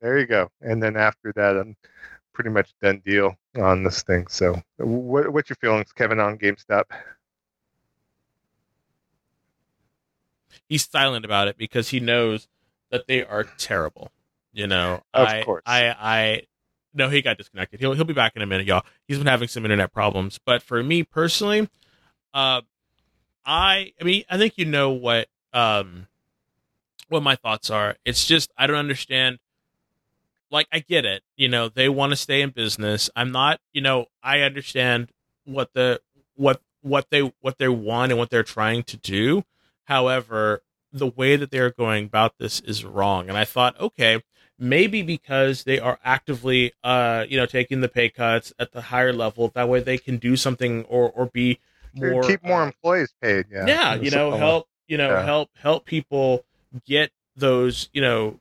there 0.00 0.18
you 0.18 0.26
go. 0.26 0.50
And 0.60 0.82
then 0.82 0.96
after 0.96 1.32
that, 1.34 1.56
I'm 1.56 1.76
pretty 2.32 2.50
much 2.50 2.72
done 2.80 3.02
deal 3.04 3.36
on 3.56 3.82
this 3.82 4.02
thing. 4.02 4.26
So, 4.28 4.60
what 4.78 5.32
what's 5.32 5.50
your 5.50 5.56
feelings, 5.56 5.92
Kevin, 5.92 6.20
on 6.20 6.38
GameStop? 6.38 6.84
He's 10.68 10.88
silent 10.88 11.24
about 11.24 11.48
it 11.48 11.58
because 11.58 11.88
he 11.88 11.98
knows 12.00 12.48
that 12.90 13.06
they 13.08 13.24
are 13.24 13.44
terrible. 13.44 14.12
You 14.52 14.66
know, 14.66 15.02
of 15.14 15.28
I, 15.28 15.42
course. 15.42 15.62
I, 15.64 15.88
I, 15.88 16.42
no, 16.92 17.08
he 17.08 17.22
got 17.22 17.38
disconnected. 17.38 17.78
He'll 17.80 17.92
he'll 17.92 18.04
be 18.04 18.14
back 18.14 18.32
in 18.34 18.42
a 18.42 18.46
minute, 18.46 18.66
y'all. 18.66 18.84
He's 19.06 19.18
been 19.18 19.26
having 19.26 19.48
some 19.48 19.64
internet 19.64 19.92
problems, 19.92 20.40
but 20.44 20.62
for 20.62 20.82
me 20.82 21.04
personally, 21.04 21.68
uh, 22.34 22.62
I, 23.44 23.92
I 24.00 24.04
mean, 24.04 24.24
I 24.28 24.38
think 24.38 24.54
you 24.56 24.64
know 24.64 24.90
what, 24.90 25.28
um, 25.52 26.08
what 27.08 27.22
my 27.22 27.36
thoughts 27.36 27.70
are. 27.70 27.96
It's 28.04 28.26
just 28.26 28.52
I 28.56 28.66
don't 28.66 28.76
understand. 28.76 29.38
Like 30.52 30.66
I 30.72 30.80
get 30.80 31.04
it, 31.04 31.22
you 31.36 31.48
know, 31.48 31.68
they 31.68 31.88
want 31.88 32.10
to 32.10 32.16
stay 32.16 32.42
in 32.42 32.50
business. 32.50 33.08
I'm 33.14 33.30
not, 33.30 33.60
you 33.72 33.80
know, 33.80 34.06
I 34.20 34.40
understand 34.40 35.12
what 35.44 35.72
the 35.74 36.00
what 36.34 36.60
what 36.82 37.06
they 37.10 37.32
what 37.40 37.58
they 37.58 37.68
want 37.68 38.10
and 38.10 38.18
what 38.18 38.30
they're 38.30 38.42
trying 38.42 38.82
to 38.84 38.96
do. 38.96 39.44
However, 39.84 40.62
the 40.92 41.06
way 41.06 41.36
that 41.36 41.52
they're 41.52 41.70
going 41.70 42.06
about 42.06 42.38
this 42.38 42.58
is 42.60 42.84
wrong. 42.84 43.28
And 43.28 43.38
I 43.38 43.44
thought, 43.44 43.78
okay, 43.78 44.22
maybe 44.60 45.02
because 45.02 45.64
they 45.64 45.78
are 45.80 45.98
actively 46.04 46.72
uh 46.84 47.24
you 47.28 47.36
know 47.36 47.46
taking 47.46 47.80
the 47.80 47.88
pay 47.88 48.08
cuts 48.08 48.52
at 48.58 48.72
the 48.72 48.82
higher 48.82 49.12
level. 49.12 49.48
That 49.48 49.68
way 49.68 49.80
they 49.80 49.98
can 49.98 50.18
do 50.18 50.36
something 50.36 50.84
or 50.84 51.10
or 51.10 51.26
be 51.26 51.58
more 51.94 52.22
keep 52.22 52.44
more 52.44 52.62
uh, 52.62 52.66
employees 52.66 53.12
paid 53.20 53.46
yeah. 53.50 53.66
Yeah 53.66 53.94
you 53.94 54.10
know 54.10 54.32
help 54.32 54.68
you 54.86 54.98
know 54.98 55.10
yeah. 55.10 55.24
help 55.24 55.50
help 55.54 55.84
people 55.86 56.44
get 56.86 57.10
those 57.34 57.88
you 57.92 58.00
know 58.00 58.38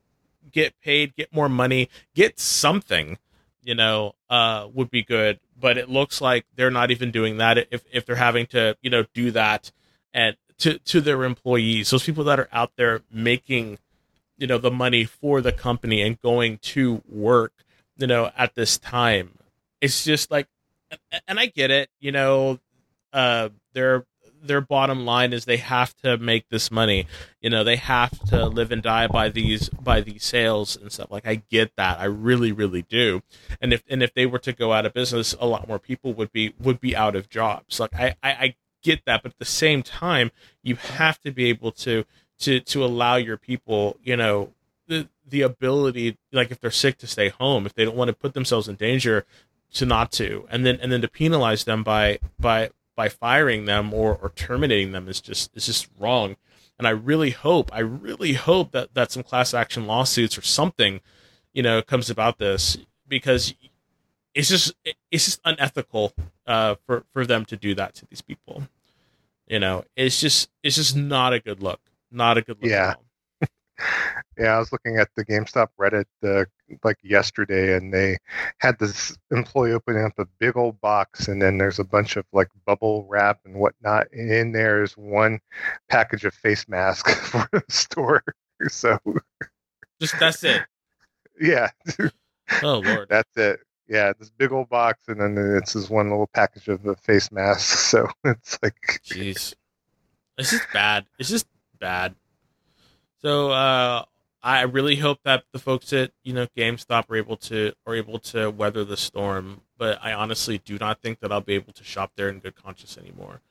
get 0.52 0.80
paid 0.82 1.16
get 1.16 1.34
more 1.34 1.50
money 1.50 1.90
get 2.14 2.40
something 2.40 3.18
you 3.64 3.76
know 3.76 4.14
uh 4.30 4.68
would 4.74 4.90
be 4.90 5.04
good. 5.04 5.40
But 5.60 5.78
it 5.78 5.90
looks 5.90 6.22
like 6.22 6.46
they're 6.56 6.72
not 6.72 6.92
even 6.92 7.12
doing 7.12 7.38
that 7.38 7.58
if 7.72 7.84
if 7.92 8.06
they're 8.06 8.16
having 8.16 8.46
to 8.48 8.78
you 8.82 8.90
know 8.90 9.06
do 9.14 9.32
that 9.32 9.72
and 10.14 10.36
to 10.60 10.80
to 10.80 11.02
their 11.02 11.24
employees. 11.24 11.90
Those 11.90 12.04
people 12.04 12.24
that 12.26 12.40
are 12.40 12.50
out 12.52 12.72
there 12.76 13.02
making 13.12 13.80
you 14.40 14.48
know 14.48 14.58
the 14.58 14.72
money 14.72 15.04
for 15.06 15.42
the 15.42 15.52
company 15.52 16.02
and 16.02 16.20
going 16.22 16.58
to 16.60 17.04
work 17.08 17.54
you 17.98 18.08
know 18.08 18.32
at 18.38 18.56
this 18.56 18.78
time. 18.78 19.38
It's 19.82 20.04
just 20.04 20.32
like 20.32 20.48
and 21.28 21.40
i 21.40 21.46
get 21.46 21.70
it 21.70 21.88
you 22.00 22.12
know 22.12 22.60
uh 23.14 23.50
their 23.74 24.06
their 24.42 24.62
bottom 24.62 25.06
line 25.06 25.34
is 25.34 25.46
they 25.46 25.58
have 25.58 25.96
to 25.98 26.18
make 26.18 26.48
this 26.50 26.72
money. 26.72 27.08
You 27.42 27.50
know 27.50 27.64
they 27.64 27.76
have 27.76 28.18
to 28.30 28.46
live 28.46 28.72
and 28.72 28.82
die 28.82 29.08
by 29.08 29.30
these 29.30 29.70
by 29.70 30.02
these 30.02 30.24
sales 30.24 30.76
and 30.76 30.92
stuff. 30.92 31.12
Like 31.12 31.28
i 31.28 31.36
get 31.50 31.76
that. 31.76 32.00
I 32.00 32.06
really 32.06 32.52
really 32.52 32.84
do. 32.84 33.22
And 33.62 33.74
if 33.74 33.84
and 33.90 34.02
if 34.02 34.14
they 34.14 34.26
were 34.26 34.40
to 34.40 34.54
go 34.54 34.74
out 34.74 34.86
of 34.86 34.94
business 34.94 35.36
a 35.40 35.46
lot 35.46 35.68
more 35.68 35.80
people 35.80 36.14
would 36.14 36.32
be 36.32 36.54
would 36.60 36.80
be 36.80 36.96
out 36.96 37.16
of 37.16 37.30
jobs. 37.30 37.80
Like 37.80 37.94
i 37.96 38.16
i, 38.24 38.32
I 38.32 38.56
get 38.82 39.04
that. 39.06 39.24
But 39.24 39.34
at 39.34 39.40
the 39.40 39.46
same 39.46 39.84
time 39.84 40.32
you 40.64 40.76
have 40.76 41.20
to 41.22 41.32
be 41.32 41.46
able 41.46 41.72
to 41.74 42.06
to 42.40 42.60
to 42.60 42.84
allow 42.84 43.16
your 43.16 43.38
people, 43.38 43.98
you 44.04 44.16
know, 44.16 44.54
the 44.88 45.08
the 45.28 45.42
ability, 45.42 46.18
like 46.32 46.52
if 46.52 46.60
they're 46.60 46.72
sick, 46.72 46.98
to 46.98 47.08
stay 47.08 47.30
home, 47.30 47.66
if 47.66 47.74
they 47.74 47.86
don't 47.86 47.96
want 47.96 48.10
to 48.10 48.16
put 48.16 48.34
themselves 48.34 48.68
in 48.68 48.76
danger, 48.76 49.26
to 49.74 49.86
not 49.86 50.12
to, 50.14 50.48
and 50.50 50.66
then 50.66 50.80
and 50.82 50.92
then 50.92 51.02
to 51.02 51.08
penalize 51.08 51.64
them 51.66 51.84
by 51.84 52.20
by 52.40 52.72
by 52.96 53.08
firing 53.08 53.66
them 53.66 53.94
or, 53.94 54.18
or 54.22 54.30
terminating 54.36 54.92
them 54.92 55.08
is 55.08 55.22
just 55.22 55.56
is 55.56 55.66
just 55.66 55.88
wrong. 55.98 56.36
And 56.78 56.88
I 56.88 56.92
really 56.92 57.32
hope, 57.32 57.70
I 57.74 57.80
really 57.80 58.34
hope 58.34 58.72
that 58.72 58.94
that 58.94 59.12
some 59.12 59.24
class 59.24 59.54
action 59.54 59.86
lawsuits 59.86 60.38
or 60.38 60.42
something, 60.42 61.02
you 61.54 61.62
know, 61.62 61.82
comes 61.82 62.10
about 62.10 62.38
this 62.38 62.78
because 63.08 63.54
it's 64.34 64.50
just 64.50 64.74
it's 65.12 65.26
just 65.26 65.42
unethical 65.46 66.14
uh, 66.48 66.76
for 66.86 67.04
for 67.14 67.26
them 67.26 67.46
to 67.46 67.58
do 67.58 67.76
that 67.76 67.96
to 67.96 68.06
these 68.08 68.22
people. 68.22 68.64
You 69.48 69.60
know, 69.60 69.84
it's 69.96 70.20
just 70.22 70.50
it's 70.64 70.76
just 70.76 70.96
not 70.96 71.34
a 71.34 71.40
good 71.40 71.62
look. 71.62 71.82
Not 72.12 72.38
a 72.38 72.42
good 72.42 72.58
look. 72.62 72.70
Yeah. 72.70 72.96
yeah, 74.38 74.56
I 74.56 74.60
was 74.60 74.72
looking 74.72 74.98
at 74.98 75.10
the 75.16 75.24
GameStop 75.24 75.68
Reddit 75.80 76.06
uh, 76.24 76.46
like 76.84 76.98
yesterday, 77.04 77.76
and 77.76 77.94
they 77.94 78.18
had 78.60 78.78
this 78.80 79.18
employee 79.32 79.72
opening 79.72 80.04
up 80.04 80.18
a 80.18 80.26
big 80.40 80.58
old 80.58 80.80
box, 80.82 81.28
and 81.28 81.42
then 81.42 81.58
there's 81.58 81.80
a 81.80 81.84
bunch 81.84 82.18
of 82.18 82.26
like 82.34 82.50
bubble 82.66 83.06
wrap 83.10 83.40
and 83.46 83.56
whatnot. 83.56 84.08
And 84.12 84.32
in 84.32 84.52
there 84.52 84.84
is 84.84 84.98
one 84.98 85.40
package 85.90 86.26
of 86.26 86.34
face 86.34 86.68
mask 86.68 87.10
for 87.26 87.48
the 87.52 87.64
store. 87.70 88.24
So, 88.68 89.00
just 90.02 90.20
that's 90.20 90.44
it. 90.44 90.64
Yeah. 91.40 91.70
Oh 92.62 92.80
lord. 92.80 93.08
That's 93.08 93.38
it. 93.38 93.62
Yeah, 93.88 94.12
this 94.20 94.30
big 94.30 94.52
old 94.52 94.68
box, 94.68 95.08
and 95.08 95.22
then 95.22 95.58
it's 95.58 95.72
this 95.72 95.90
one 95.90 96.10
little 96.10 96.30
package 96.34 96.68
of 96.68 96.84
the 96.84 96.98
face 96.98 97.32
mask. 97.32 97.78
So 97.90 98.10
it's 98.26 98.60
like, 98.62 99.02
jeez, 99.06 99.54
it's 100.38 100.52
just 100.52 100.68
bad. 100.74 101.06
It's 101.18 101.30
just 101.30 101.48
bad. 101.80 102.16
So 103.22 103.52
uh, 103.52 104.06
I 104.42 104.62
really 104.62 104.98
hope 104.98 105.20
that 105.24 105.44
the 105.52 105.60
folks 105.60 105.92
at 105.94 106.12
you 106.24 106.34
know 106.34 106.48
GameStop 106.58 107.10
are 107.10 107.16
able 107.16 107.38
to 107.38 107.74
are 107.86 107.96
able 107.96 108.20
to 108.20 108.50
weather 108.50 108.86
the 108.86 108.98
storm. 108.98 109.62
But 109.78 110.00
I 110.02 110.14
honestly 110.14 110.58
do 110.58 110.78
not 110.78 111.02
think 111.02 111.20
that 111.20 111.32
I'll 111.32 111.42
be 111.42 111.56
able 111.56 111.74
to 111.74 111.84
shop 111.84 112.12
there 112.16 112.30
in 112.30 112.40
good 112.40 112.56
conscience 112.56 112.98
anymore. 112.98 113.42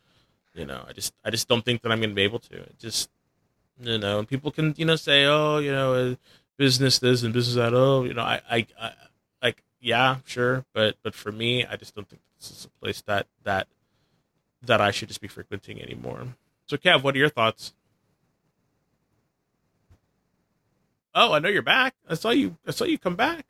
You 0.55 0.67
know, 0.67 0.85
I 0.89 0.93
just 0.93 1.15
I 1.25 1.31
just 1.31 1.49
don't 1.49 1.65
think 1.65 1.83
that 1.83 1.93
I'm 1.93 1.99
going 1.99 2.11
to 2.11 2.17
be 2.17 2.23
able 2.23 2.41
to. 2.41 2.57
It 2.57 2.79
just 2.79 3.11
you 3.81 3.99
know, 3.99 4.19
and 4.19 4.29
people 4.29 4.51
can 4.51 4.75
you 4.77 4.85
know 4.85 4.97
say, 4.97 5.25
oh, 5.27 5.59
you 5.59 5.71
know, 5.71 5.95
uh, 5.95 6.15
business 6.57 6.99
this 6.99 7.23
and 7.23 7.33
business 7.33 7.57
that. 7.57 7.75
Oh, 7.75 8.05
you 8.05 8.15
know, 8.15 8.23
I, 8.23 8.41
I, 8.51 8.67
I 8.81 8.93
like 9.43 9.63
yeah, 9.81 10.17
sure, 10.25 10.65
but 10.73 10.97
but 11.03 11.15
for 11.15 11.31
me, 11.33 11.65
I 11.65 11.77
just 11.77 11.95
don't 11.95 12.09
think 12.09 12.23
this 12.39 12.51
is 12.51 12.65
a 12.65 12.83
place 12.83 13.03
that 13.03 13.27
that 13.45 13.69
that 14.63 14.81
I 14.81 14.91
should 14.91 15.09
just 15.09 15.21
be 15.21 15.29
frequenting 15.29 15.81
anymore. 15.81 16.27
So, 16.67 16.77
Kev, 16.77 17.03
what 17.03 17.15
are 17.15 17.19
your 17.19 17.29
thoughts? 17.29 17.73
Oh, 21.21 21.33
I 21.33 21.41
know 21.41 21.49
you're 21.49 21.63
back. 21.63 21.95
I 22.09 22.15
saw 22.15 22.31
you. 22.31 22.57
I 22.65 22.71
saw 22.71 22.85
you 22.85 22.97
come 22.97 23.17
back. 23.17 23.45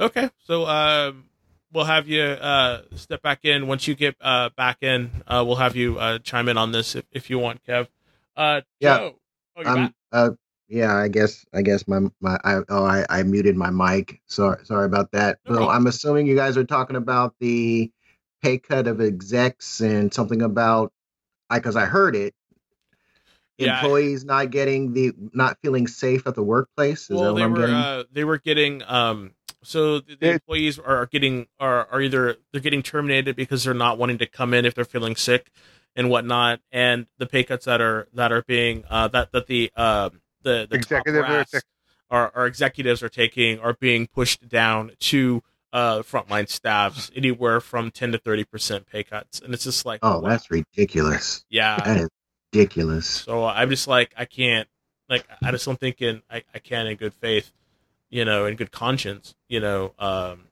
Okay, 0.00 0.30
so 0.44 0.66
um, 0.66 1.26
we'll 1.72 1.84
have 1.84 2.08
you 2.08 2.22
uh, 2.22 2.82
step 2.96 3.22
back 3.22 3.44
in 3.44 3.68
once 3.68 3.86
you 3.86 3.94
get 3.94 4.16
uh, 4.20 4.50
back 4.56 4.78
in. 4.82 5.22
Uh, 5.28 5.44
we'll 5.46 5.56
have 5.56 5.76
you 5.76 5.96
uh, 5.96 6.18
chime 6.18 6.48
in 6.48 6.58
on 6.58 6.72
this 6.72 6.96
if, 6.96 7.04
if 7.12 7.30
you 7.30 7.38
want, 7.38 7.64
Kev. 7.64 7.86
Uh, 8.36 8.62
yeah. 8.80 8.98
Joe. 8.98 9.14
Oh, 9.56 9.64
um, 9.64 9.94
uh, 10.10 10.30
yeah, 10.68 10.92
I 10.92 11.06
guess 11.06 11.46
I 11.54 11.62
guess 11.62 11.86
my 11.86 12.00
my 12.20 12.36
I, 12.42 12.58
oh 12.68 12.84
I, 12.84 13.06
I 13.08 13.22
muted 13.22 13.56
my 13.56 13.70
mic. 13.70 14.20
Sorry 14.26 14.66
sorry 14.66 14.86
about 14.86 15.12
that. 15.12 15.38
No 15.48 15.54
so 15.54 15.68
I'm 15.68 15.86
assuming 15.86 16.26
you 16.26 16.34
guys 16.34 16.56
are 16.56 16.64
talking 16.64 16.96
about 16.96 17.36
the 17.38 17.92
pay 18.42 18.58
cut 18.58 18.88
of 18.88 19.00
execs 19.00 19.80
and 19.80 20.12
something 20.12 20.42
about 20.42 20.92
I 21.48 21.60
because 21.60 21.76
I 21.76 21.86
heard 21.86 22.16
it 22.16 22.34
yeah, 23.58 23.80
employees 23.80 24.24
not 24.24 24.50
getting 24.50 24.92
the 24.92 25.12
not 25.32 25.58
feeling 25.62 25.86
safe 25.86 26.26
at 26.26 26.34
the 26.34 26.42
workplace. 26.42 27.10
Is 27.10 27.18
well, 27.18 27.34
they 27.34 27.46
were 27.46 27.66
uh, 27.66 28.04
they 28.12 28.24
were 28.24 28.38
getting 28.38 28.82
um 28.86 29.32
so 29.62 30.00
the, 30.00 30.16
the 30.16 30.30
employees 30.32 30.78
are 30.78 31.06
getting 31.06 31.46
are 31.58 31.88
are 31.90 32.00
either 32.00 32.36
they're 32.52 32.60
getting 32.60 32.82
terminated 32.82 33.34
because 33.34 33.64
they're 33.64 33.74
not 33.74 33.98
wanting 33.98 34.18
to 34.18 34.26
come 34.26 34.54
in 34.54 34.64
if 34.64 34.74
they're 34.74 34.84
feeling 34.84 35.16
sick 35.16 35.50
and 35.96 36.10
whatnot, 36.10 36.60
and 36.70 37.06
the 37.18 37.26
pay 37.26 37.42
cuts 37.42 37.64
that 37.64 37.80
are 37.80 38.08
that 38.12 38.30
are 38.30 38.42
being 38.42 38.84
uh 38.88 39.08
that 39.08 39.32
that 39.32 39.46
the 39.46 39.72
uh 39.76 40.10
the 40.42 40.66
the 40.70 40.76
executive 40.76 41.24
our, 42.08 42.30
our 42.36 42.46
executives 42.46 43.02
are 43.02 43.08
taking 43.08 43.58
are 43.58 43.74
being 43.74 44.06
pushed 44.06 44.48
down 44.48 44.92
to 45.00 45.42
uh 45.72 45.98
frontline 45.98 46.48
staffs 46.48 47.10
anywhere 47.16 47.60
from 47.60 47.90
10 47.90 48.12
to 48.12 48.18
30 48.18 48.44
percent 48.44 48.86
pay 48.86 49.02
cuts. 49.02 49.40
And 49.40 49.52
it's 49.52 49.64
just 49.64 49.84
like 49.84 50.00
oh 50.02 50.20
wow. 50.20 50.28
that's 50.28 50.50
ridiculous. 50.50 51.44
Yeah. 51.50 51.76
That 51.78 51.96
is 51.96 52.08
ridiculous. 52.56 53.06
So 53.06 53.44
I'm 53.44 53.70
just 53.70 53.86
like, 53.88 54.12
I 54.16 54.24
can't, 54.24 54.68
like, 55.08 55.26
I 55.42 55.50
just 55.50 55.64
don't 55.64 55.78
think 55.78 56.02
in, 56.02 56.22
I, 56.30 56.42
I 56.54 56.58
can 56.58 56.86
in 56.86 56.96
good 56.96 57.14
faith, 57.14 57.52
you 58.10 58.24
know, 58.24 58.46
in 58.46 58.56
good 58.56 58.72
conscience, 58.72 59.34
you 59.48 59.60
know, 59.60 59.92
um, 59.98 60.44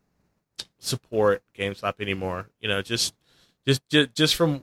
support 0.78 1.42
GameStop 1.56 2.00
anymore. 2.00 2.48
You 2.60 2.68
know, 2.68 2.82
just, 2.82 3.14
just, 3.66 3.88
just, 3.88 4.14
just 4.14 4.34
from, 4.36 4.62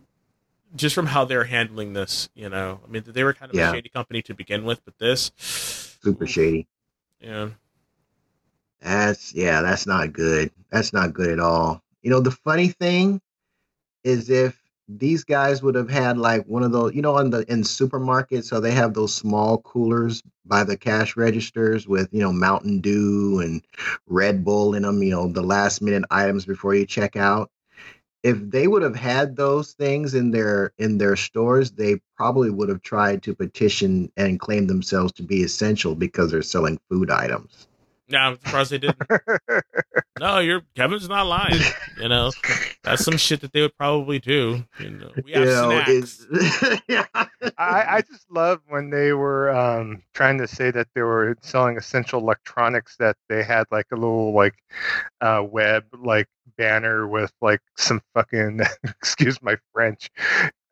just 0.76 0.96
from 0.96 1.08
how 1.08 1.26
they're 1.26 1.44
handling 1.44 1.94
this, 1.94 2.30
you 2.34 2.48
know, 2.48 2.80
I 2.86 2.90
mean, 2.90 3.04
they 3.06 3.24
were 3.24 3.34
kind 3.34 3.52
of 3.52 3.58
yeah. 3.58 3.72
a 3.72 3.74
shady 3.74 3.90
company 3.90 4.22
to 4.24 4.34
begin 4.34 4.64
with, 4.64 4.84
but 4.86 4.98
this 5.00 5.32
super 5.38 6.26
shady. 6.26 6.68
Yeah. 7.20 7.50
That's 8.82 9.34
yeah, 9.36 9.62
that's 9.62 9.86
not 9.86 10.12
good. 10.12 10.52
That's 10.72 10.92
not 10.92 11.14
good 11.14 11.30
at 11.30 11.40
all. 11.40 11.84
You 12.02 12.10
know, 12.10 12.20
the 12.20 12.32
funny 12.32 12.70
thing 12.70 13.22
is 14.04 14.30
if 14.30 14.60
these 14.98 15.24
guys 15.24 15.62
would 15.62 15.76
have 15.76 15.90
had 15.90 16.18
like 16.18 16.46
one 16.46 16.64
of 16.64 16.72
those, 16.72 16.94
you 16.94 17.02
know, 17.02 17.18
in 17.18 17.30
the 17.30 17.50
in 17.52 17.62
supermarkets, 17.62 18.46
so 18.46 18.60
they 18.60 18.72
have 18.72 18.94
those 18.94 19.14
small 19.14 19.60
coolers 19.60 20.22
by 20.46 20.64
the 20.64 20.78
cash 20.78 21.16
registers 21.16 21.88
with, 21.88 22.10
you 22.12 22.20
know, 22.20 22.34
Mountain 22.34 22.82
Dew 22.82 23.40
and 23.40 23.62
Red 24.08 24.44
Bull 24.44 24.74
in 24.74 24.84
them, 24.84 25.02
you 25.02 25.12
know, 25.12 25.28
the 25.28 25.42
last 25.42 25.82
minute 25.82 26.04
items 26.12 26.46
before 26.46 26.76
you 26.76 26.86
check 26.86 27.16
out. 27.16 27.50
If 28.24 28.38
they 28.40 28.68
would 28.68 28.84
have 28.84 28.96
had 28.96 29.36
those 29.36 29.74
things 29.74 30.14
in 30.14 30.32
their 30.32 30.74
in 30.78 30.98
their 30.98 31.16
stores, 31.16 31.72
they 31.72 32.02
probably 32.16 32.50
would 32.50 32.70
have 32.70 32.84
tried 32.84 33.24
to 33.24 33.36
petition 33.36 34.12
and 34.18 34.40
claim 34.40 34.68
themselves 34.68 35.12
to 35.14 35.24
be 35.24 35.44
essential 35.44 35.96
because 35.96 36.32
they're 36.32 36.44
selling 36.44 36.80
food 36.90 37.10
items. 37.10 37.68
Yeah, 38.08 38.28
I'm 38.28 38.36
surprised 38.36 38.72
they 38.72 38.78
didn't. 38.78 39.02
no, 40.20 40.40
you're 40.40 40.62
Kevin's 40.76 41.08
not 41.08 41.26
lying. 41.26 41.62
You 42.00 42.10
know, 42.10 42.32
that's 42.84 43.04
some 43.06 43.18
shit 43.18 43.42
that 43.42 43.54
they 43.54 43.62
would 43.62 43.78
probably 43.78 44.20
do. 44.20 44.64
You 44.80 44.90
know, 44.90 45.12
we 45.24 45.32
have 45.34 45.44
you 45.44 45.50
know, 45.50 45.84
snacks. 45.84 47.08
I, 47.58 47.86
I 47.98 48.02
just 48.02 48.30
love 48.32 48.62
when 48.68 48.90
they 48.90 49.14
were 49.14 49.52
um, 49.52 50.04
trying 50.14 50.38
to 50.40 50.48
say 50.48 50.72
that 50.72 50.88
they 50.96 51.02
were 51.02 51.38
selling 51.42 51.78
essential 51.78 52.20
electronics. 52.20 52.96
That 52.98 53.18
they 53.30 53.44
had 53.44 53.66
like 53.72 53.88
a 53.92 53.96
little 53.96 54.34
like 54.34 54.56
uh, 55.22 55.46
web 55.48 55.86
like 55.98 56.28
banner 56.58 57.08
with 57.08 57.32
like 57.42 57.62
some 57.78 58.02
fucking 58.14 58.62
excuse 58.84 59.42
my 59.42 59.58
French 59.74 60.10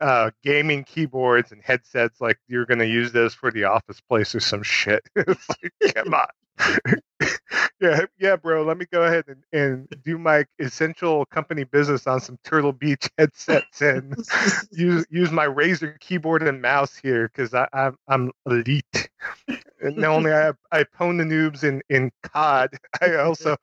uh, 0.01 0.31
gaming 0.43 0.83
keyboards 0.83 1.51
and 1.51 1.61
headsets 1.63 2.21
like 2.21 2.37
you're 2.47 2.65
going 2.65 2.79
to 2.79 2.87
use 2.87 3.11
this 3.11 3.33
for 3.33 3.51
the 3.51 3.65
office 3.65 3.99
place 4.01 4.33
or 4.33 4.39
some 4.39 4.63
shit. 4.63 5.03
it's 5.15 5.47
like, 5.49 5.95
come 5.95 6.13
on. 6.13 6.27
yeah, 7.81 8.05
yeah, 8.19 8.35
bro. 8.35 8.63
Let 8.63 8.77
me 8.77 8.85
go 8.91 9.03
ahead 9.03 9.25
and, 9.27 9.43
and 9.53 10.03
do 10.03 10.17
my 10.17 10.45
essential 10.59 11.25
company 11.25 11.63
business 11.63 12.07
on 12.07 12.19
some 12.19 12.37
Turtle 12.43 12.73
Beach 12.73 13.09
headsets 13.17 13.81
and 13.81 14.15
use 14.71 15.05
use 15.09 15.31
my 15.31 15.45
Razer 15.45 15.99
keyboard 15.99 16.43
and 16.43 16.61
mouse 16.61 16.95
here 16.95 17.29
because 17.29 17.53
I'm 17.73 17.97
I'm 18.07 18.31
elite. 18.45 19.09
Not 19.81 20.09
only 20.09 20.33
I 20.33 20.51
I 20.71 20.83
pwn 20.83 21.17
the 21.17 21.23
noobs 21.23 21.63
in 21.63 21.81
in 21.89 22.11
COD, 22.23 22.77
I 23.01 23.15
also 23.15 23.55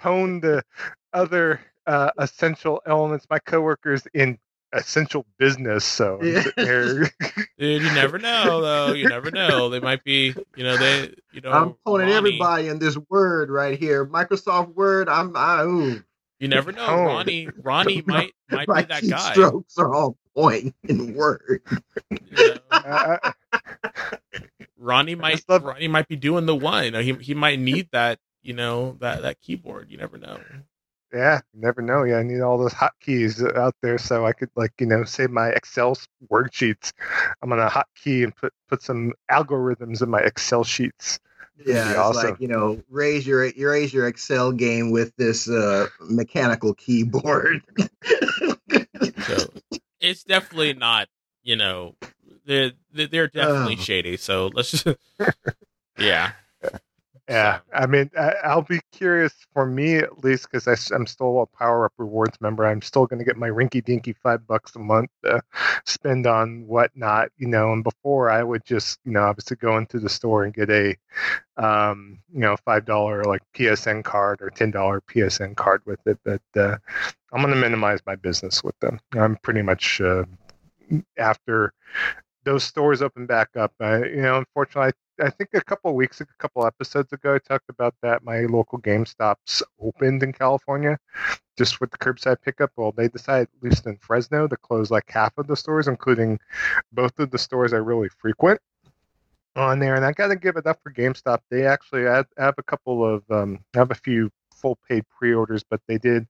pwn 0.00 0.40
the 0.40 0.62
other 1.12 1.60
uh, 1.86 2.10
essential 2.18 2.82
elements. 2.86 3.26
My 3.30 3.38
coworkers 3.38 4.06
in 4.14 4.38
essential 4.74 5.24
business. 5.38 5.84
So 5.84 6.20
yeah. 6.22 6.42
dude, 6.56 7.10
you 7.58 7.94
never 7.94 8.18
know 8.18 8.60
though. 8.60 8.92
You 8.92 9.08
never 9.08 9.30
know. 9.30 9.68
They 9.68 9.80
might 9.80 10.04
be, 10.04 10.34
you 10.56 10.64
know, 10.64 10.76
they, 10.76 11.14
you 11.32 11.40
know. 11.40 11.50
I'm 11.50 11.74
pulling 11.84 12.10
everybody 12.10 12.68
in 12.68 12.78
this 12.78 12.98
word 13.08 13.50
right 13.50 13.78
here, 13.78 14.04
Microsoft 14.04 14.74
Word. 14.74 15.08
I'm, 15.08 15.36
I, 15.36 15.62
ooh. 15.62 16.02
You 16.40 16.48
never 16.48 16.72
know. 16.72 16.86
Oh. 16.86 17.04
Ronnie, 17.06 17.48
Ronnie 17.62 18.02
might 18.06 18.32
might 18.50 18.66
be 18.66 18.82
that 18.82 19.08
guy. 19.08 19.32
Strokes 19.32 19.78
are 19.78 19.94
all 19.94 20.16
point 20.34 20.74
in 20.84 21.14
Word. 21.14 21.62
You 22.10 22.56
know? 22.70 23.18
Ronnie 24.76 25.14
might 25.14 25.42
love- 25.48 25.64
Ronnie 25.64 25.88
might 25.88 26.08
be 26.08 26.16
doing 26.16 26.46
the 26.46 26.56
one. 26.56 26.84
You 26.84 26.90
know, 26.90 27.00
he 27.00 27.14
he 27.14 27.34
might 27.34 27.58
need 27.58 27.88
that. 27.92 28.18
You 28.42 28.52
know 28.52 28.96
that 29.00 29.22
that 29.22 29.40
keyboard. 29.40 29.90
You 29.90 29.96
never 29.96 30.18
know. 30.18 30.38
Yeah, 31.14 31.40
you 31.52 31.60
never 31.60 31.80
know. 31.80 32.02
Yeah, 32.02 32.16
I 32.16 32.22
need 32.24 32.40
all 32.40 32.58
those 32.58 32.74
hotkeys 32.74 33.56
out 33.56 33.76
there 33.82 33.98
so 33.98 34.26
I 34.26 34.32
could 34.32 34.50
like 34.56 34.72
you 34.80 34.86
know 34.86 35.04
save 35.04 35.30
my 35.30 35.48
Excel 35.50 35.96
worksheets. 36.30 36.92
I'm 37.40 37.48
gonna 37.48 37.68
hotkey 37.68 38.24
and 38.24 38.34
put 38.34 38.52
put 38.68 38.82
some 38.82 39.12
algorithms 39.30 40.02
in 40.02 40.10
my 40.10 40.20
Excel 40.20 40.64
sheets. 40.64 41.20
Yeah, 41.64 41.90
it's 41.90 41.98
awesome. 41.98 42.30
like 42.30 42.40
you 42.40 42.48
know, 42.48 42.82
raise 42.90 43.26
your 43.26 43.48
raise 43.56 43.92
your 43.92 44.08
Excel 44.08 44.50
game 44.50 44.90
with 44.90 45.14
this 45.16 45.48
uh, 45.48 45.86
mechanical 46.00 46.74
keyboard. 46.74 47.62
so 49.26 49.36
it's 50.00 50.24
definitely 50.24 50.74
not. 50.74 51.08
You 51.44 51.56
know, 51.56 51.94
they're 52.44 52.72
they're 52.92 53.28
definitely 53.28 53.76
oh. 53.78 53.82
shady. 53.82 54.16
So 54.16 54.50
let's 54.52 54.72
just 54.72 54.86
Yeah. 55.98 56.32
Yeah, 57.28 57.60
I 57.72 57.86
mean, 57.86 58.10
I, 58.18 58.54
will 58.54 58.62
be 58.62 58.82
curious 58.92 59.32
for 59.54 59.64
me 59.64 59.96
at 59.96 60.22
least 60.22 60.50
because 60.50 60.90
I'm 60.90 61.06
still 61.06 61.40
a 61.40 61.46
Power 61.46 61.86
Up 61.86 61.94
Rewards 61.96 62.38
member. 62.42 62.66
I'm 62.66 62.82
still 62.82 63.06
going 63.06 63.18
to 63.18 63.24
get 63.24 63.38
my 63.38 63.48
rinky 63.48 63.82
dinky 63.82 64.12
five 64.12 64.46
bucks 64.46 64.76
a 64.76 64.78
month 64.78 65.08
to 65.24 65.40
spend 65.86 66.26
on 66.26 66.66
whatnot, 66.66 67.30
you 67.38 67.46
know. 67.46 67.72
And 67.72 67.82
before 67.82 68.30
I 68.30 68.42
would 68.42 68.62
just, 68.66 68.98
you 69.06 69.12
know, 69.12 69.22
obviously 69.22 69.56
go 69.56 69.78
into 69.78 69.98
the 70.00 70.08
store 70.10 70.44
and 70.44 70.52
get 70.52 70.68
a, 70.68 70.94
um, 71.56 72.18
you 72.30 72.40
know, 72.40 72.56
five 72.62 72.84
dollar 72.84 73.24
like 73.24 73.40
PSN 73.54 74.04
card 74.04 74.42
or 74.42 74.50
ten 74.50 74.70
dollar 74.70 75.00
PSN 75.00 75.56
card 75.56 75.80
with 75.86 76.06
it. 76.06 76.18
But 76.24 76.42
uh, 76.60 76.76
I'm 77.32 77.40
going 77.40 77.54
to 77.54 77.60
minimize 77.60 78.00
my 78.04 78.16
business 78.16 78.62
with 78.62 78.78
them. 78.80 79.00
I'm 79.14 79.36
pretty 79.36 79.62
much 79.62 79.98
uh, 80.02 80.24
after 81.16 81.72
those 82.44 82.64
stores 82.64 83.00
open 83.00 83.24
back 83.24 83.48
up. 83.56 83.72
Uh, 83.80 84.04
you 84.04 84.20
know, 84.20 84.36
unfortunately, 84.36 84.92
I 85.20 85.30
think 85.30 85.50
a 85.54 85.62
couple 85.62 85.94
weeks, 85.94 86.20
a 86.20 86.26
couple 86.38 86.66
episodes 86.66 87.12
ago, 87.12 87.34
I 87.34 87.38
talked 87.38 87.68
about 87.68 87.94
that 88.02 88.24
my 88.24 88.40
local 88.40 88.80
GameStops 88.80 89.62
opened 89.80 90.22
in 90.22 90.32
California, 90.32 90.98
just 91.56 91.80
with 91.80 91.90
the 91.90 91.98
curbside 91.98 92.42
pickup. 92.42 92.72
Well, 92.76 92.92
they 92.92 93.08
decided, 93.08 93.48
at 93.56 93.62
least 93.62 93.86
in 93.86 93.96
Fresno, 93.98 94.48
to 94.48 94.56
close 94.56 94.90
like 94.90 95.08
half 95.08 95.36
of 95.38 95.46
the 95.46 95.56
stores, 95.56 95.88
including 95.88 96.40
both 96.92 97.18
of 97.18 97.30
the 97.30 97.38
stores 97.38 97.72
I 97.72 97.78
really 97.78 98.08
frequent 98.08 98.60
on 99.56 99.78
there. 99.78 99.94
And 99.94 100.04
I 100.04 100.12
got 100.12 100.28
to 100.28 100.36
give 100.36 100.56
it 100.56 100.66
up 100.66 100.80
for 100.82 100.92
GameStop. 100.92 101.38
They 101.50 101.66
actually 101.66 102.02
have, 102.02 102.26
have 102.36 102.54
a 102.58 102.62
couple 102.62 103.04
of, 103.04 103.22
um, 103.30 103.60
have 103.74 103.90
a 103.90 103.96
few 103.96 104.30
full 104.54 104.78
paid 104.88 105.04
pre-orders, 105.08 105.62
but 105.62 105.80
they 105.86 105.98
did 105.98 106.26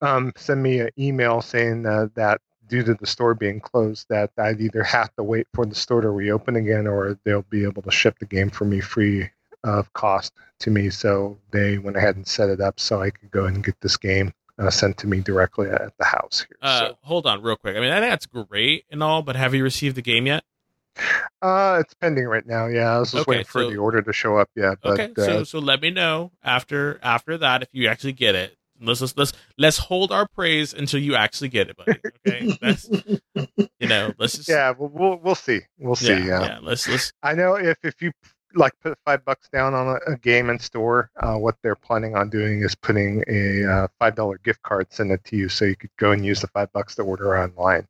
um, 0.00 0.32
send 0.36 0.62
me 0.62 0.80
an 0.80 0.90
email 0.98 1.40
saying 1.40 1.86
uh, 1.86 2.08
that 2.14 2.40
due 2.68 2.82
to 2.82 2.94
the 2.94 3.06
store 3.06 3.34
being 3.34 3.60
closed 3.60 4.06
that 4.08 4.30
I'd 4.38 4.60
either 4.60 4.82
have 4.82 5.14
to 5.16 5.22
wait 5.22 5.46
for 5.54 5.66
the 5.66 5.74
store 5.74 6.00
to 6.00 6.10
reopen 6.10 6.56
again 6.56 6.86
or 6.86 7.18
they'll 7.24 7.42
be 7.42 7.64
able 7.64 7.82
to 7.82 7.90
ship 7.90 8.18
the 8.18 8.26
game 8.26 8.50
for 8.50 8.64
me 8.64 8.80
free 8.80 9.30
of 9.62 9.92
cost 9.92 10.32
to 10.60 10.70
me. 10.70 10.90
So 10.90 11.38
they 11.50 11.78
went 11.78 11.96
ahead 11.96 12.16
and 12.16 12.26
set 12.26 12.48
it 12.48 12.60
up 12.60 12.78
so 12.78 13.00
I 13.00 13.10
could 13.10 13.30
go 13.30 13.46
and 13.46 13.64
get 13.64 13.80
this 13.80 13.96
game 13.96 14.32
uh, 14.58 14.70
sent 14.70 14.98
to 14.98 15.06
me 15.06 15.20
directly 15.20 15.68
at 15.68 15.92
the 15.98 16.04
house 16.04 16.46
here. 16.48 16.58
Uh, 16.62 16.78
so. 16.80 16.98
Hold 17.02 17.26
on, 17.26 17.42
real 17.42 17.56
quick. 17.56 17.76
I 17.76 17.80
mean, 17.80 17.90
that's 17.90 18.26
great 18.26 18.84
and 18.90 19.02
all, 19.02 19.22
but 19.22 19.36
have 19.36 19.54
you 19.54 19.62
received 19.62 19.96
the 19.96 20.02
game 20.02 20.26
yet? 20.26 20.44
Uh, 21.42 21.78
it's 21.80 21.92
pending 21.94 22.26
right 22.26 22.46
now. 22.46 22.66
Yeah, 22.66 22.94
I 22.94 22.98
was 22.98 23.10
just 23.10 23.22
okay, 23.22 23.30
waiting 23.30 23.46
for 23.46 23.62
so, 23.62 23.70
the 23.70 23.78
order 23.78 24.00
to 24.00 24.12
show 24.12 24.38
up. 24.38 24.48
Yeah. 24.54 24.74
But, 24.80 25.00
okay, 25.00 25.12
so 25.16 25.40
uh, 25.40 25.44
so 25.44 25.58
let 25.58 25.82
me 25.82 25.90
know 25.90 26.30
after 26.42 27.00
after 27.02 27.36
that 27.38 27.62
if 27.62 27.68
you 27.72 27.88
actually 27.88 28.12
get 28.12 28.34
it. 28.34 28.56
Let's 28.84 29.00
let's 29.00 29.16
let's, 29.16 29.32
let's 29.58 29.78
hold 29.78 30.12
our 30.12 30.26
praise 30.26 30.72
until 30.72 31.00
you 31.00 31.14
actually 31.14 31.48
get 31.48 31.70
it, 31.70 31.76
buddy. 31.76 32.00
Okay, 32.26 32.56
that's 32.60 32.88
you 33.78 33.88
know. 33.88 34.12
Let's 34.18 34.36
just 34.36 34.48
yeah. 34.48 34.72
We'll 34.76 34.90
we'll, 34.90 35.16
we'll 35.18 35.34
see. 35.34 35.60
We'll 35.78 35.96
see. 35.96 36.08
Yeah, 36.08 36.24
yeah. 36.24 36.42
yeah. 36.42 36.58
Let's 36.62 36.88
let's. 36.88 37.12
I 37.22 37.34
know 37.34 37.54
if 37.54 37.78
if 37.82 38.00
you 38.02 38.12
like 38.56 38.72
put 38.80 38.96
five 39.04 39.24
bucks 39.24 39.48
down 39.48 39.74
on 39.74 39.88
a, 39.88 40.12
a 40.12 40.16
game 40.16 40.50
in 40.50 40.58
store, 40.58 41.10
uh, 41.20 41.36
what 41.36 41.56
they're 41.62 41.76
planning 41.76 42.16
on 42.16 42.30
doing 42.30 42.62
is 42.62 42.74
putting 42.74 43.22
a 43.28 43.64
uh, 43.64 43.88
five 43.98 44.14
dollar 44.14 44.38
gift 44.38 44.62
card, 44.62 44.86
send 44.90 45.10
it 45.10 45.24
to 45.24 45.36
you, 45.36 45.48
so 45.48 45.64
you 45.64 45.76
could 45.76 45.90
go 45.98 46.12
and 46.12 46.24
use 46.24 46.40
the 46.40 46.46
five 46.48 46.72
bucks 46.72 46.94
to 46.96 47.02
order 47.02 47.36
online. 47.36 47.86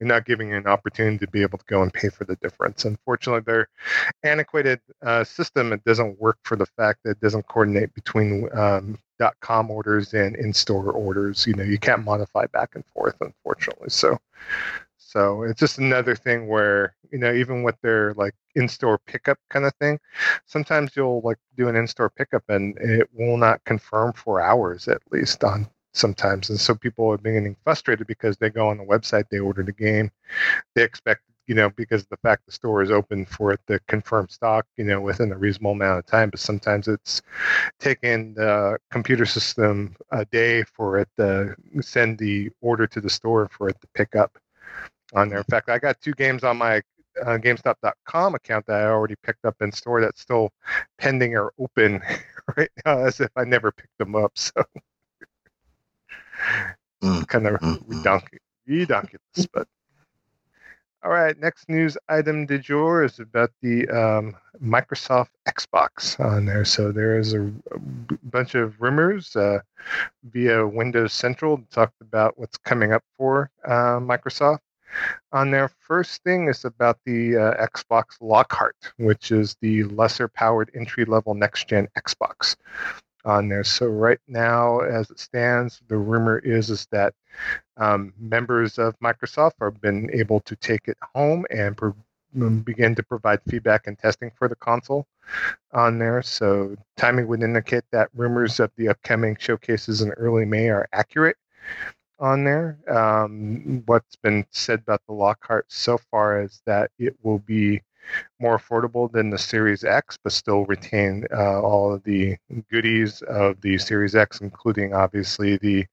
You're 0.00 0.08
not 0.08 0.24
giving 0.24 0.48
you 0.50 0.56
an 0.56 0.66
opportunity 0.66 1.18
to 1.18 1.30
be 1.30 1.42
able 1.42 1.58
to 1.58 1.64
go 1.66 1.82
and 1.82 1.92
pay 1.92 2.08
for 2.08 2.24
the 2.24 2.36
difference. 2.36 2.84
Unfortunately, 2.84 3.42
their 3.44 3.68
antiquated 4.22 4.80
uh, 5.02 5.24
system 5.24 5.72
it 5.72 5.84
doesn't 5.84 6.20
work 6.20 6.38
for 6.42 6.56
the 6.56 6.66
fact 6.66 7.00
that 7.04 7.10
it 7.10 7.20
doesn't 7.20 7.46
coordinate 7.48 7.94
between 7.94 8.48
um, 8.52 8.98
.com 9.18 9.70
orders 9.70 10.14
and 10.14 10.36
in-store 10.36 10.92
orders. 10.92 11.46
You 11.46 11.54
know, 11.54 11.64
you 11.64 11.78
can't 11.78 12.04
modify 12.04 12.46
back 12.46 12.74
and 12.74 12.84
forth, 12.86 13.16
unfortunately. 13.20 13.90
So 13.90 14.18
so 15.08 15.42
it's 15.42 15.58
just 15.58 15.78
another 15.78 16.14
thing 16.14 16.48
where, 16.48 16.94
you 17.10 17.18
know, 17.18 17.32
even 17.32 17.62
with 17.62 17.76
their 17.80 18.12
like 18.14 18.34
in 18.54 18.68
store 18.68 18.98
pickup 18.98 19.38
kind 19.48 19.64
of 19.64 19.72
thing, 19.76 19.98
sometimes 20.44 20.94
you'll 20.94 21.22
like 21.24 21.38
do 21.56 21.68
an 21.68 21.76
in 21.76 21.86
store 21.86 22.10
pickup 22.10 22.42
and 22.48 22.76
it 22.76 23.08
will 23.14 23.38
not 23.38 23.64
confirm 23.64 24.12
for 24.12 24.38
hours 24.38 24.86
at 24.86 25.00
least 25.10 25.42
on 25.44 25.66
sometimes. 25.94 26.50
And 26.50 26.60
so 26.60 26.74
people 26.74 27.10
are 27.10 27.16
beginning 27.16 27.56
frustrated 27.64 28.06
because 28.06 28.36
they 28.36 28.50
go 28.50 28.68
on 28.68 28.76
the 28.76 28.84
website, 28.84 29.24
they 29.30 29.38
order 29.38 29.62
the 29.62 29.72
game, 29.72 30.10
they 30.74 30.82
expect, 30.82 31.22
you 31.48 31.54
know, 31.54 31.70
because 31.70 32.02
of 32.02 32.08
the 32.10 32.18
fact 32.18 32.44
the 32.44 32.52
store 32.52 32.82
is 32.82 32.90
open 32.90 33.24
for 33.24 33.52
it 33.52 33.60
to 33.66 33.80
confirm 33.88 34.28
stock, 34.28 34.66
you 34.76 34.84
know, 34.84 35.00
within 35.00 35.32
a 35.32 35.36
reasonable 35.36 35.72
amount 35.72 35.98
of 35.98 36.06
time. 36.06 36.28
But 36.28 36.40
sometimes 36.40 36.88
it's 36.88 37.22
taking 37.80 38.34
the 38.34 38.78
computer 38.90 39.24
system 39.24 39.96
a 40.12 40.26
day 40.26 40.62
for 40.62 40.98
it 40.98 41.08
to 41.16 41.56
send 41.80 42.18
the 42.18 42.50
order 42.60 42.86
to 42.86 43.00
the 43.00 43.08
store 43.08 43.48
for 43.48 43.70
it 43.70 43.80
to 43.80 43.86
pick 43.94 44.14
up 44.14 44.38
on 45.14 45.30
there. 45.30 45.38
In 45.38 45.44
fact, 45.44 45.70
I 45.70 45.78
got 45.78 45.98
two 46.02 46.12
games 46.12 46.44
on 46.44 46.58
my 46.58 46.82
uh, 47.22 47.38
GameStop.com 47.38 48.34
account 48.34 48.66
that 48.66 48.82
I 48.82 48.86
already 48.86 49.16
picked 49.22 49.46
up 49.46 49.56
in 49.62 49.72
store 49.72 50.02
that's 50.02 50.20
still 50.20 50.52
pending 50.98 51.34
or 51.34 51.52
open 51.58 52.02
right 52.58 52.70
now, 52.84 52.98
as 52.98 53.20
if 53.20 53.30
I 53.36 53.44
never 53.44 53.72
picked 53.72 53.96
them 53.98 54.14
up. 54.14 54.32
So 54.34 54.62
mm. 57.02 57.26
kind 57.26 57.46
of 57.46 57.54
mm-hmm. 57.60 58.04
redonkulous, 58.70 59.48
but. 59.50 59.66
All 61.04 61.12
right, 61.12 61.38
next 61.38 61.68
news 61.68 61.96
item 62.08 62.44
de 62.46 62.58
jour 62.58 63.04
is 63.04 63.20
about 63.20 63.50
the 63.62 63.88
um, 63.88 64.36
Microsoft 64.60 65.28
Xbox 65.48 66.18
on 66.18 66.44
there. 66.44 66.64
So 66.64 66.90
there 66.90 67.18
is 67.18 67.34
a, 67.34 67.42
a 67.70 67.78
bunch 68.24 68.56
of 68.56 68.80
rumors 68.80 69.36
uh, 69.36 69.60
via 70.24 70.66
Windows 70.66 71.12
Central 71.12 71.62
talked 71.70 72.00
about 72.00 72.36
what's 72.36 72.56
coming 72.58 72.92
up 72.92 73.04
for 73.16 73.48
uh, 73.64 74.00
Microsoft 74.00 74.58
on 75.32 75.50
their 75.50 75.68
first 75.68 76.22
thing 76.22 76.48
is 76.48 76.64
about 76.64 76.98
the 77.04 77.36
uh, 77.36 77.66
Xbox 77.66 78.16
Lockhart, 78.20 78.76
which 78.96 79.30
is 79.30 79.56
the 79.60 79.84
lesser 79.84 80.28
powered 80.28 80.70
entry 80.74 81.04
level 81.04 81.34
next 81.34 81.68
gen 81.68 81.88
Xbox 81.96 82.56
on 83.24 83.48
there. 83.48 83.64
So 83.64 83.86
right 83.86 84.20
now, 84.28 84.80
as 84.80 85.10
it 85.10 85.18
stands, 85.18 85.80
the 85.88 85.96
rumor 85.96 86.38
is 86.38 86.70
is 86.70 86.86
that 86.90 87.14
um, 87.76 88.12
members 88.18 88.78
of 88.78 88.98
Microsoft 89.00 89.52
have 89.60 89.80
been 89.80 90.10
able 90.12 90.40
to 90.40 90.56
take 90.56 90.88
it 90.88 90.96
home 91.14 91.44
and 91.50 91.76
pro- 91.76 91.94
um, 92.40 92.60
begin 92.60 92.94
to 92.94 93.02
provide 93.02 93.40
feedback 93.48 93.86
and 93.86 93.98
testing 93.98 94.30
for 94.36 94.48
the 94.48 94.56
console 94.56 95.06
on 95.72 95.98
there. 95.98 96.22
So 96.22 96.76
timing 96.96 97.26
would 97.28 97.42
indicate 97.42 97.84
that 97.92 98.10
rumors 98.14 98.60
of 98.60 98.70
the 98.76 98.88
upcoming 98.88 99.36
showcases 99.38 100.02
in 100.02 100.10
early 100.12 100.44
May 100.44 100.68
are 100.68 100.88
accurate 100.92 101.36
on 102.20 102.44
there. 102.44 102.78
Um, 102.88 103.82
what's 103.86 104.16
been 104.16 104.44
said 104.50 104.80
about 104.80 105.02
the 105.06 105.14
Lockhart 105.14 105.66
so 105.68 105.98
far 105.98 106.42
is 106.42 106.62
that 106.66 106.90
it 106.98 107.16
will 107.22 107.38
be 107.38 107.82
more 108.40 108.58
affordable 108.58 109.10
than 109.10 109.30
the 109.30 109.38
Series 109.38 109.84
X, 109.84 110.18
but 110.22 110.32
still 110.32 110.64
retain 110.66 111.26
uh, 111.32 111.60
all 111.60 111.92
of 111.92 112.02
the 112.04 112.36
goodies 112.70 113.22
of 113.22 113.60
the 113.60 113.78
Series 113.78 114.14
X, 114.14 114.40
including 114.40 114.94
obviously 114.94 115.58
the 115.58 115.86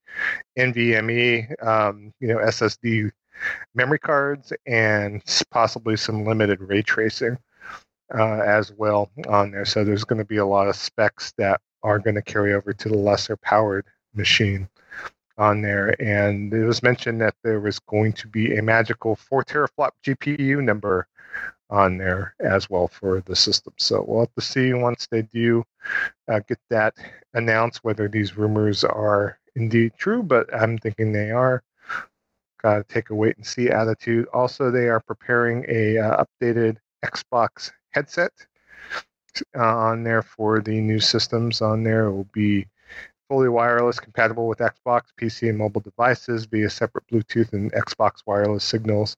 NVMe, 0.58 1.62
um, 1.64 2.12
you 2.20 2.28
know, 2.28 2.38
SSD 2.38 3.10
memory 3.74 3.98
cards, 3.98 4.52
and 4.66 5.22
possibly 5.50 5.96
some 5.96 6.24
limited 6.24 6.60
ray 6.60 6.82
tracing 6.82 7.36
uh, 8.14 8.40
as 8.40 8.72
well 8.72 9.10
on 9.28 9.50
there. 9.50 9.64
So 9.64 9.84
there's 9.84 10.04
going 10.04 10.18
to 10.18 10.24
be 10.24 10.38
a 10.38 10.46
lot 10.46 10.68
of 10.68 10.76
specs 10.76 11.32
that 11.38 11.60
are 11.82 11.98
going 11.98 12.14
to 12.14 12.22
carry 12.22 12.54
over 12.54 12.72
to 12.72 12.88
the 12.88 12.96
lesser 12.96 13.36
powered 13.36 13.86
machine 14.14 14.68
on 15.38 15.62
there, 15.62 16.00
and 16.00 16.52
it 16.52 16.64
was 16.64 16.82
mentioned 16.82 17.20
that 17.20 17.34
there 17.42 17.60
was 17.60 17.78
going 17.80 18.12
to 18.14 18.28
be 18.28 18.56
a 18.56 18.62
magical 18.62 19.16
four 19.16 19.44
teraflop 19.44 19.90
GPU 20.04 20.62
number 20.62 21.06
on 21.68 21.98
there 21.98 22.34
as 22.40 22.70
well 22.70 22.88
for 22.88 23.20
the 23.22 23.36
system. 23.36 23.72
So 23.76 24.04
we'll 24.06 24.20
have 24.20 24.34
to 24.34 24.40
see 24.40 24.72
once 24.72 25.08
they 25.10 25.22
do 25.22 25.64
uh, 26.28 26.40
get 26.48 26.58
that 26.70 26.94
announced 27.34 27.80
whether 27.82 28.08
these 28.08 28.36
rumors 28.36 28.84
are 28.84 29.38
indeed 29.56 29.92
true, 29.98 30.22
but 30.22 30.52
I'm 30.54 30.78
thinking 30.78 31.12
they 31.12 31.30
are. 31.30 31.62
Got 32.62 32.76
to 32.76 32.84
take 32.84 33.10
a 33.10 33.14
wait 33.14 33.36
and 33.36 33.46
see 33.46 33.68
attitude. 33.68 34.26
Also, 34.32 34.70
they 34.70 34.88
are 34.88 35.00
preparing 35.00 35.64
a 35.68 35.98
uh, 35.98 36.24
updated 36.24 36.78
Xbox 37.04 37.70
headset 37.90 38.32
uh, 39.54 39.62
on 39.62 40.02
there 40.02 40.22
for 40.22 40.60
the 40.60 40.80
new 40.80 41.00
systems. 41.00 41.60
On 41.60 41.82
there 41.82 42.06
it 42.06 42.12
will 42.12 42.28
be 42.32 42.66
fully 43.28 43.48
wireless, 43.48 44.00
compatible 44.00 44.46
with 44.48 44.58
Xbox, 44.58 45.02
PC, 45.20 45.48
and 45.48 45.58
mobile 45.58 45.80
devices 45.80 46.46
via 46.46 46.70
separate 46.70 47.06
Bluetooth 47.08 47.52
and 47.52 47.72
Xbox 47.72 48.22
wireless 48.26 48.64
signals 48.64 49.16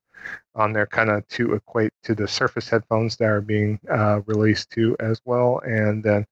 on 0.54 0.72
there, 0.72 0.86
kind 0.86 1.10
of 1.10 1.26
to 1.28 1.54
equate 1.54 1.92
to 2.02 2.14
the 2.14 2.26
Surface 2.26 2.68
headphones 2.68 3.16
that 3.16 3.26
are 3.26 3.40
being 3.40 3.78
uh, 3.90 4.20
released 4.26 4.70
too 4.70 4.96
as 5.00 5.20
well. 5.24 5.60
And 5.64 6.02
then 6.02 6.26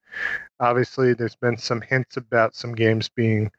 obviously, 0.60 1.14
there's 1.14 1.36
been 1.36 1.56
some 1.56 1.80
hints 1.80 2.16
about 2.16 2.54
some 2.54 2.74
games 2.74 3.08
being 3.08 3.50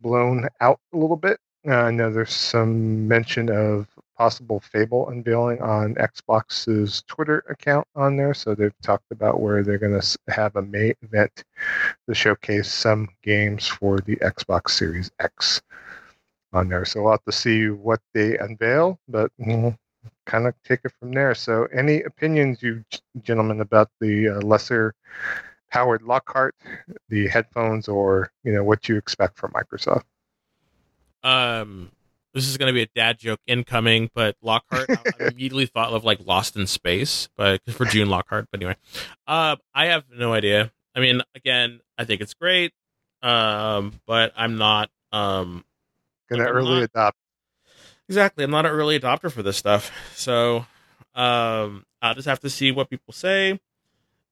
blown 0.00 0.48
out 0.60 0.80
a 0.92 0.96
little 0.96 1.16
bit. 1.16 1.38
Uh, 1.66 1.74
I 1.74 1.90
know 1.90 2.10
there's 2.10 2.34
some 2.34 3.06
mention 3.08 3.50
of 3.50 3.86
possible 4.18 4.58
Fable 4.58 5.08
unveiling 5.08 5.62
on 5.62 5.94
Xbox's 5.94 7.02
Twitter 7.06 7.44
account 7.48 7.86
on 7.94 8.16
there. 8.16 8.34
So 8.34 8.54
they've 8.54 8.74
talked 8.82 9.10
about 9.12 9.40
where 9.40 9.62
they're 9.62 9.78
going 9.78 9.98
to 9.98 10.18
have 10.28 10.56
a 10.56 10.62
May 10.62 10.94
event 11.02 11.44
to 12.08 12.14
showcase 12.14 12.70
some 12.70 13.08
games 13.22 13.66
for 13.68 13.98
the 14.00 14.16
Xbox 14.16 14.70
Series 14.70 15.10
X 15.20 15.62
on 16.52 16.68
there. 16.68 16.84
So 16.84 17.02
we'll 17.02 17.12
have 17.12 17.24
to 17.24 17.32
see 17.32 17.68
what 17.70 18.00
they 18.12 18.36
unveil, 18.38 18.98
but 19.08 19.30
kind 20.26 20.46
of 20.46 20.54
take 20.64 20.80
it 20.84 20.92
from 20.98 21.12
there. 21.12 21.34
So, 21.34 21.66
any 21.72 22.02
opinions, 22.02 22.62
you 22.62 22.84
gentlemen, 23.22 23.60
about 23.60 23.88
the 24.00 24.28
uh, 24.28 24.40
lesser 24.40 24.94
powered 25.70 26.02
Lockhart, 26.02 26.54
the 27.08 27.28
headphones, 27.28 27.88
or 27.88 28.30
you 28.44 28.52
know 28.52 28.64
what 28.64 28.88
you 28.88 28.96
expect 28.96 29.38
from 29.38 29.52
Microsoft? 29.52 30.04
Um, 31.22 31.90
this 32.38 32.48
is 32.48 32.56
going 32.56 32.68
to 32.68 32.72
be 32.72 32.82
a 32.82 32.88
dad 32.94 33.18
joke 33.18 33.40
incoming, 33.46 34.10
but 34.14 34.36
Lockhart, 34.42 34.88
I 34.90 35.26
immediately 35.26 35.66
thought 35.66 35.92
of 35.92 36.04
like 36.04 36.24
Lost 36.24 36.56
in 36.56 36.66
Space, 36.68 37.28
but 37.36 37.60
for 37.68 37.84
June 37.84 38.08
Lockhart. 38.08 38.46
But 38.50 38.60
anyway, 38.60 38.76
uh, 39.26 39.56
I 39.74 39.86
have 39.86 40.04
no 40.16 40.32
idea. 40.32 40.70
I 40.94 41.00
mean, 41.00 41.22
again, 41.34 41.80
I 41.96 42.04
think 42.04 42.20
it's 42.20 42.34
great, 42.34 42.72
um, 43.22 44.00
but 44.06 44.32
I'm 44.36 44.56
not 44.56 44.90
um, 45.10 45.64
gonna 46.30 46.44
early 46.44 46.74
not, 46.74 46.82
adopt. 46.84 47.18
Exactly, 48.08 48.44
I'm 48.44 48.50
not 48.52 48.66
an 48.66 48.72
early 48.72 48.98
adopter 48.98 49.32
for 49.32 49.42
this 49.42 49.56
stuff, 49.56 49.90
so 50.14 50.66
um, 51.14 51.84
I'll 52.00 52.14
just 52.14 52.28
have 52.28 52.40
to 52.40 52.50
see 52.50 52.70
what 52.70 52.88
people 52.88 53.12
say, 53.12 53.58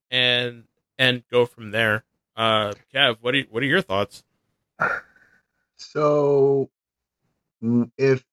and 0.09 0.63
and 0.97 1.23
go 1.29 1.45
from 1.45 1.71
there. 1.71 2.05
Uh, 2.37 2.73
Kev, 2.93 3.17
what 3.19 3.35
are 3.35 3.41
what 3.49 3.63
are 3.63 3.67
your 3.67 3.81
thoughts? 3.81 4.23
So 5.75 6.69
if 7.97 8.23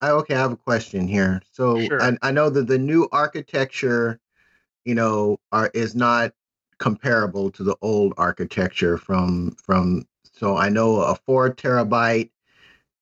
I 0.00 0.10
okay, 0.10 0.34
I 0.34 0.38
have 0.38 0.52
a 0.52 0.56
question 0.56 1.08
here. 1.08 1.42
So 1.52 1.80
sure. 1.80 2.02
I, 2.02 2.16
I 2.22 2.30
know 2.30 2.50
that 2.50 2.66
the 2.66 2.78
new 2.78 3.08
architecture, 3.12 4.20
you 4.84 4.94
know, 4.94 5.38
are 5.52 5.70
is 5.74 5.94
not 5.94 6.32
comparable 6.78 7.50
to 7.52 7.64
the 7.64 7.76
old 7.80 8.14
architecture 8.16 8.98
from 8.98 9.56
from. 9.64 10.06
So 10.32 10.56
I 10.56 10.68
know 10.68 11.00
a 11.00 11.14
four 11.14 11.54
terabyte 11.54 12.30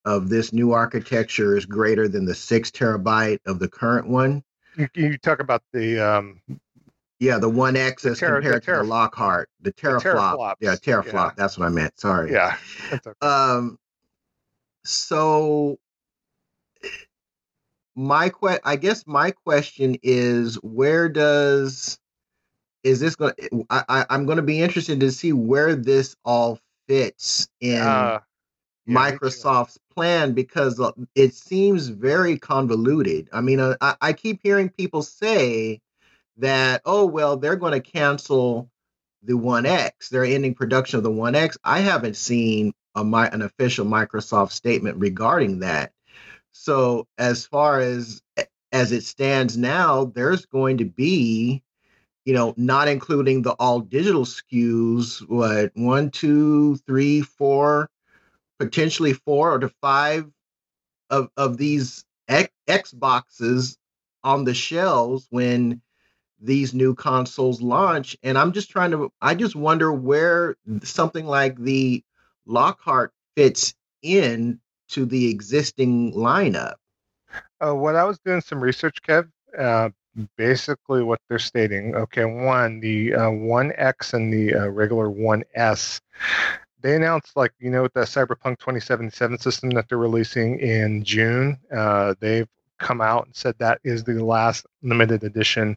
of 0.05 0.28
this 0.28 0.52
new 0.52 0.72
architecture 0.72 1.57
is 1.57 1.66
greater 1.66 2.07
than 2.07 2.26
the 2.26 2.34
six 2.34 2.70
terabyte 2.70 3.40
of 3.46 3.59
the 3.59 3.68
current 3.68 4.07
one. 4.07 4.44
You, 4.76 4.88
you 4.94 5.18
talk 5.18 5.40
about 5.40 5.62
the 5.72 5.98
um, 5.98 6.40
yeah, 7.18 7.38
the 7.38 7.48
one 7.48 7.76
X 7.76 8.05
as 8.05 8.18
ter- 8.18 8.40
compared 8.40 8.62
the 8.62 8.72
to 8.72 8.78
the 8.78 8.84
Lockhart, 8.84 9.48
the 9.61 9.72
teraflop. 9.72 10.57
The 10.61 10.66
yeah, 10.66 10.74
teraflop. 10.74 11.12
Yeah. 11.12 11.30
That's 11.36 11.59
what 11.59 11.66
I 11.66 11.70
meant. 11.70 11.98
Sorry. 11.98 12.32
Yeah. 12.32 12.57
Okay. 12.92 13.12
Um, 13.20 13.78
so 14.85 15.78
my 17.97 18.28
que- 18.28 18.61
I 18.64 18.76
guess 18.76 19.07
my 19.07 19.30
question 19.30 19.97
is 20.03 20.57
where 20.57 21.09
does 21.09 21.99
is 22.82 23.01
this 23.01 23.16
going 23.16 23.35
to 23.39 23.66
I, 23.70 24.05
I 24.09 24.14
am 24.14 24.26
going 24.26 24.37
to 24.37 24.43
be 24.43 24.61
interested 24.61 25.01
to 25.01 25.11
see 25.11 25.32
where 25.32 25.74
this 25.74 26.16
all 26.24 26.59
fits 26.89 27.49
in 27.61 27.80
uh, 27.80 28.20
yeah, 28.87 28.95
Microsoft's 28.95 29.78
plan 29.95 30.32
because 30.32 30.78
uh, 30.78 30.93
it 31.14 31.35
seems 31.35 31.89
very 31.89 32.39
convoluted. 32.39 33.30
I 33.32 33.41
mean, 33.41 33.61
uh, 33.61 33.76
I, 33.80 33.97
I 34.01 34.12
keep 34.12 34.41
hearing 34.43 34.68
people 34.68 35.03
say 35.03 35.80
that 36.39 36.82
oh 36.85 37.07
well 37.07 37.37
they're 37.37 37.57
going 37.57 37.80
to 37.80 37.80
cancel 37.80 38.70
the 39.22 39.37
One 39.37 39.66
X. 39.66 40.11
They're 40.11 40.24
ending 40.24 40.55
production 40.55 40.99
of 40.99 41.05
the 41.05 41.11
One 41.11 41.35
X. 41.35 41.57
I 41.64 41.80
haven't 41.80 42.16
seen 42.16 42.74
a, 42.95 43.01
an 43.01 43.42
official 43.42 43.86
Microsoft 43.86 44.53
statement 44.53 44.99
regarding 44.99 45.61
that. 45.61 45.92
So 46.53 47.07
as 47.18 47.47
far 47.47 47.80
as 47.80 48.22
as 48.72 48.92
it 48.92 49.05
stands 49.05 49.57
now, 49.57 50.07
there's 50.07 50.47
going 50.47 50.78
to 50.78 50.84
be, 50.84 51.62
you 52.24 52.34
know, 52.34 52.55
not 52.57 52.88
including 52.88 53.42
the 53.42 53.53
all 53.53 53.80
digital 53.80 54.24
SKUs, 54.24 55.28
what 55.28 55.70
one, 55.74 56.11
two, 56.11 56.76
three, 56.86 57.20
four, 57.20 57.88
potentially 58.59 59.12
four 59.12 59.53
or 59.53 59.59
to 59.59 59.68
five 59.80 60.30
of 61.11 61.28
of 61.36 61.57
these 61.57 62.05
X, 62.28 62.51
Xboxes 62.68 63.76
on 64.22 64.45
the 64.45 64.55
shelves 64.55 65.26
when 65.30 65.80
these 66.40 66.74
new 66.74 66.95
consoles 66.95 67.62
launch 67.62 68.16
and 68.22 68.36
i'm 68.36 68.53
just 68.53 68.68
trying 68.68 68.90
to 68.90 69.11
i 69.22 69.34
just 69.34 69.55
wonder 69.55 69.92
where 69.92 70.57
something 70.82 71.26
like 71.26 71.57
the 71.59 72.03
Lockhart 72.47 73.12
fits 73.36 73.74
in 74.03 74.61
to 74.90 75.07
the 75.07 75.30
existing 75.30 76.12
lineup. 76.12 76.74
Uh, 77.61 77.74
when 77.74 77.97
I 77.97 78.05
was 78.05 78.18
doing 78.24 78.40
some 78.40 78.61
research, 78.61 78.99
Kev, 79.03 79.28
uh, 79.59 79.90
basically 80.36 81.03
what 81.03 81.20
they're 81.28 81.38
stating, 81.38 81.95
okay, 81.97 82.24
one, 82.24 82.80
the 82.80 83.14
uh, 83.14 83.30
1X 83.30 84.14
and 84.14 84.32
the 84.32 84.55
uh, 84.55 84.68
regular 84.68 85.09
1S, 85.09 86.01
they 86.80 86.95
announced, 86.95 87.36
like, 87.36 87.53
you 87.59 87.70
know, 87.70 87.88
the 87.95 88.01
Cyberpunk 88.01 88.59
2077 88.59 89.38
system 89.38 89.70
that 89.70 89.88
they're 89.88 89.99
releasing 89.99 90.61
in 90.61 91.03
June. 91.03 91.59
Uh, 91.74 92.14
they've 92.20 92.49
come 92.78 93.01
out 93.01 93.26
and 93.26 93.34
said 93.34 93.55
that 93.59 93.80
is 93.84 94.05
the 94.05 94.22
last 94.22 94.66
limited 94.82 95.24
edition 95.24 95.76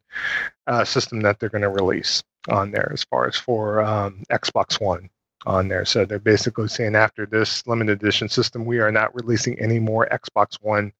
uh, 0.67 0.83
system 0.83 1.21
that 1.21 1.39
they're 1.39 1.49
going 1.49 1.61
to 1.61 1.69
release 1.69 2.23
on 2.49 2.71
there 2.71 2.91
as 2.91 3.03
far 3.03 3.27
as 3.27 3.35
for 3.35 3.81
um, 3.81 4.23
Xbox 4.29 4.81
One 4.81 5.09
on 5.45 5.67
there. 5.67 5.85
So 5.85 6.05
they're 6.05 6.19
basically 6.19 6.67
saying 6.67 6.95
after 6.95 7.25
this 7.25 7.65
limited 7.67 8.01
edition 8.01 8.29
system, 8.29 8.65
we 8.65 8.79
are 8.79 8.91
not 8.91 9.13
releasing 9.15 9.59
any 9.59 9.79
more 9.79 10.07
Xbox 10.11 10.57
One 10.61 10.91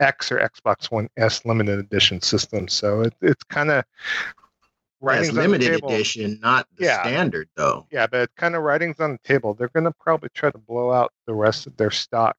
X 0.00 0.32
or 0.32 0.38
Xbox 0.38 0.90
One 0.90 1.08
S 1.16 1.44
limited 1.44 1.78
edition 1.78 2.20
systems. 2.20 2.72
So 2.72 3.02
it, 3.02 3.14
it's 3.20 3.44
kind 3.44 3.70
of 3.70 3.84
Writing's 5.00 5.32
limited 5.32 5.82
edition, 5.82 6.38
not 6.40 6.68
the 6.76 6.84
yeah. 6.84 7.02
standard 7.02 7.48
though. 7.56 7.86
Yeah, 7.90 8.06
but 8.06 8.30
kind 8.36 8.54
of 8.54 8.62
writings 8.62 9.00
on 9.00 9.12
the 9.12 9.18
table. 9.18 9.52
They're 9.52 9.68
going 9.68 9.84
to 9.84 9.92
probably 9.98 10.28
try 10.32 10.50
to 10.50 10.58
blow 10.58 10.92
out 10.92 11.12
the 11.26 11.34
rest 11.34 11.66
of 11.66 11.76
their 11.76 11.90
stock 11.90 12.36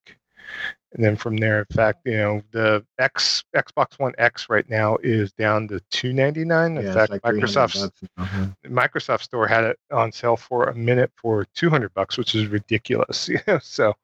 and 0.94 1.04
then 1.04 1.16
from 1.16 1.36
there, 1.36 1.58
in 1.58 1.76
fact, 1.76 2.02
you 2.04 2.16
know, 2.16 2.42
the 2.52 2.84
X 2.98 3.42
Xbox 3.54 3.98
One 3.98 4.12
X 4.16 4.48
right 4.48 4.68
now 4.70 4.96
is 5.02 5.32
down 5.32 5.66
to 5.68 5.80
two 5.90 6.12
ninety 6.12 6.44
nine. 6.44 6.78
In 6.78 6.86
yeah, 6.86 6.94
fact, 6.94 7.10
like 7.10 7.22
Microsoft's 7.22 7.90
uh-huh. 8.16 8.46
Microsoft 8.66 9.22
Store 9.22 9.48
had 9.48 9.64
it 9.64 9.78
on 9.92 10.12
sale 10.12 10.36
for 10.36 10.68
a 10.68 10.74
minute 10.74 11.10
for 11.16 11.46
two 11.54 11.68
hundred 11.68 11.92
bucks, 11.94 12.16
which 12.16 12.36
is 12.36 12.46
ridiculous. 12.46 13.28
so, 13.60 13.94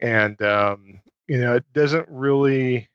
and 0.00 0.40
um, 0.42 1.00
you 1.26 1.40
know, 1.40 1.54
it 1.54 1.64
doesn't 1.72 2.06
really 2.10 2.89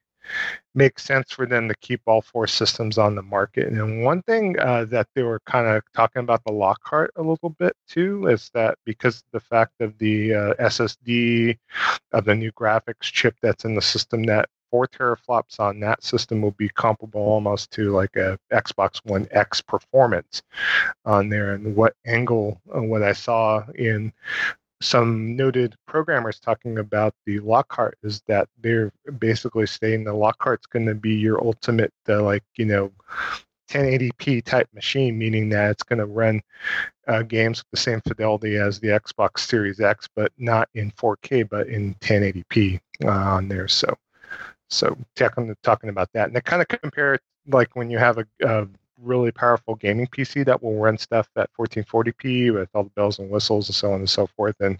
makes 0.73 1.03
sense 1.03 1.31
for 1.31 1.45
them 1.45 1.67
to 1.67 1.75
keep 1.75 2.01
all 2.05 2.21
four 2.21 2.47
systems 2.47 2.97
on 2.97 3.15
the 3.15 3.21
market. 3.21 3.67
And 3.67 4.03
one 4.03 4.21
thing 4.23 4.59
uh, 4.59 4.85
that 4.85 5.07
they 5.15 5.23
were 5.23 5.41
kind 5.45 5.67
of 5.67 5.83
talking 5.93 6.21
about 6.21 6.43
the 6.45 6.51
Lockhart 6.51 7.11
a 7.15 7.21
little 7.21 7.49
bit 7.49 7.75
too 7.87 8.27
is 8.27 8.49
that 8.53 8.77
because 8.85 9.23
the 9.31 9.39
fact 9.39 9.73
of 9.79 9.97
the 9.97 10.33
uh, 10.33 10.53
SSD 10.55 11.57
of 12.11 12.25
the 12.25 12.35
new 12.35 12.51
graphics 12.51 13.03
chip 13.03 13.35
that's 13.41 13.65
in 13.65 13.75
the 13.75 13.81
system, 13.81 14.23
that 14.23 14.49
four 14.69 14.87
teraflops 14.87 15.59
on 15.59 15.79
that 15.79 16.03
system 16.03 16.41
will 16.41 16.51
be 16.51 16.69
comparable 16.69 17.21
almost 17.21 17.71
to 17.71 17.91
like 17.91 18.15
a 18.17 18.37
Xbox 18.51 18.99
One 19.05 19.27
X 19.31 19.61
performance 19.61 20.41
on 21.05 21.29
there. 21.29 21.53
And 21.53 21.75
what 21.75 21.95
angle, 22.05 22.59
uh, 22.75 22.81
what 22.81 23.01
I 23.01 23.13
saw 23.13 23.63
in 23.75 24.11
some 24.81 25.35
noted 25.35 25.75
programmers 25.87 26.39
talking 26.39 26.77
about 26.77 27.13
the 27.25 27.39
Lockhart 27.39 27.97
is 28.03 28.21
that 28.27 28.49
they're 28.61 28.91
basically 29.19 29.65
saying 29.65 30.03
the 30.03 30.13
Lockhart's 30.13 30.67
going 30.67 30.85
to 30.85 30.95
be 30.95 31.15
your 31.15 31.43
ultimate, 31.43 31.93
uh, 32.09 32.21
like, 32.21 32.43
you 32.57 32.65
know, 32.65 32.91
1080p 33.69 34.43
type 34.43 34.67
machine, 34.73 35.17
meaning 35.17 35.49
that 35.49 35.71
it's 35.71 35.83
going 35.83 35.99
to 35.99 36.05
run 36.05 36.41
uh, 37.07 37.23
games 37.23 37.59
with 37.59 37.71
the 37.71 37.77
same 37.77 38.01
fidelity 38.01 38.57
as 38.57 38.79
the 38.79 38.89
Xbox 38.89 39.39
Series 39.39 39.79
X, 39.79 40.07
but 40.15 40.31
not 40.37 40.69
in 40.75 40.91
4K, 40.91 41.47
but 41.49 41.67
in 41.67 41.95
1080p 41.95 42.79
uh, 43.03 43.09
on 43.09 43.47
there. 43.47 43.67
So, 43.67 43.95
so 44.69 44.97
talking 45.15 45.55
talking 45.63 45.89
about 45.89 46.09
that, 46.13 46.27
and 46.27 46.35
they 46.35 46.41
kind 46.41 46.61
of 46.61 46.67
compare 46.67 47.15
it 47.15 47.21
like 47.47 47.75
when 47.75 47.89
you 47.89 47.97
have 47.97 48.17
a, 48.17 48.25
a 48.41 48.67
really 49.01 49.31
powerful 49.31 49.75
gaming 49.75 50.07
PC 50.07 50.45
that 50.45 50.61
will 50.61 50.77
run 50.77 50.97
stuff 50.97 51.29
at 51.35 51.49
1440p 51.57 52.53
with 52.53 52.69
all 52.73 52.83
the 52.83 52.89
bells 52.91 53.19
and 53.19 53.29
whistles 53.29 53.69
and 53.69 53.75
so 53.75 53.91
on 53.91 53.99
and 53.99 54.09
so 54.09 54.27
forth, 54.27 54.55
and 54.59 54.77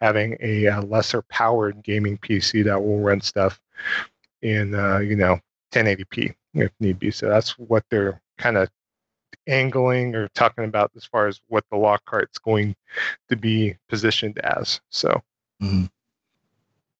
having 0.00 0.36
a, 0.40 0.66
a 0.66 0.80
lesser 0.80 1.22
powered 1.22 1.82
gaming 1.82 2.18
PC 2.18 2.64
that 2.64 2.82
will 2.82 3.00
run 3.00 3.20
stuff 3.20 3.60
in 4.42 4.74
uh, 4.74 4.98
you 4.98 5.16
know 5.16 5.38
1080p 5.72 6.34
if 6.54 6.70
need 6.80 6.98
be. 6.98 7.10
So 7.10 7.28
that's 7.28 7.58
what 7.58 7.84
they're 7.90 8.20
kind 8.38 8.56
of 8.56 8.68
angling 9.46 10.14
or 10.14 10.28
talking 10.28 10.64
about 10.64 10.90
as 10.96 11.04
far 11.04 11.26
as 11.26 11.40
what 11.48 11.64
the 11.70 11.76
Lockhart's 11.76 12.38
going 12.38 12.76
to 13.28 13.36
be 13.36 13.76
positioned 13.88 14.38
as. 14.40 14.80
So, 14.90 15.22
mm-hmm. 15.62 15.84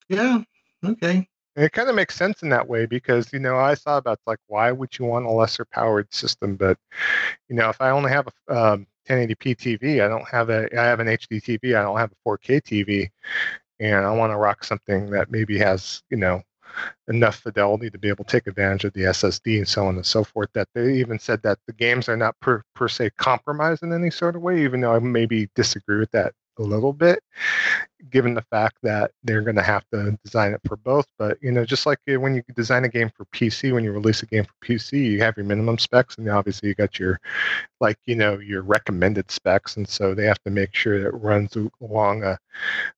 yeah, 0.08 0.42
okay. 0.84 1.28
And 1.58 1.64
it 1.64 1.72
kind 1.72 1.88
of 1.88 1.96
makes 1.96 2.14
sense 2.14 2.44
in 2.44 2.50
that 2.50 2.68
way 2.68 2.86
because, 2.86 3.32
you 3.32 3.40
know, 3.40 3.58
I 3.58 3.74
thought 3.74 3.98
about 3.98 4.20
like, 4.28 4.38
why 4.46 4.70
would 4.70 4.96
you 4.96 5.06
want 5.06 5.26
a 5.26 5.30
lesser 5.30 5.64
powered 5.64 6.14
system? 6.14 6.54
But, 6.54 6.78
you 7.48 7.56
know, 7.56 7.68
if 7.68 7.80
I 7.80 7.90
only 7.90 8.12
have 8.12 8.28
a 8.48 8.56
um, 8.56 8.86
1080p 9.08 9.56
TV, 9.56 10.00
I 10.00 10.06
don't 10.06 10.28
have 10.28 10.50
a, 10.50 10.68
I 10.78 10.84
have 10.84 11.00
an 11.00 11.08
HD 11.08 11.42
TV, 11.42 11.76
I 11.76 11.82
don't 11.82 11.98
have 11.98 12.12
a 12.12 12.28
4K 12.28 12.60
TV, 12.62 13.10
and 13.80 14.06
I 14.06 14.12
want 14.14 14.30
to 14.30 14.36
rock 14.36 14.62
something 14.62 15.10
that 15.10 15.32
maybe 15.32 15.58
has, 15.58 16.00
you 16.10 16.16
know, 16.16 16.44
enough 17.08 17.40
fidelity 17.40 17.90
to 17.90 17.98
be 17.98 18.08
able 18.08 18.22
to 18.22 18.30
take 18.30 18.46
advantage 18.46 18.84
of 18.84 18.92
the 18.92 19.06
SSD 19.06 19.58
and 19.58 19.66
so 19.66 19.84
on 19.84 19.96
and 19.96 20.06
so 20.06 20.22
forth. 20.22 20.50
That 20.54 20.68
they 20.76 20.94
even 20.94 21.18
said 21.18 21.42
that 21.42 21.58
the 21.66 21.72
games 21.72 22.08
are 22.08 22.16
not 22.16 22.38
per, 22.38 22.62
per 22.76 22.86
se 22.86 23.10
compromised 23.18 23.82
in 23.82 23.92
any 23.92 24.10
sort 24.10 24.36
of 24.36 24.42
way, 24.42 24.62
even 24.62 24.80
though 24.80 24.94
I 24.94 25.00
maybe 25.00 25.48
disagree 25.56 25.98
with 25.98 26.12
that 26.12 26.34
a 26.58 26.62
little 26.62 26.92
bit, 26.92 27.22
given 28.10 28.34
the 28.34 28.42
fact 28.42 28.76
that 28.82 29.10
they're 29.22 29.42
going 29.42 29.56
to 29.56 29.62
have 29.62 29.84
to 29.92 30.18
design 30.24 30.52
it 30.52 30.60
for 30.66 30.76
both. 30.76 31.06
But 31.18 31.38
you 31.42 31.52
know, 31.52 31.64
just 31.64 31.86
like 31.86 31.98
when 32.06 32.34
you 32.34 32.42
design 32.54 32.84
a 32.84 32.88
game 32.88 33.10
for 33.16 33.24
PC, 33.26 33.72
when 33.72 33.84
you 33.84 33.92
release 33.92 34.22
a 34.22 34.26
game 34.26 34.44
for 34.44 34.66
PC, 34.66 35.04
you 35.04 35.20
have 35.20 35.36
your 35.36 35.46
minimum 35.46 35.78
specs, 35.78 36.16
and 36.16 36.28
obviously 36.28 36.68
you 36.68 36.74
got 36.74 36.98
your 36.98 37.20
like 37.80 37.98
you 38.06 38.14
know 38.14 38.38
your 38.38 38.62
recommended 38.62 39.30
specs, 39.30 39.76
and 39.76 39.88
so 39.88 40.14
they 40.14 40.26
have 40.26 40.42
to 40.44 40.50
make 40.50 40.74
sure 40.74 41.00
that 41.00 41.08
it 41.08 41.14
runs 41.14 41.56
along 41.80 42.24
a, 42.24 42.38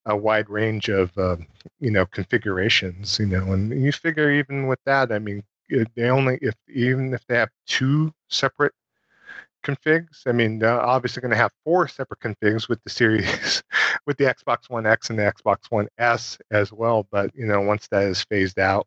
a 0.06 0.16
wide 0.16 0.48
range 0.48 0.88
of 0.88 1.16
uh, 1.18 1.36
you 1.80 1.90
know 1.90 2.06
configurations. 2.06 3.18
You 3.18 3.26
know, 3.26 3.52
and 3.52 3.82
you 3.82 3.92
figure 3.92 4.30
even 4.30 4.66
with 4.66 4.80
that, 4.86 5.12
I 5.12 5.18
mean, 5.18 5.42
they 5.94 6.10
only 6.10 6.38
if 6.42 6.54
even 6.68 7.14
if 7.14 7.26
they 7.26 7.36
have 7.36 7.50
two 7.66 8.12
separate 8.28 8.72
configs. 9.62 10.26
I 10.26 10.32
mean, 10.32 10.58
they're 10.58 10.80
obviously 10.80 11.20
going 11.20 11.32
to 11.32 11.36
have 11.36 11.52
four 11.64 11.88
separate 11.88 12.20
configs 12.20 12.68
with 12.68 12.82
the 12.84 12.90
series, 12.90 13.62
with 14.06 14.16
the 14.16 14.24
Xbox 14.24 14.68
One 14.68 14.86
X 14.86 15.10
and 15.10 15.18
the 15.18 15.22
Xbox 15.22 15.70
One 15.70 15.88
S 15.98 16.38
as 16.50 16.72
well. 16.72 17.06
But 17.10 17.30
you 17.34 17.46
know, 17.46 17.60
once 17.60 17.88
that 17.88 18.04
is 18.04 18.22
phased 18.24 18.58
out 18.58 18.86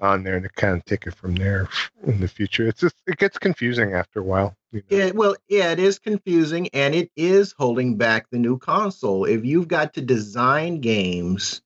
on 0.00 0.24
there, 0.24 0.40
to 0.40 0.48
kind 0.48 0.76
of 0.76 0.84
take 0.84 1.06
it 1.06 1.14
from 1.14 1.34
there 1.36 1.68
in 2.04 2.20
the 2.20 2.28
future, 2.28 2.66
it's 2.66 2.80
just 2.80 2.96
it 3.06 3.18
gets 3.18 3.38
confusing 3.38 3.92
after 3.94 4.20
a 4.20 4.24
while. 4.24 4.56
You 4.72 4.82
know? 4.90 4.96
Yeah, 4.96 5.10
well, 5.12 5.36
yeah, 5.48 5.70
it 5.72 5.78
is 5.78 5.98
confusing, 5.98 6.68
and 6.72 6.94
it 6.94 7.10
is 7.16 7.54
holding 7.56 7.96
back 7.96 8.26
the 8.30 8.38
new 8.38 8.58
console. 8.58 9.24
If 9.24 9.44
you've 9.44 9.68
got 9.68 9.94
to 9.94 10.00
design 10.00 10.80
games 10.80 11.62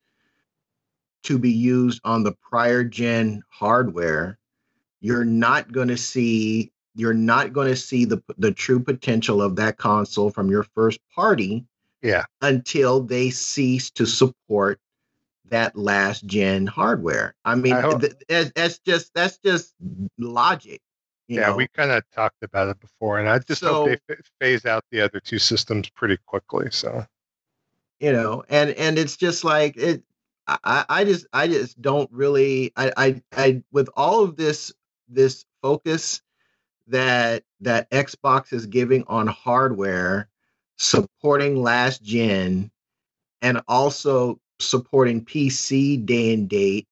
to 1.25 1.39
be 1.39 1.51
used 1.51 2.01
on 2.05 2.23
the 2.23 2.35
prior 2.49 2.85
gen 2.85 3.43
hardware, 3.49 4.39
you're 5.01 5.25
not 5.25 5.73
going 5.73 5.89
to 5.89 5.97
see 5.97 6.73
you're 6.97 7.15
not 7.15 7.53
going 7.53 7.69
to 7.69 7.77
see 7.77 8.05
the 8.05 8.23
the 8.39 8.53
true 8.53 8.81
potential 8.81 9.43
of 9.43 9.57
that 9.57 9.77
console 9.77 10.31
from 10.31 10.51
your 10.51 10.63
first 10.63 10.99
party 11.15 11.65
yeah. 12.03 12.25
until 12.43 13.01
they 13.01 13.31
cease 13.31 13.91
to 13.91 14.07
support 14.07 14.81
that 15.51 15.77
last 15.77 16.27
gen 16.27 16.67
hardware. 16.67 17.35
I 17.45 17.55
mean 17.55 17.75
I 17.75 17.99
th- 17.99 18.53
that's 18.55 18.79
just 18.79 19.15
that's 19.15 19.39
just 19.39 19.75
logic 20.19 20.81
yeah 21.29 21.49
know? 21.49 21.57
we 21.57 21.69
kind 21.69 21.91
of 21.91 22.03
talked 22.11 22.43
about 22.43 22.69
it 22.69 22.81
before 22.81 23.19
and 23.19 23.29
i 23.29 23.39
just 23.39 23.61
so, 23.61 23.73
hope 23.73 23.87
they 23.87 24.15
f- 24.15 24.31
phase 24.41 24.67
out 24.67 24.85
the 24.91 25.01
other 25.01 25.21
two 25.21 25.39
systems 25.39 25.89
pretty 25.91 26.17
quickly 26.27 26.69
so. 26.71 27.05
You 27.99 28.13
know 28.13 28.45
and 28.49 28.71
and 28.71 28.99
it's 28.99 29.17
just 29.17 29.43
like 29.43 29.77
it 29.77 30.03
I, 30.47 30.85
I 30.89 31.05
just 31.05 31.27
I 31.33 31.49
just 31.49 31.81
don't 31.81 32.11
really 32.13 32.73
I, 32.77 32.93
I 32.97 33.23
I 33.35 33.63
with 33.73 33.89
all 33.97 34.23
of 34.23 34.37
this 34.37 34.73
this 35.09 35.45
focus 35.63 36.21
that 36.89 37.43
that 37.61 37.91
Xbox 37.91 38.53
is 38.53 38.67
giving 38.67 39.05
on 39.09 39.27
hardware, 39.27 40.29
supporting 40.77 41.63
last 41.63 42.03
gen, 42.03 42.71
and 43.43 43.61
also 43.69 44.41
supporting 44.59 45.25
PC 45.25 46.05
day 46.05 46.35
and 46.35 46.49
date. 46.49 46.87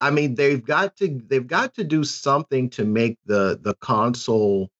I 0.00 0.10
mean, 0.10 0.34
they've 0.34 0.64
got 0.64 0.96
to 0.98 1.20
they've 1.26 1.46
got 1.46 1.74
to 1.74 1.84
do 1.84 2.04
something 2.04 2.70
to 2.70 2.84
make 2.84 3.18
the 3.26 3.58
the 3.60 3.74
console 3.74 4.70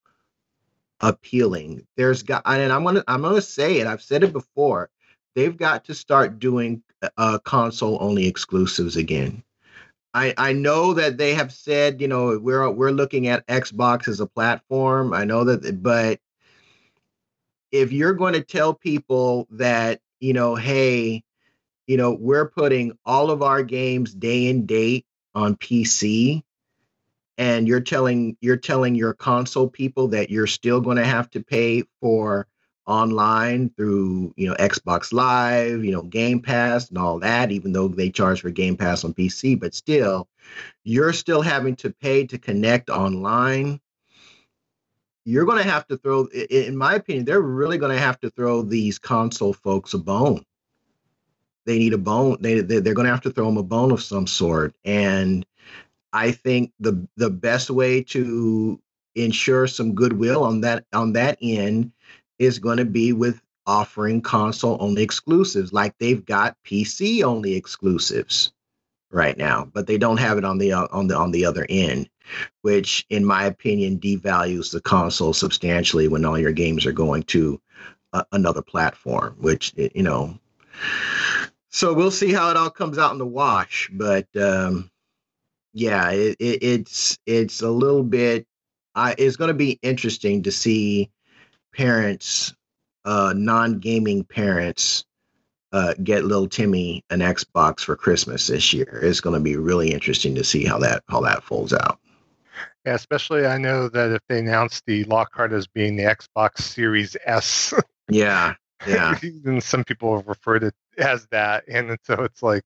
appealing. 1.01 1.87
There's 1.97 2.23
got 2.23 2.43
and 2.47 2.73
I'm 2.73 2.85
gonna 2.85 3.05
I'm 3.09 3.23
gonna 3.23 3.41
say 3.41 3.79
it. 3.79 3.87
I've 3.87 4.03
said 4.03 4.23
it 4.23 4.33
before. 4.33 4.91
They've 5.35 5.57
got 5.57 5.85
to 5.87 5.95
start 5.95 6.39
doing 6.39 6.83
uh, 7.17 7.39
console 7.39 7.99
only 8.01 8.27
exclusives 8.27 8.97
again. 8.97 9.43
I, 10.15 10.35
I 10.37 10.53
know 10.53 10.95
that 10.95 11.19
they 11.19 11.35
have 11.35 11.53
said, 11.53 12.01
you 12.01 12.09
know, 12.09 12.39
we're 12.39 12.69
we're 12.71 12.91
looking 12.91 13.29
at 13.29 13.47
Xbox 13.47 14.09
as 14.09 14.21
a 14.21 14.27
platform. 14.27 15.13
I 15.13 15.25
know 15.25 15.45
that, 15.45 15.83
but 15.83 16.21
if 17.71 17.93
you're 17.93 18.15
going 18.15 18.33
to 18.33 18.43
tell 18.43 18.73
people 18.73 19.47
that, 19.51 20.01
you 20.21 20.33
know, 20.33 20.55
hey, 20.55 21.23
you 21.87 21.97
know, 21.97 22.13
we're 22.13 22.49
putting 22.49 22.97
all 23.05 23.31
of 23.31 23.43
our 23.43 23.63
games 23.63 24.15
day 24.15 24.49
and 24.49 24.67
date 24.67 25.07
on 25.35 25.57
PC, 25.57 26.43
and 27.37 27.69
you're 27.69 27.81
telling 27.81 28.37
you're 28.41 28.57
telling 28.57 28.95
your 28.95 29.13
console 29.13 29.69
people 29.69 30.09
that 30.09 30.31
you're 30.31 30.47
still 30.47 30.81
going 30.81 30.97
to 30.97 31.05
have 31.05 31.31
to 31.31 31.43
pay 31.43 31.85
for 32.01 32.47
online 32.89 33.71
through 33.77 34.33
you 34.37 34.49
know 34.49 34.55
Xbox 34.57 35.13
Live, 35.13 35.85
you 35.85 35.93
know 35.93 36.03
Game 36.03 36.41
Pass 36.41 36.89
and 36.89 36.99
all 36.99 37.21
that. 37.21 37.53
Even 37.53 37.73
though 37.73 37.87
they 37.87 38.11
charge 38.11 38.41
for 38.41 38.51
Game 38.51 38.77
Pass 38.77 39.05
on 39.05 39.15
PC, 39.15 39.59
but 39.61 39.75
still, 39.75 40.27
you're 40.83 41.13
still 41.13 41.43
having 41.43 41.77
to 41.77 41.91
pay 41.91 42.27
to 42.27 42.39
connect 42.39 42.91
online. 42.91 43.81
You're 45.25 45.45
going 45.45 45.63
to 45.63 45.71
have 45.71 45.87
to 45.89 45.99
throw, 45.99 46.25
in 46.25 46.75
my 46.75 46.95
opinion, 46.95 47.27
they're 47.27 47.43
really 47.43 47.77
going 47.77 47.95
to 47.95 48.03
have 48.03 48.19
to 48.21 48.31
throw 48.31 48.63
these 48.63 48.99
console 48.99 49.53
folks 49.53 49.93
a 49.93 49.99
bone. 49.99 50.43
They 51.67 51.79
need 51.79 51.93
a 51.93 51.99
bone. 51.99 52.39
They 52.41 52.61
they're 52.61 52.95
going 52.95 53.05
to 53.05 53.13
have 53.13 53.21
to 53.23 53.31
throw 53.31 53.45
them 53.45 53.59
a 53.59 53.63
bone 53.63 53.93
of 53.93 54.03
some 54.03 54.27
sort, 54.27 54.75
and 54.85 55.45
I 56.13 56.33
think 56.33 56.73
the 56.81 57.07
the 57.17 57.29
best 57.29 57.69
way 57.69 58.03
to 58.05 58.81
ensure 59.15 59.67
some 59.67 59.95
goodwill 59.95 60.45
on 60.45 60.63
that 60.63 60.87
on 60.93 61.13
that 61.13 61.37
end 61.43 61.93
is 62.39 62.59
going 62.59 62.79
to 62.79 62.85
be 62.85 63.13
with 63.13 63.41
offering 63.67 64.23
console 64.23 64.79
only 64.81 65.03
exclusives 65.03 65.73
like 65.73 65.95
they've 65.99 66.25
got 66.25 66.57
PC 66.65 67.23
only 67.23 67.55
exclusives 67.55 68.53
right 69.11 69.37
now 69.37 69.69
but 69.73 69.87
they 69.87 69.99
don't 69.99 70.17
have 70.19 70.39
it 70.39 70.45
on 70.45 70.59
the 70.59 70.73
uh, 70.73 70.87
on 70.91 71.07
the 71.07 71.17
on 71.17 71.31
the 71.31 71.45
other 71.45 71.67
end 71.69 72.09
which 72.63 73.07
in 73.11 73.25
my 73.25 73.45
opinion 73.45 73.99
devalues 73.99 74.73
the 74.73 74.81
console 74.81 75.33
substantially 75.35 76.09
when 76.09 76.25
all 76.25 76.39
your 76.39 76.53
games 76.53 76.87
are 76.87 76.93
going 76.93 77.23
to 77.23 77.61
uh, 78.15 78.25
another 78.33 78.63
platform 78.63 79.37
which 79.39 79.75
you 79.77 80.03
know. 80.03 80.39
So 81.71 81.93
we'll 81.93 82.11
see 82.11 82.33
how 82.33 82.51
it 82.51 82.57
all 82.57 82.71
comes 82.71 82.97
out 82.97 83.13
in 83.13 83.19
the 83.19 83.27
wash 83.27 83.91
but 83.93 84.27
um 84.37 84.91
yeah 85.75 86.11
it, 86.11 86.37
it, 86.39 86.63
it's 86.63 87.19
it's 87.27 87.61
a 87.61 87.71
little 87.71 88.03
bit 88.03 88.47
I, 88.95 89.15
it's 89.19 89.37
going 89.37 89.49
to 89.49 89.55
be 89.55 89.79
interesting 89.83 90.43
to 90.43 90.51
see 90.51 91.11
parents, 91.79 92.55
uh, 93.05 93.33
non-gaming 93.37 94.25
parents, 94.25 95.05
uh, 95.73 95.95
get 96.03 96.25
little 96.25 96.49
Timmy 96.49 97.05
an 97.11 97.21
Xbox 97.21 97.81
for 97.81 97.95
Christmas 97.95 98.49
this 98.49 98.73
year. 98.73 99.01
It's 99.03 99.21
going 99.21 99.35
to 99.35 99.41
be 99.41 99.57
really 99.57 99.93
interesting 99.93 100.35
to 100.35 100.45
see 100.45 100.65
how 100.65 100.79
that 100.81 101.05
how 101.09 101.21
that 101.21 101.45
folds 101.45 101.73
out. 101.73 102.01
Yeah, 102.85 102.95
especially 102.95 103.47
I 103.47 103.59
know 103.59 103.89
that 103.89 104.11
if 104.11 104.21
they 104.29 104.41
announce 104.41 104.83
the 104.87 105.05
Lockhart 105.05 105.53
as 105.53 105.67
being 105.67 105.95
the 105.97 106.05
Xbox 106.05 106.63
Series 106.63 107.17
S. 107.25 107.73
yeah, 108.11 108.55
yeah. 108.87 109.17
and 109.45 109.63
some 109.63 109.85
people 109.85 110.17
have 110.17 110.27
referred 110.27 110.65
it 110.65 110.75
as 110.97 111.27
that, 111.31 111.65
and 111.69 111.97
so 112.03 112.25
it's 112.25 112.43
like, 112.43 112.65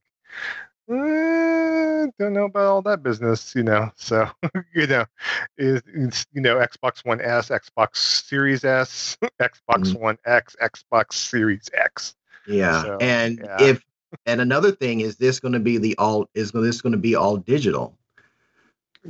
eh, 0.92 2.06
don't 2.18 2.32
know 2.32 2.44
about 2.44 2.64
all 2.64 2.82
that 2.82 3.02
business, 3.02 3.54
you 3.54 3.62
know. 3.62 3.90
So, 3.96 4.28
you 4.74 4.86
know, 4.86 5.04
is 5.58 5.82
you 6.32 6.40
know 6.40 6.56
Xbox 6.56 7.04
One 7.04 7.20
S, 7.20 7.48
Xbox 7.48 7.96
Series 7.96 8.64
S, 8.64 9.16
Xbox 9.40 9.58
mm-hmm. 9.68 10.02
One 10.02 10.18
X, 10.24 10.56
Xbox 10.62 11.14
Series 11.14 11.68
X. 11.74 12.14
Yeah, 12.46 12.82
so, 12.82 12.98
and 13.00 13.40
yeah. 13.42 13.62
if 13.62 13.84
and 14.26 14.40
another 14.40 14.72
thing 14.72 15.00
is 15.00 15.16
this 15.16 15.40
going 15.40 15.52
to 15.52 15.60
be 15.60 15.78
the 15.78 15.96
all 15.98 16.28
is 16.34 16.52
this 16.52 16.80
going 16.80 16.92
to 16.92 16.98
be 16.98 17.14
all 17.14 17.36
digital? 17.36 17.96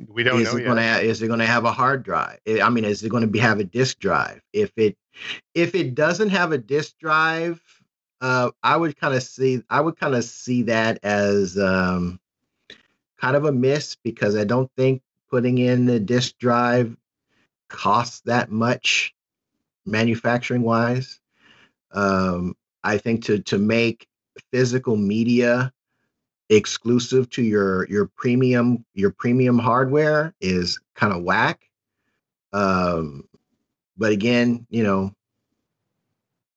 We 0.09 0.23
don't 0.23 0.41
is 0.41 0.53
know. 0.53 0.59
It 0.59 0.65
gonna 0.65 0.83
have, 0.83 1.03
is 1.03 1.21
it 1.21 1.27
going 1.27 1.41
to 1.41 1.47
have 1.47 1.65
a 1.65 1.73
hard 1.73 2.03
drive? 2.03 2.39
I 2.47 2.71
mean, 2.71 2.85
is 2.85 3.03
it 3.03 3.11
going 3.11 3.23
to 3.23 3.27
be 3.27 3.39
have 3.41 3.61
a 3.61 3.65
disk 3.65 3.99
drive? 3.99 4.41
If 4.53 4.73
it 4.77 4.97
if 5.55 5.75
it 5.75 5.95
doesn't 5.95 6.31
have 6.31 6.53
a 6.53 6.59
disk 6.59 6.99
drive, 6.99 7.61
uh, 8.23 8.53
I 8.63 8.77
would 8.77 8.97
kind 8.97 9.15
of 9.15 9.23
see 9.23 9.63
I 9.69 9.81
would 9.81 9.99
kind 9.99 10.15
of 10.15 10.25
see 10.25 10.63
that 10.63 11.01
as 11.03 11.59
um, 11.59 12.21
kind 13.21 13.35
of 13.35 13.45
a 13.45 13.53
miss 13.53 13.97
because 13.97 14.37
I 14.37 14.45
don't 14.45 14.71
think 14.77 15.03
putting 15.29 15.59
in 15.59 15.87
the 15.87 15.99
disk 15.99 16.39
drive 16.39 16.97
costs 17.69 18.21
that 18.27 18.51
much 18.51 19.13
manufacturing 19.85 20.63
wise. 20.63 21.21
Um, 21.91 22.55
I 22.85 22.97
think 22.99 23.25
to 23.25 23.41
to 23.41 23.59
make 23.59 24.07
physical 24.53 24.97
media 24.97 25.73
exclusive 26.49 27.29
to 27.31 27.43
your 27.43 27.89
your 27.89 28.07
premium 28.07 28.85
your 28.95 29.11
premium 29.11 29.59
hardware 29.59 30.33
is 30.41 30.79
kind 30.95 31.13
of 31.13 31.25
whack. 31.25 31.61
Um, 32.53 33.29
but 33.97 34.13
again, 34.13 34.65
you 34.71 34.85
know, 34.85 35.13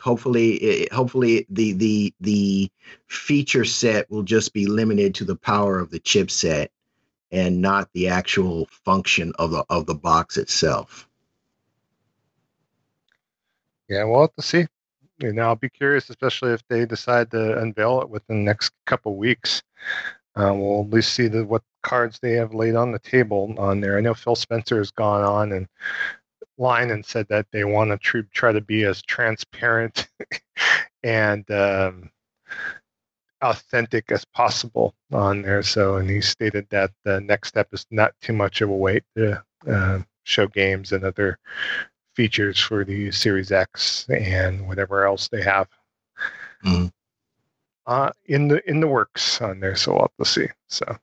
hopefully 0.06 0.54
it, 0.58 0.94
hopefully 0.94 1.48
the 1.50 1.74
the 1.74 2.14
the 2.22 2.72
feature 3.08 3.66
set 3.66 4.10
will 4.12 4.22
just 4.22 4.54
be 4.54 4.68
limited 4.68 5.16
to 5.16 5.26
the 5.26 5.36
power 5.36 5.80
of 5.80 5.90
the 5.90 6.00
chipset 6.00 6.68
and 7.32 7.60
not 7.60 7.90
the 7.94 8.08
actual 8.08 8.68
function 8.68 9.34
of 9.40 9.50
the 9.50 9.66
of 9.68 9.88
the 9.88 9.96
box 9.96 10.38
itself. 10.38 11.10
Yeah 13.90 14.04
we'll 14.04 14.22
have 14.22 14.36
to 14.36 14.44
see. 14.44 14.68
And 15.22 15.42
i'll 15.42 15.56
be 15.56 15.70
curious 15.70 16.10
especially 16.12 16.54
if 16.54 16.62
they 16.68 16.86
decide 16.86 17.32
to 17.32 17.58
unveil 17.58 18.02
it 18.02 18.10
within 18.10 18.38
the 18.38 18.44
next 18.44 18.74
couple 18.86 19.18
weeks. 19.18 19.64
Uh, 20.36 20.54
we'll 20.54 20.82
at 20.82 20.90
least 20.90 21.14
see 21.14 21.28
the, 21.30 21.46
what 21.46 21.64
cards 21.82 22.20
they 22.20 22.34
have 22.34 22.54
laid 22.54 22.76
on 22.76 22.92
the 22.92 23.00
table 23.00 23.56
on 23.58 23.80
there. 23.80 23.98
I 23.98 24.02
know 24.02 24.14
phil 24.14 24.36
spencer 24.36 24.78
has 24.78 24.92
gone 24.92 25.24
on 25.24 25.52
and 25.52 25.68
line 26.58 26.92
and 26.92 27.06
said 27.06 27.28
that 27.30 27.48
they 27.52 27.64
want 27.64 27.92
to 27.92 27.98
tr- 27.98 28.20
try 28.34 28.52
to 28.52 28.62
be 28.62 28.84
as 28.84 29.02
transparent 29.02 30.08
and 31.04 31.50
um, 31.52 32.10
authentic 33.42 34.12
as 34.12 34.26
possible 34.26 34.94
on 35.12 35.42
there. 35.42 35.64
So, 35.64 35.98
and 35.98 36.10
he 36.10 36.22
stated 36.22 36.68
that 36.70 36.92
the 37.04 37.22
next 37.22 37.50
step 37.50 37.68
is 37.74 37.86
not 37.92 38.14
too 38.22 38.34
much 38.34 38.62
of 38.62 38.70
a 38.70 38.76
wait 38.76 39.04
to 39.16 39.44
uh, 39.70 40.00
show 40.24 40.48
games 40.48 40.92
and 40.92 41.04
other 41.04 41.38
features 42.16 42.60
for 42.60 42.84
the 42.86 43.12
Series 43.12 43.52
X 43.52 44.08
and 44.10 44.68
whatever 44.68 45.06
else 45.06 45.28
they 45.28 45.42
have 45.42 45.68
mm. 46.66 46.92
uh, 47.86 48.12
in 48.26 48.48
the 48.48 48.68
in 48.70 48.80
the 48.80 48.88
works 48.88 49.42
on 49.42 49.60
there. 49.60 49.76
So 49.76 49.92
we'll 49.94 50.02
have 50.02 50.12
to 50.20 50.26
see. 50.26 50.48
So. 50.68 50.98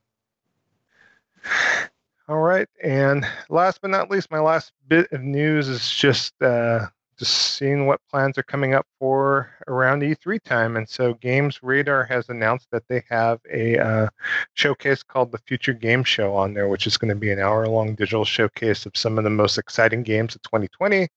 All 2.33 2.41
right, 2.41 2.67
and 2.83 3.27
last 3.51 3.83
but 3.83 3.91
not 3.91 4.11
least, 4.11 4.31
my 4.31 4.41
last 4.41 4.73
bit 4.89 5.13
of 5.13 5.21
news 5.21 5.69
is 5.69 5.91
just 5.91 6.33
uh, 6.41 6.87
just 7.19 7.59
seeing 7.59 7.87
what 7.87 8.01
plans 8.11 8.39
are 8.39 8.43
coming 8.43 8.73
up 8.73 8.87
for 8.99 9.51
around 9.69 10.01
E3 10.01 10.43
time. 10.43 10.79
And 10.79 10.89
so, 10.89 11.13
Games 11.13 11.63
Radar 11.63 12.05
has 12.05 12.31
announced 12.31 12.69
that 12.71 12.89
they 12.89 13.05
have 13.11 13.39
a 13.53 13.77
uh, 13.77 14.09
showcase 14.55 15.03
called 15.03 15.31
the 15.31 15.43
Future 15.47 15.75
Game 15.75 16.05
Show 16.05 16.35
on 16.35 16.55
there, 16.55 16.69
which 16.69 16.87
is 16.87 16.97
going 16.97 17.11
to 17.11 17.15
be 17.15 17.31
an 17.31 17.39
hour 17.39 17.67
long 17.67 17.95
digital 17.95 18.25
showcase 18.25 18.87
of 18.87 18.97
some 18.97 19.19
of 19.19 19.25
the 19.25 19.31
most 19.31 19.59
exciting 19.59 20.03
games 20.03 20.35
of 20.35 20.41
2020 20.41 21.09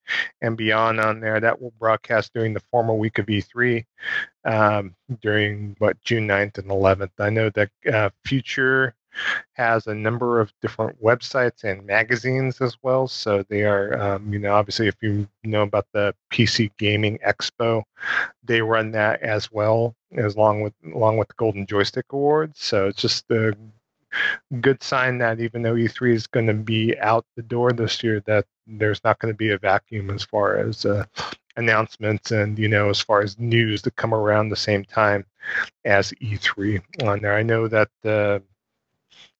and 0.41 0.57
beyond 0.57 0.99
on 0.99 1.21
there. 1.21 1.39
That 1.39 1.61
will 1.61 1.71
broadcast 1.79 2.33
during 2.33 2.53
the 2.53 2.63
formal 2.71 2.97
week 2.97 3.19
of 3.19 3.27
E3 3.27 3.85
um, 4.43 4.93
during 5.21 5.77
what 5.79 5.95
June 6.03 6.27
9th 6.27 6.57
and 6.57 6.69
11th. 6.69 7.11
I 7.19 7.29
know 7.29 7.49
that 7.51 7.69
uh, 7.89 8.09
Future 8.25 8.95
has 9.53 9.87
a 9.87 9.95
number 9.95 10.39
of 10.39 10.51
different 10.61 11.01
websites 11.01 11.63
and 11.63 11.85
magazines 11.85 12.61
as 12.61 12.77
well. 12.81 13.07
So 13.07 13.43
they 13.49 13.63
are, 13.63 13.99
um, 13.99 14.31
you 14.31 14.39
know, 14.39 14.53
obviously 14.53 14.87
if 14.87 14.95
you 15.01 15.27
know 15.43 15.63
about 15.63 15.87
the 15.93 16.13
PC 16.31 16.71
Gaming 16.77 17.19
Expo, 17.25 17.83
they 18.43 18.61
run 18.61 18.91
that 18.91 19.21
as 19.21 19.51
well, 19.51 19.95
as 20.15 20.35
long 20.35 20.61
with 20.61 20.73
along 20.93 21.17
with 21.17 21.27
the 21.29 21.35
Golden 21.37 21.65
Joystick 21.65 22.05
Awards. 22.11 22.59
So 22.59 22.87
it's 22.87 23.01
just 23.01 23.29
a 23.31 23.55
good 24.61 24.81
sign 24.83 25.17
that 25.19 25.39
even 25.39 25.61
though 25.61 25.73
E3 25.73 26.13
is 26.13 26.27
going 26.27 26.47
to 26.47 26.53
be 26.53 26.97
out 26.99 27.25
the 27.35 27.43
door 27.43 27.71
this 27.71 28.03
year, 28.03 28.21
that 28.21 28.45
there's 28.67 29.03
not 29.03 29.19
going 29.19 29.33
to 29.33 29.37
be 29.37 29.51
a 29.51 29.57
vacuum 29.57 30.09
as 30.09 30.23
far 30.23 30.57
as 30.57 30.85
uh, 30.85 31.05
announcements 31.57 32.31
and 32.31 32.59
you 32.59 32.67
know 32.67 32.89
as 32.89 32.99
far 32.99 33.21
as 33.21 33.39
news 33.39 33.81
to 33.81 33.91
come 33.91 34.13
around 34.13 34.49
the 34.49 34.55
same 34.55 34.83
time 34.83 35.25
as 35.85 36.11
E3 36.13 36.81
on 37.03 37.21
there. 37.21 37.35
I 37.35 37.43
know 37.43 37.67
that 37.67 37.89
uh, 38.03 38.39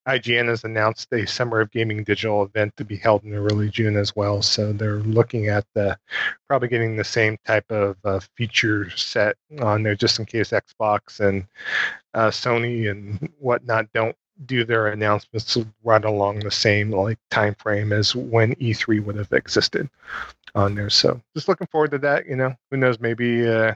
IGN 0.08 0.48
has 0.48 0.64
announced 0.64 1.12
a 1.12 1.26
Summer 1.26 1.62
of 1.62 1.72
Gaming 1.72 2.04
digital 2.04 2.44
event 2.44 2.76
to 2.78 2.86
be 2.86 2.96
held 2.96 3.24
in 3.24 3.34
early 3.34 3.70
June 3.70 3.98
as 3.98 4.16
well. 4.16 4.42
So 4.42 4.72
they're 4.72 5.00
looking 5.00 5.48
at 5.48 5.66
the, 5.74 5.98
probably 6.48 6.68
getting 6.68 6.96
the 6.96 7.04
same 7.04 7.38
type 7.46 7.70
of 7.72 7.98
uh, 8.04 8.20
feature 8.36 8.90
set 8.92 9.36
on 9.62 9.84
there 9.84 9.96
just 9.96 10.20
in 10.20 10.26
case 10.26 10.52
Xbox 10.52 11.20
and 11.20 11.46
uh, 12.14 12.30
Sony 12.30 12.90
and 12.90 13.30
whatnot 13.40 13.92
don't 13.94 14.16
do 14.46 14.66
their 14.66 14.88
announcements 14.88 15.58
right 15.84 16.04
along 16.04 16.40
the 16.40 16.52
same 16.52 16.92
like 16.92 17.18
time 17.32 17.56
frame 17.56 17.94
as 17.94 18.16
when 18.16 18.54
E3 18.56 19.04
would 19.04 19.16
have 19.16 19.32
existed 19.32 19.90
on 20.54 20.76
there. 20.76 20.90
So 20.90 21.22
just 21.36 21.48
looking 21.48 21.68
forward 21.68 21.92
to 21.92 21.98
that. 22.00 22.28
You 22.28 22.36
know, 22.36 22.56
who 22.70 22.78
knows? 22.78 23.00
Maybe 23.00 23.48
uh, 23.48 23.76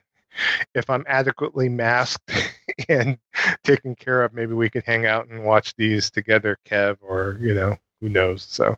if 0.74 0.90
I'm 0.90 1.06
adequately 1.08 1.70
masked 1.70 2.32
and 2.90 3.18
taken 3.64 3.96
care 3.96 4.24
of, 4.24 4.34
maybe 4.34 4.54
we 4.54 4.70
could 4.70 4.84
hang 4.86 5.06
out 5.06 5.28
and 5.28 5.44
watch 5.44 5.76
these 5.76 6.12
together, 6.12 6.58
Kev, 6.66 6.98
or 7.02 7.38
you 7.42 7.54
know, 7.54 7.78
who 8.02 8.10
knows? 8.10 8.44
So 8.44 8.76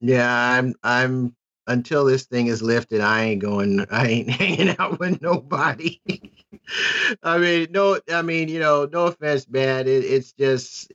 yeah, 0.00 0.32
I'm 0.32 0.74
I'm 0.82 1.34
until 1.66 2.04
this 2.04 2.24
thing 2.24 2.48
is 2.48 2.62
lifted, 2.62 3.00
I 3.00 3.24
ain't 3.24 3.42
going. 3.42 3.86
I 3.90 4.06
ain't 4.06 4.30
hanging 4.30 4.76
out 4.78 4.98
with 4.98 5.20
nobody. 5.22 6.00
I 7.22 7.38
mean, 7.38 7.68
no. 7.70 7.98
I 8.12 8.22
mean, 8.22 8.48
you 8.48 8.60
know, 8.60 8.88
no 8.90 9.06
offense, 9.06 9.48
man. 9.48 9.86
It, 9.86 10.04
it's 10.04 10.32
just, 10.32 10.92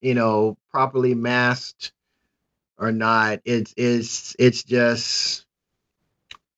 you 0.00 0.14
know, 0.14 0.56
properly 0.70 1.14
masked 1.14 1.92
or 2.78 2.92
not. 2.92 3.40
It's 3.44 3.74
it's 3.76 4.36
it's 4.38 4.62
just 4.62 5.46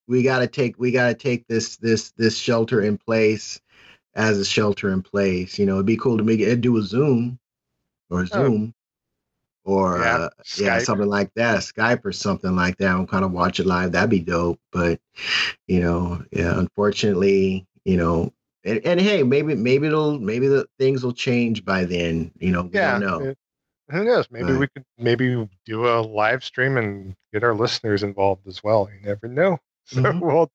we 0.06 0.22
got 0.22 0.40
to 0.40 0.46
take 0.46 0.78
we 0.78 0.92
got 0.92 1.08
to 1.08 1.14
take 1.14 1.46
this 1.48 1.76
this 1.76 2.10
this 2.12 2.36
shelter 2.36 2.82
in 2.82 2.98
place 2.98 3.60
as 4.14 4.38
a 4.38 4.44
shelter 4.44 4.90
in 4.90 5.02
place. 5.02 5.58
You 5.58 5.66
know, 5.66 5.74
it'd 5.74 5.86
be 5.86 5.96
cool 5.96 6.18
to 6.18 6.24
make 6.24 6.40
it 6.40 6.60
do 6.60 6.76
a 6.76 6.82
Zoom 6.82 7.38
or 8.10 8.20
oh. 8.20 8.24
Zoom 8.24 8.74
oh. 9.66 9.72
or 9.72 9.98
yeah, 9.98 10.16
uh, 10.16 10.28
yeah, 10.56 10.78
something 10.78 11.08
like 11.08 11.32
that, 11.34 11.60
Skype 11.60 12.04
or 12.04 12.12
something 12.12 12.54
like 12.54 12.76
that. 12.78 12.94
I'm 12.94 13.06
kind 13.06 13.24
of 13.24 13.32
watch 13.32 13.60
it 13.60 13.66
live. 13.66 13.92
That'd 13.92 14.10
be 14.10 14.20
dope. 14.20 14.60
But 14.72 15.00
you 15.66 15.80
know, 15.80 16.22
yeah, 16.30 16.58
unfortunately, 16.58 17.66
you 17.84 17.96
know, 17.96 18.32
and, 18.64 18.80
and 18.84 19.00
hey, 19.00 19.22
maybe 19.22 19.54
maybe 19.54 19.86
it'll 19.86 20.18
maybe 20.18 20.48
the 20.48 20.66
things 20.78 21.04
will 21.04 21.12
change 21.12 21.64
by 21.64 21.84
then. 21.84 22.30
You 22.38 22.52
know, 22.52 22.70
yeah, 22.72 22.98
know. 22.98 23.20
It, 23.20 23.38
who 23.90 24.02
knows? 24.02 24.26
Maybe 24.30 24.54
we 24.54 24.66
could 24.68 24.84
maybe 24.96 25.46
do 25.66 25.86
a 25.86 26.00
live 26.00 26.42
stream 26.42 26.78
and 26.78 27.14
get 27.34 27.44
our 27.44 27.54
listeners 27.54 28.02
involved 28.02 28.46
as 28.46 28.64
well. 28.64 28.88
You 28.90 29.06
never 29.06 29.28
know. 29.28 29.58
So 29.90 30.00
mm-hmm. 30.00 30.20
we'll 30.20 30.50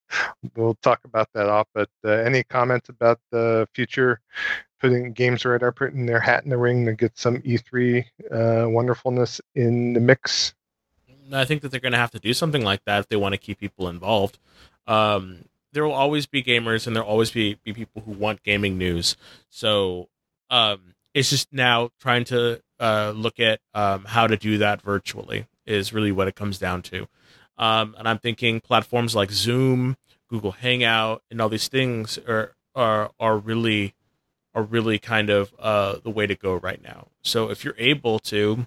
we'll 0.55 0.73
talk 0.82 1.01
about 1.05 1.30
that 1.34 1.47
off. 1.47 1.67
But 1.73 1.89
uh, 2.03 2.09
any 2.09 2.43
comments 2.43 2.89
about 2.89 3.19
the 3.30 3.67
future 3.75 4.21
putting 4.82 5.11
Games 5.13 5.45
Radar 5.45 5.71
putting 5.71 6.07
their 6.07 6.19
hat 6.19 6.43
in 6.43 6.49
the 6.49 6.57
ring 6.57 6.86
to 6.86 6.93
get 6.93 7.17
some 7.17 7.38
E3 7.41 8.05
uh, 8.32 8.69
wonderfulness 8.69 9.39
in 9.53 9.93
the 9.93 9.99
mix? 9.99 10.55
I 11.32 11.45
think 11.45 11.61
that 11.61 11.69
they're 11.69 11.80
going 11.80 11.91
to 11.91 11.99
have 11.99 12.11
to 12.11 12.19
do 12.19 12.34
something 12.34 12.63
like 12.63 12.84
that 12.86 12.99
if 13.01 13.07
they 13.07 13.15
want 13.15 13.34
to 13.34 13.38
keep 13.38 13.59
people 13.59 13.88
involved. 13.88 14.39
Um, 14.88 15.45
there 15.73 15.86
will 15.86 15.93
always 15.93 16.25
be 16.25 16.41
gamers, 16.41 16.88
and 16.88 16.95
there 16.95 17.03
will 17.03 17.11
always 17.11 17.30
be, 17.30 17.59
be 17.63 17.73
people 17.73 18.01
who 18.01 18.11
want 18.11 18.41
gaming 18.41 18.77
news. 18.77 19.15
So 19.49 20.09
um, 20.49 20.95
it's 21.13 21.30
just 21.30 21.53
now 21.53 21.91
trying 21.99 22.23
to 22.25 22.61
uh, 22.80 23.13
look 23.15 23.39
at 23.39 23.59
um, 23.73 24.05
how 24.05 24.25
to 24.25 24.38
do 24.38 24.57
that 24.59 24.82
virtually 24.82 25.45
is 25.65 25.93
really 25.93 26.11
what 26.11 26.27
it 26.27 26.36
comes 26.36 26.57
down 26.57 26.82
to. 26.82 27.07
Um, 27.60 27.93
and 27.99 28.07
I'm 28.07 28.18
thinking 28.18 28.62
platforms 28.62 29.16
like 29.16 29.32
Zoom, 29.32 29.97
Google 30.30 30.53
Hangout, 30.53 31.22
and 31.30 31.39
all 31.41 31.49
these 31.49 31.68
things 31.68 32.18
are 32.28 32.55
are 32.74 33.12
are 33.20 33.38
really 33.38 33.93
are 34.55 34.64
really 34.64 34.97
kind 34.97 35.30
of 35.30 35.53
uh, 35.60 35.97
the 36.03 36.10
way 36.10 36.26
to 36.26 36.36
go 36.36 36.55
right 36.55 36.82
now. 36.82 37.07
So 37.22 37.51
if 37.51 37.64
you're 37.64 37.76
able 37.78 38.18
to, 38.20 38.66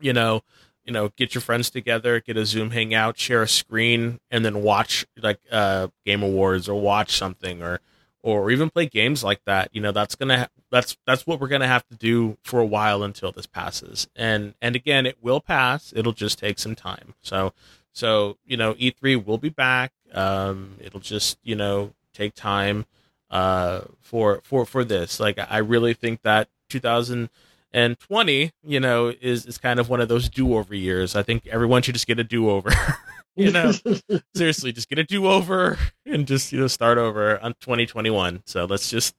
you 0.00 0.12
know, 0.12 0.42
you 0.84 0.92
know, 0.92 1.10
get 1.16 1.34
your 1.34 1.42
friends 1.42 1.70
together, 1.70 2.20
get 2.20 2.36
a 2.36 2.44
Zoom 2.44 2.70
hangout, 2.70 3.18
share 3.18 3.42
a 3.42 3.48
screen, 3.48 4.18
and 4.30 4.44
then 4.44 4.62
watch 4.62 5.06
like 5.22 5.40
uh, 5.52 5.88
Game 6.04 6.22
Awards 6.22 6.68
or 6.68 6.80
watch 6.80 7.16
something 7.16 7.62
or 7.62 7.80
or 8.24 8.50
even 8.50 8.70
play 8.70 8.86
games 8.86 9.22
like 9.22 9.44
that. 9.44 9.68
You 9.72 9.82
know, 9.82 9.92
that's 9.92 10.14
gonna 10.14 10.38
ha- 10.38 10.48
that's 10.70 10.96
that's 11.06 11.26
what 11.26 11.38
we're 11.40 11.48
gonna 11.48 11.68
have 11.68 11.86
to 11.88 11.94
do 11.94 12.38
for 12.42 12.58
a 12.58 12.64
while 12.64 13.02
until 13.02 13.30
this 13.30 13.46
passes. 13.46 14.08
And 14.16 14.54
and 14.62 14.74
again, 14.74 15.04
it 15.04 15.18
will 15.22 15.40
pass. 15.40 15.92
It'll 15.94 16.12
just 16.14 16.38
take 16.38 16.58
some 16.58 16.74
time. 16.74 17.14
So 17.20 17.52
so 17.92 18.38
you 18.46 18.56
know, 18.56 18.72
E3 18.74 19.22
will 19.22 19.36
be 19.36 19.50
back. 19.50 19.92
Um, 20.14 20.76
it'll 20.80 21.00
just 21.00 21.38
you 21.42 21.54
know 21.54 21.92
take 22.14 22.34
time 22.34 22.86
uh, 23.30 23.82
for 24.00 24.40
for 24.42 24.64
for 24.64 24.84
this. 24.84 25.20
Like 25.20 25.38
I 25.38 25.58
really 25.58 25.92
think 25.92 26.22
that 26.22 26.48
2020, 26.70 28.52
you 28.66 28.80
know, 28.80 29.12
is 29.20 29.44
is 29.44 29.58
kind 29.58 29.78
of 29.78 29.90
one 29.90 30.00
of 30.00 30.08
those 30.08 30.30
do 30.30 30.56
over 30.56 30.74
years. 30.74 31.14
I 31.14 31.22
think 31.22 31.46
everyone 31.46 31.82
should 31.82 31.94
just 31.94 32.06
get 32.06 32.18
a 32.18 32.24
do 32.24 32.48
over. 32.48 32.70
you 33.36 33.50
know, 33.50 33.72
seriously, 34.34 34.72
just 34.72 34.88
get 34.88 34.98
a 34.98 35.04
do 35.04 35.26
over 35.26 35.78
and 36.06 36.26
just 36.26 36.52
you 36.52 36.60
know 36.60 36.66
start 36.66 36.98
over 36.98 37.38
on 37.40 37.54
2021. 37.60 38.42
So 38.46 38.64
let's 38.64 38.90
just 38.90 39.14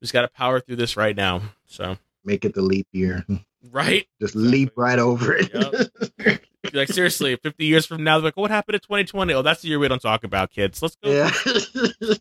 just 0.00 0.12
got 0.12 0.22
to 0.22 0.28
power 0.28 0.60
through 0.60 0.76
this 0.76 0.96
right 0.96 1.16
now. 1.16 1.42
So 1.66 1.96
make 2.24 2.44
it 2.44 2.54
the 2.54 2.62
leap 2.62 2.86
year, 2.92 3.24
right? 3.70 4.06
Just 4.20 4.34
leap 4.34 4.72
right 4.76 4.98
over 4.98 5.34
it. 5.34 5.50
Yep. 5.52 6.40
like 6.72 6.88
seriously, 6.88 7.36
50 7.36 7.64
years 7.64 7.86
from 7.86 8.04
now, 8.04 8.18
like, 8.18 8.36
what 8.36 8.50
happened 8.50 8.76
in 8.76 8.80
2020? 8.80 9.34
Oh, 9.34 9.42
that's 9.42 9.62
the 9.62 9.68
year 9.68 9.78
we 9.78 9.88
don't 9.88 10.00
talk 10.00 10.24
about, 10.24 10.50
kids. 10.50 10.80
Let's 10.80 10.96
go. 10.96 11.10
Yeah. 11.10 11.30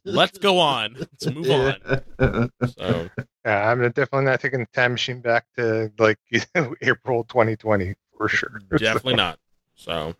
Let's 0.06 0.38
go 0.38 0.60
on. 0.60 0.96
Let's 0.98 1.26
move 1.28 1.46
yeah. 1.46 1.76
on. 2.20 2.52
So. 2.78 3.10
Yeah, 3.46 3.72
I'm 3.72 3.82
definitely 3.82 4.26
not 4.26 4.40
taking 4.40 4.60
the 4.60 4.68
time 4.74 4.92
machine 4.92 5.22
back 5.22 5.46
to 5.58 5.92
like 5.98 6.20
you 6.30 6.42
know, 6.56 6.76
April 6.82 7.24
2020 7.24 7.96
for 8.18 8.30
sure. 8.30 8.62
Definitely 8.70 9.14
so. 9.14 9.18
not. 9.18 9.40
So, 9.76 10.16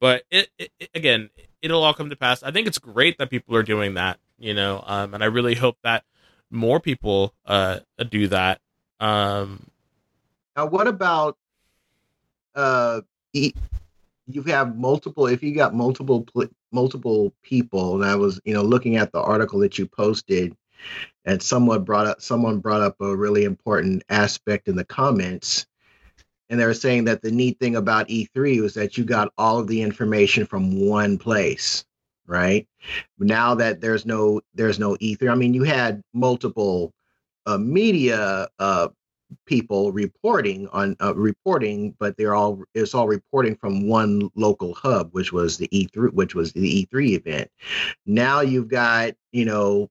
but 0.00 0.24
it, 0.30 0.48
it, 0.58 0.72
it, 0.78 0.90
again, 0.94 1.30
it'll 1.62 1.82
all 1.82 1.94
come 1.94 2.10
to 2.10 2.16
pass. 2.16 2.42
I 2.42 2.50
think 2.50 2.66
it's 2.66 2.78
great 2.78 3.18
that 3.18 3.30
people 3.30 3.54
are 3.56 3.62
doing 3.62 3.94
that, 3.94 4.18
you 4.38 4.54
know, 4.54 4.82
um, 4.86 5.14
and 5.14 5.22
I 5.22 5.26
really 5.26 5.54
hope 5.54 5.76
that 5.84 6.04
more 6.50 6.80
people 6.80 7.34
uh, 7.46 7.80
do 8.08 8.28
that. 8.28 8.60
Um, 8.98 9.66
now, 10.56 10.66
what 10.66 10.88
about 10.88 11.36
uh, 12.54 13.02
you 13.32 14.42
have 14.44 14.76
multiple 14.76 15.26
if 15.26 15.42
you 15.42 15.54
got 15.54 15.74
multiple 15.74 16.26
multiple 16.72 17.32
people 17.42 17.94
and 17.94 18.04
i 18.04 18.14
was 18.14 18.40
you 18.44 18.54
know 18.54 18.62
looking 18.62 18.96
at 18.96 19.12
the 19.12 19.20
article 19.20 19.58
that 19.58 19.78
you 19.78 19.86
posted 19.86 20.56
and 21.24 21.42
someone 21.42 21.82
brought 21.82 22.06
up 22.06 22.20
someone 22.20 22.58
brought 22.58 22.80
up 22.80 22.96
a 23.00 23.16
really 23.16 23.44
important 23.44 24.02
aspect 24.08 24.68
in 24.68 24.76
the 24.76 24.84
comments 24.84 25.66
and 26.50 26.60
they 26.60 26.66
were 26.66 26.74
saying 26.74 27.04
that 27.04 27.22
the 27.22 27.30
neat 27.30 27.58
thing 27.58 27.76
about 27.76 28.08
e3 28.08 28.60
was 28.60 28.74
that 28.74 28.98
you 28.98 29.04
got 29.04 29.32
all 29.38 29.58
of 29.58 29.68
the 29.68 29.80
information 29.80 30.44
from 30.44 30.86
one 30.86 31.16
place 31.16 31.86
right? 32.30 32.66
Now 33.18 33.54
that 33.56 33.80
there's 33.80 34.06
no 34.06 34.40
there's 34.54 34.78
no 34.78 34.96
E3. 34.96 35.30
I 35.30 35.34
mean, 35.34 35.52
you 35.52 35.64
had 35.64 36.00
multiple 36.14 36.94
uh, 37.44 37.58
media 37.58 38.48
uh, 38.58 38.88
people 39.46 39.92
reporting 39.92 40.68
on 40.68 40.96
uh, 41.02 41.14
reporting, 41.14 41.94
but 41.98 42.16
they're 42.16 42.36
all 42.36 42.62
it's 42.74 42.94
all 42.94 43.08
reporting 43.08 43.56
from 43.56 43.88
one 43.88 44.30
local 44.36 44.74
hub, 44.74 45.08
which 45.12 45.32
was 45.32 45.58
the 45.58 45.68
E3, 45.68 46.12
which 46.12 46.34
was 46.34 46.52
the 46.52 46.86
E3 46.86 47.18
event. 47.18 47.50
Now 48.06 48.40
you've 48.40 48.68
got 48.68 49.14
you 49.32 49.44
know 49.44 49.90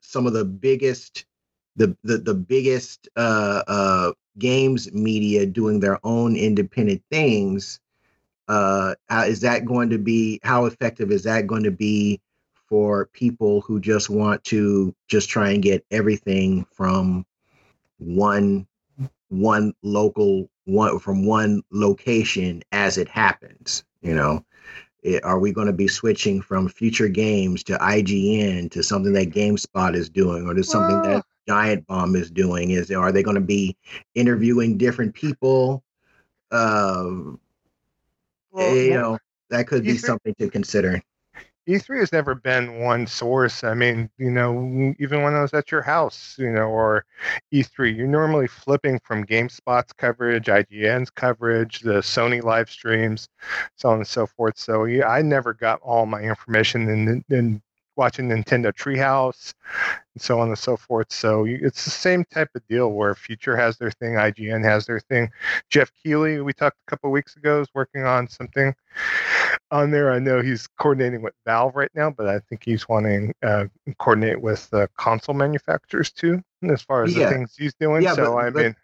some 0.00 0.26
of 0.26 0.32
the 0.32 0.44
biggest 0.46 1.26
the 1.76 1.96
the, 2.02 2.18
the 2.18 2.34
biggest 2.34 3.08
uh, 3.16 3.62
uh, 3.68 4.12
games 4.38 4.92
media 4.92 5.46
doing 5.46 5.80
their 5.80 5.98
own 6.04 6.36
independent 6.36 7.02
things. 7.10 7.80
Uh, 8.48 8.94
is 9.26 9.40
that 9.40 9.64
going 9.64 9.90
to 9.90 9.98
be 9.98 10.40
how 10.42 10.66
effective 10.66 11.10
is 11.10 11.24
that 11.24 11.46
going 11.46 11.64
to 11.64 11.70
be 11.70 12.20
for 12.68 13.06
people 13.06 13.60
who 13.62 13.80
just 13.80 14.10
want 14.10 14.42
to 14.44 14.94
just 15.08 15.28
try 15.28 15.50
and 15.50 15.62
get 15.62 15.84
everything 15.90 16.64
from 16.72 17.24
one 17.98 18.66
one 19.28 19.74
local 19.82 20.48
one 20.64 20.98
from 20.98 21.26
one 21.26 21.62
location 21.70 22.62
as 22.72 22.98
it 22.98 23.08
happens 23.08 23.84
you 24.02 24.14
know 24.14 24.44
it, 25.02 25.24
are 25.24 25.38
we 25.38 25.52
going 25.52 25.66
to 25.66 25.72
be 25.72 25.88
switching 25.88 26.40
from 26.40 26.68
future 26.68 27.08
games 27.08 27.62
to 27.64 27.76
ign 27.78 28.70
to 28.70 28.82
something 28.82 29.12
that 29.12 29.30
gamespot 29.30 29.94
is 29.94 30.08
doing 30.08 30.46
or 30.46 30.54
to 30.54 30.62
something 30.62 31.02
that 31.02 31.24
giant 31.48 31.86
bomb 31.86 32.16
is 32.16 32.30
doing 32.30 32.70
is 32.70 32.90
are 32.90 33.12
they 33.12 33.22
going 33.22 33.36
to 33.36 33.40
be 33.40 33.76
interviewing 34.14 34.76
different 34.76 35.14
people 35.14 35.82
uh, 36.50 37.10
well, 38.50 38.76
you 38.76 38.94
know 38.94 39.18
that 39.50 39.66
could 39.66 39.84
be 39.84 39.96
something 39.96 40.34
to 40.34 40.48
consider 40.48 41.00
E3 41.68 41.98
has 41.98 42.12
never 42.12 42.34
been 42.34 42.78
one 42.78 43.08
source. 43.08 43.64
I 43.64 43.74
mean, 43.74 44.08
you 44.18 44.30
know, 44.30 44.94
even 45.00 45.22
when 45.22 45.34
I 45.34 45.42
was 45.42 45.52
at 45.52 45.72
your 45.72 45.82
house, 45.82 46.36
you 46.38 46.50
know, 46.50 46.68
or 46.68 47.04
E3, 47.52 47.96
you're 47.96 48.06
normally 48.06 48.46
flipping 48.46 49.00
from 49.00 49.26
GameSpot's 49.26 49.92
coverage, 49.92 50.46
IGN's 50.46 51.10
coverage, 51.10 51.80
the 51.80 51.94
Sony 51.94 52.42
live 52.42 52.70
streams, 52.70 53.28
so 53.74 53.88
on 53.88 53.98
and 53.98 54.06
so 54.06 54.26
forth. 54.26 54.56
So 54.56 54.84
yeah, 54.84 55.08
I 55.08 55.22
never 55.22 55.52
got 55.52 55.80
all 55.80 56.06
my 56.06 56.20
information 56.20 56.88
in, 56.88 57.24
in 57.30 57.62
watching 57.96 58.28
Nintendo 58.28 58.72
Treehouse 58.72 59.54
and 60.14 60.22
so 60.22 60.40
on 60.40 60.48
and 60.48 60.58
so 60.58 60.76
forth. 60.76 61.12
So 61.12 61.44
it's 61.46 61.84
the 61.84 61.90
same 61.90 62.24
type 62.24 62.50
of 62.54 62.66
deal 62.68 62.92
where 62.92 63.14
Future 63.14 63.56
has 63.56 63.76
their 63.76 63.90
thing, 63.90 64.14
IGN 64.14 64.64
has 64.64 64.86
their 64.86 65.00
thing. 65.00 65.30
Geoff 65.70 65.90
Keighley, 66.02 66.40
we 66.40 66.52
talked 66.52 66.78
a 66.86 66.90
couple 66.90 67.10
weeks 67.10 67.36
ago, 67.36 67.60
is 67.60 67.68
working 67.74 68.04
on 68.04 68.28
something 68.28 68.74
on 69.70 69.90
there. 69.90 70.12
I 70.12 70.18
know 70.18 70.40
he's 70.40 70.66
coordinating 70.78 71.22
with 71.22 71.34
Valve 71.44 71.76
right 71.76 71.90
now, 71.94 72.10
but 72.10 72.28
I 72.28 72.38
think 72.40 72.62
he's 72.64 72.88
wanting 72.88 73.34
uh, 73.42 73.66
coordinate 73.98 74.40
with 74.40 74.68
the 74.70 74.88
console 74.96 75.34
manufacturers 75.34 76.10
too, 76.10 76.42
as 76.68 76.82
far 76.82 77.04
as 77.04 77.14
yeah. 77.14 77.24
the 77.24 77.34
things 77.34 77.54
he's 77.56 77.74
doing. 77.74 78.02
Yeah, 78.02 78.14
so 78.14 78.34
but, 78.34 78.44
I 78.44 78.50
mean. 78.50 78.76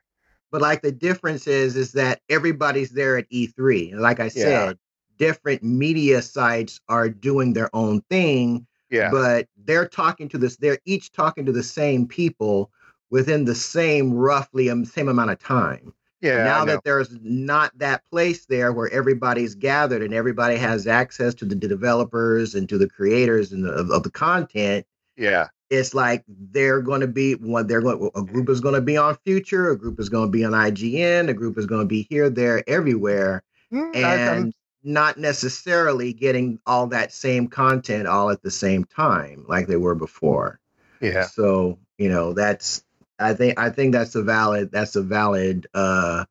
But 0.50 0.60
like 0.60 0.82
the 0.82 0.92
difference 0.92 1.46
is, 1.46 1.76
is 1.76 1.92
that 1.92 2.20
everybody's 2.28 2.90
there 2.90 3.16
at 3.16 3.28
E3. 3.30 3.94
Like 3.94 4.20
I 4.20 4.28
said, 4.28 4.76
yeah. 4.76 5.26
different 5.26 5.62
media 5.62 6.20
sites 6.20 6.78
are 6.90 7.08
doing 7.08 7.54
their 7.54 7.74
own 7.74 8.02
thing 8.10 8.66
yeah. 8.93 9.11
But 9.11 9.49
they're 9.64 9.88
talking 9.88 10.28
to 10.28 10.38
this, 10.38 10.57
they're 10.57 10.78
each 10.84 11.11
talking 11.11 11.47
to 11.47 11.53
the 11.53 11.62
same 11.62 12.07
people 12.07 12.70
within 13.11 13.47
the 13.47 13.55
same 13.55 14.12
roughly 14.12 14.70
um, 14.70 14.84
same 14.84 15.09
amount 15.09 15.30
of 15.30 15.38
time. 15.38 15.93
Yeah. 16.20 16.45
Now 16.45 16.64
that 16.66 16.84
there's 16.84 17.09
not 17.22 17.76
that 17.78 18.03
place 18.11 18.47
there 18.47 18.72
where 18.72 18.93
everybody's 18.93 19.57
gathered 19.57 20.03
and 20.03 20.14
everybody 20.14 20.57
has 20.57 20.86
access 20.86 21.34
to 21.34 21.45
the 21.45 21.57
developers 21.57 22.55
and 22.55 22.68
to 22.68 22.78
the 22.78 22.88
creators 22.88 23.51
and 23.51 23.64
the, 23.64 23.70
of, 23.72 23.90
of 23.90 24.03
the 24.05 24.11
content. 24.11 24.86
Yeah. 25.16 25.49
It's 25.70 25.95
like 25.95 26.22
they're 26.28 26.82
going 26.82 27.01
to 27.01 27.09
be 27.09 27.34
one. 27.36 27.66
They're 27.66 27.80
going. 27.80 28.11
A 28.14 28.22
group 28.22 28.51
is 28.51 28.61
going 28.61 28.74
to 28.74 28.82
be 28.82 28.99
on 28.99 29.16
Future. 29.24 29.70
A 29.70 29.78
group 29.78 29.99
is 29.99 30.11
going 30.11 30.26
to 30.26 30.30
be 30.30 30.45
on 30.45 30.53
IGN. 30.53 31.30
A 31.30 31.34
group 31.34 31.57
is 31.57 31.64
going 31.64 31.80
to 31.80 31.86
be 31.86 32.07
here, 32.11 32.28
there, 32.28 32.62
everywhere. 32.68 33.43
Mm, 33.72 33.97
and 33.97 34.55
not 34.85 35.18
necessarily 35.18 36.12
getting 36.12 36.59
all 36.66 36.87
that 36.89 37.12
same 37.12 37.49
content 37.49 38.07
all 38.07 38.30
at 38.30 38.43
the 38.43 38.51
same 38.51 38.85
time 38.85 39.45
like 39.49 39.66
they 39.66 39.76
were 39.76 39.95
before. 39.95 40.59
Yeah. 41.01 41.26
So, 41.26 41.78
you 41.99 42.09
know, 42.09 42.33
that's 42.33 42.85
I 43.18 43.35
think 43.35 43.59
I 43.59 43.70
think 43.70 43.93
that's 43.93 44.14
a 44.14 44.22
valid 44.22 44.72
that's 44.72 44.97
a 44.97 45.03
valid 45.03 45.66
uh 45.74 46.24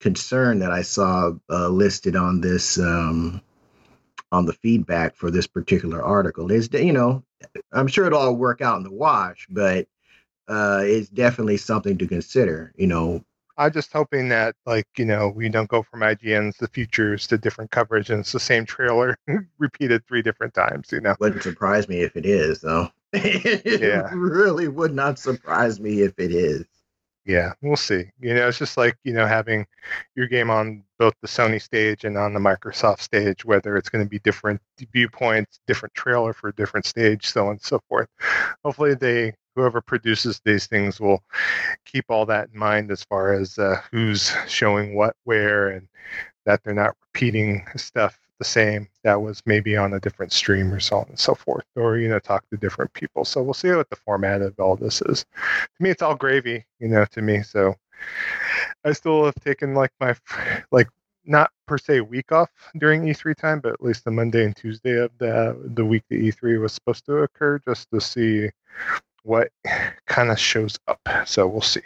concern 0.00 0.58
that 0.58 0.70
I 0.70 0.82
saw 0.82 1.32
uh, 1.48 1.68
listed 1.68 2.16
on 2.16 2.40
this 2.40 2.78
um 2.78 3.40
on 4.32 4.46
the 4.46 4.52
feedback 4.52 5.16
for 5.16 5.30
this 5.30 5.46
particular 5.46 6.02
article. 6.02 6.50
Is 6.50 6.68
that 6.70 6.84
you 6.84 6.92
know, 6.92 7.24
I'm 7.72 7.86
sure 7.86 8.06
it'll 8.06 8.18
all 8.18 8.36
work 8.36 8.60
out 8.60 8.76
in 8.76 8.82
the 8.84 8.92
wash, 8.92 9.46
but 9.48 9.86
uh 10.48 10.82
it's 10.84 11.08
definitely 11.08 11.56
something 11.56 11.96
to 11.98 12.06
consider, 12.06 12.72
you 12.76 12.86
know, 12.86 13.24
I'm 13.56 13.72
just 13.72 13.92
hoping 13.92 14.28
that, 14.30 14.56
like, 14.66 14.86
you 14.96 15.04
know, 15.04 15.28
we 15.28 15.48
don't 15.48 15.68
go 15.68 15.82
from 15.82 16.00
IGN's 16.00 16.56
the 16.56 16.68
futures 16.68 17.26
to 17.28 17.38
different 17.38 17.70
coverage 17.70 18.10
and 18.10 18.20
it's 18.20 18.32
the 18.32 18.40
same 18.40 18.66
trailer 18.66 19.16
repeated 19.58 20.06
three 20.06 20.22
different 20.22 20.54
times, 20.54 20.90
you 20.92 21.00
know. 21.00 21.14
Wouldn't 21.20 21.42
surprise 21.42 21.88
me 21.88 22.00
if 22.00 22.16
it 22.16 22.26
is, 22.26 22.60
though. 22.60 22.90
it 23.12 23.80
yeah. 23.80 24.10
really 24.12 24.68
would 24.68 24.92
not 24.92 25.18
surprise 25.18 25.78
me 25.78 26.00
if 26.00 26.18
it 26.18 26.32
is. 26.32 26.64
Yeah, 27.26 27.54
we'll 27.62 27.76
see. 27.76 28.10
You 28.20 28.34
know, 28.34 28.48
it's 28.48 28.58
just 28.58 28.76
like, 28.76 28.98
you 29.02 29.14
know, 29.14 29.26
having 29.26 29.66
your 30.14 30.26
game 30.26 30.50
on 30.50 30.82
both 30.98 31.14
the 31.22 31.28
Sony 31.28 31.60
stage 31.60 32.04
and 32.04 32.18
on 32.18 32.34
the 32.34 32.40
Microsoft 32.40 33.00
stage, 33.00 33.44
whether 33.44 33.76
it's 33.76 33.88
going 33.88 34.04
to 34.04 34.08
be 34.08 34.18
different 34.18 34.60
viewpoints, 34.92 35.58
different 35.66 35.94
trailer 35.94 36.34
for 36.34 36.48
a 36.48 36.54
different 36.54 36.84
stage, 36.84 37.26
so 37.26 37.46
on 37.46 37.52
and 37.52 37.62
so 37.62 37.80
forth. 37.88 38.08
Hopefully 38.62 38.94
they 38.94 39.32
whoever 39.54 39.80
produces 39.80 40.40
these 40.44 40.66
things 40.66 41.00
will 41.00 41.22
keep 41.84 42.04
all 42.08 42.26
that 42.26 42.48
in 42.52 42.58
mind 42.58 42.90
as 42.90 43.04
far 43.04 43.32
as 43.32 43.58
uh, 43.58 43.80
who's 43.90 44.32
showing 44.46 44.94
what 44.94 45.16
where 45.24 45.68
and 45.68 45.88
that 46.46 46.62
they're 46.62 46.74
not 46.74 46.96
repeating 47.06 47.66
stuff 47.76 48.18
the 48.38 48.44
same 48.44 48.88
that 49.04 49.20
was 49.20 49.42
maybe 49.46 49.76
on 49.76 49.94
a 49.94 50.00
different 50.00 50.32
stream 50.32 50.72
or 50.72 50.80
so 50.80 50.98
on 50.98 51.06
and 51.08 51.18
so 51.18 51.34
forth 51.34 51.64
or 51.76 51.98
you 51.98 52.08
know 52.08 52.18
talk 52.18 52.48
to 52.50 52.56
different 52.56 52.92
people. 52.92 53.24
So 53.24 53.42
we'll 53.42 53.54
see 53.54 53.70
what 53.70 53.90
the 53.90 53.96
format 53.96 54.42
of 54.42 54.58
all 54.58 54.76
this 54.76 55.02
is. 55.02 55.24
To 55.24 55.82
me 55.82 55.90
it's 55.90 56.02
all 56.02 56.16
gravy 56.16 56.64
you 56.80 56.88
know 56.88 57.04
to 57.06 57.22
me. 57.22 57.42
So 57.42 57.74
i 58.84 58.92
still 58.92 59.24
have 59.24 59.36
taken 59.36 59.74
like 59.74 59.92
my 60.00 60.14
like 60.72 60.88
not 61.26 61.50
per 61.66 61.78
se 61.78 62.00
week 62.02 62.32
off 62.32 62.50
during 62.76 63.02
E3 63.02 63.34
time, 63.34 63.60
but 63.60 63.72
at 63.72 63.82
least 63.82 64.04
the 64.04 64.10
Monday 64.10 64.44
and 64.44 64.54
Tuesday 64.54 64.98
of 64.98 65.10
the 65.18 65.56
the 65.74 65.84
week 65.84 66.02
that 66.10 66.20
E3 66.20 66.60
was 66.60 66.72
supposed 66.72 67.06
to 67.06 67.18
occur, 67.18 67.58
just 67.60 67.90
to 67.90 68.00
see 68.00 68.50
what 69.24 69.50
kind 70.06 70.30
of 70.30 70.38
shows 70.38 70.78
up. 70.86 71.00
So 71.26 71.46
we'll 71.48 71.60
see. 71.60 71.82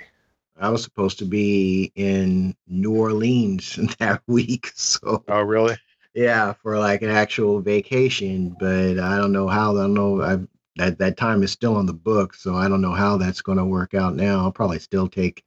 I 0.60 0.68
was 0.70 0.82
supposed 0.82 1.18
to 1.20 1.24
be 1.24 1.92
in 1.94 2.54
New 2.66 2.94
Orleans 2.94 3.76
that 3.98 4.22
week. 4.26 4.72
So 4.74 5.24
Oh 5.28 5.42
really? 5.42 5.76
Yeah, 6.14 6.52
for 6.54 6.78
like 6.78 7.02
an 7.02 7.10
actual 7.10 7.60
vacation, 7.60 8.56
but 8.58 8.98
I 8.98 9.16
don't 9.16 9.32
know 9.32 9.46
how. 9.46 9.76
I 9.76 9.82
don't 9.82 9.94
know. 9.94 10.20
I 10.20 10.38
that 10.76 10.98
that 10.98 11.16
time 11.16 11.42
is 11.42 11.52
still 11.52 11.76
on 11.76 11.86
the 11.86 11.92
book, 11.92 12.34
so 12.34 12.54
I 12.54 12.68
don't 12.68 12.80
know 12.80 12.92
how 12.92 13.16
that's 13.16 13.42
going 13.42 13.58
to 13.58 13.64
work 13.64 13.94
out 13.94 14.16
now. 14.16 14.40
I'll 14.40 14.52
probably 14.52 14.78
still 14.78 15.08
take 15.08 15.44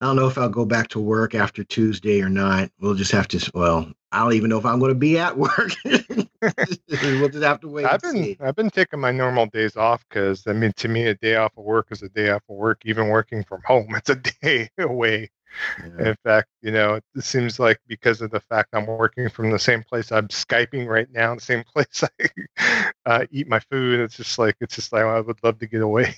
I 0.00 0.06
don't 0.06 0.16
know 0.16 0.26
if 0.26 0.36
I'll 0.36 0.48
go 0.48 0.64
back 0.64 0.88
to 0.88 1.00
work 1.00 1.34
after 1.34 1.64
Tuesday 1.64 2.20
or 2.20 2.28
not. 2.28 2.70
We'll 2.80 2.94
just 2.94 3.12
have 3.12 3.28
to. 3.28 3.50
Well, 3.54 3.92
I 4.12 4.20
don't 4.20 4.34
even 4.34 4.50
know 4.50 4.58
if 4.58 4.66
I'm 4.66 4.78
going 4.78 4.90
to 4.90 4.94
be 4.94 5.18
at 5.18 5.36
work. 5.36 5.72
we'll 5.84 7.28
just 7.28 7.42
have 7.42 7.60
to 7.60 7.68
wait. 7.68 7.86
I've 7.86 8.02
been 8.02 8.12
see. 8.12 8.36
I've 8.40 8.56
been 8.56 8.70
taking 8.70 9.00
my 9.00 9.12
normal 9.12 9.46
days 9.46 9.76
off 9.76 10.04
because 10.08 10.46
I 10.46 10.52
mean, 10.52 10.72
to 10.76 10.88
me, 10.88 11.06
a 11.06 11.14
day 11.14 11.36
off 11.36 11.56
of 11.56 11.64
work 11.64 11.88
is 11.90 12.02
a 12.02 12.08
day 12.08 12.30
off 12.30 12.42
of 12.48 12.56
work. 12.56 12.82
Even 12.84 13.08
working 13.08 13.44
from 13.44 13.62
home, 13.64 13.94
it's 13.94 14.10
a 14.10 14.16
day 14.42 14.68
away. 14.78 15.30
Yeah. 15.78 16.08
In 16.08 16.16
fact, 16.24 16.48
you 16.62 16.70
know, 16.72 17.00
it 17.14 17.24
seems 17.24 17.58
like 17.58 17.78
because 17.86 18.20
of 18.20 18.30
the 18.30 18.40
fact 18.40 18.70
I'm 18.72 18.86
working 18.86 19.28
from 19.28 19.50
the 19.50 19.58
same 19.58 19.82
place 19.82 20.10
I'm 20.10 20.28
skyping 20.28 20.86
right 20.86 21.08
now, 21.12 21.34
the 21.34 21.40
same 21.40 21.64
place 21.72 22.02
I 22.02 22.84
uh, 23.06 23.26
eat 23.30 23.48
my 23.48 23.60
food. 23.60 24.00
It's 24.00 24.16
just 24.16 24.38
like 24.38 24.56
it's 24.60 24.76
just 24.76 24.92
like 24.92 25.04
I 25.04 25.20
would 25.20 25.42
love 25.42 25.58
to 25.60 25.66
get 25.66 25.82
away 25.82 26.14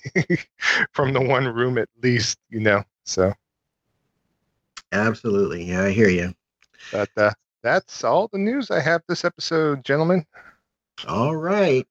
from 0.92 1.12
the 1.12 1.20
one 1.20 1.46
room 1.46 1.78
at 1.78 1.88
least, 2.02 2.38
you 2.50 2.60
know. 2.60 2.82
So 3.04 3.32
Absolutely. 4.92 5.64
Yeah, 5.64 5.84
I 5.84 5.90
hear 5.90 6.08
you. 6.08 6.34
But 6.92 7.10
uh, 7.16 7.32
that's 7.62 8.04
all 8.04 8.28
the 8.28 8.38
news 8.38 8.70
I 8.70 8.80
have 8.80 9.02
this 9.08 9.24
episode, 9.24 9.84
gentlemen. 9.84 10.24
All 11.06 11.36
right. 11.36 11.86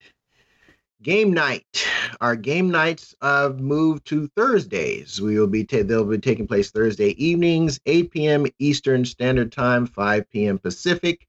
Game 1.01 1.33
night. 1.33 1.85
Our 2.21 2.35
game 2.35 2.69
nights 2.69 3.13
have 3.21 3.59
moved 3.59 4.05
to 4.07 4.27
Thursdays. 4.35 5.21
We 5.21 5.37
will 5.37 5.47
be 5.47 5.63
ta- 5.63 5.83
they'll 5.83 6.05
be 6.05 6.17
taking 6.17 6.47
place 6.47 6.71
Thursday 6.71 7.09
evenings, 7.23 7.79
8 7.85 8.11
p.m. 8.11 8.47
Eastern 8.59 9.05
Standard 9.05 9.51
Time, 9.51 9.85
5 9.85 10.29
p.m. 10.31 10.57
Pacific 10.57 11.27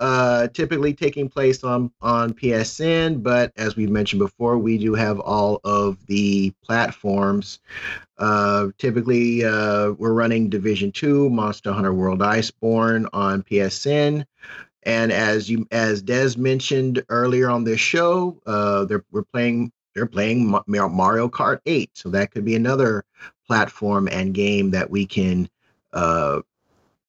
uh, 0.00 0.48
typically 0.48 0.92
taking 0.92 1.28
place 1.28 1.62
on 1.62 1.90
on 2.00 2.34
PSN, 2.34 3.22
but 3.22 3.52
as 3.56 3.76
we've 3.76 3.90
mentioned 3.90 4.18
before, 4.18 4.58
we 4.58 4.76
do 4.78 4.94
have 4.94 5.20
all 5.20 5.60
of 5.64 6.04
the 6.06 6.52
platforms. 6.64 7.60
Uh, 8.18 8.68
typically, 8.78 9.44
uh, 9.44 9.92
we're 9.92 10.12
running 10.12 10.48
Division 10.48 10.90
Two, 10.90 11.30
Monster 11.30 11.72
Hunter 11.72 11.94
World 11.94 12.20
Iceborne 12.20 13.08
on 13.12 13.42
PSN. 13.42 14.24
And 14.84 15.12
as 15.12 15.48
you 15.48 15.66
as 15.70 16.02
Des 16.02 16.36
mentioned 16.36 17.04
earlier 17.08 17.48
on 17.48 17.64
this 17.64 17.80
show, 17.80 18.40
uh, 18.46 18.84
they're 18.84 19.04
we're 19.10 19.22
playing 19.22 19.72
they're 19.94 20.06
playing 20.06 20.48
Mario 20.66 21.28
Kart 21.28 21.60
8, 21.66 21.90
so 21.94 22.08
that 22.10 22.30
could 22.30 22.44
be 22.44 22.54
another 22.54 23.04
platform 23.46 24.08
and 24.10 24.32
game 24.32 24.70
that 24.70 24.90
we 24.90 25.04
can 25.04 25.48
uh, 25.92 26.40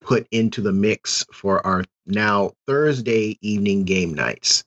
put 0.01 0.27
into 0.31 0.61
the 0.61 0.73
mix 0.73 1.25
for 1.31 1.65
our 1.65 1.85
now 2.05 2.51
Thursday 2.67 3.37
evening 3.41 3.85
game 3.85 4.13
nights. 4.13 4.65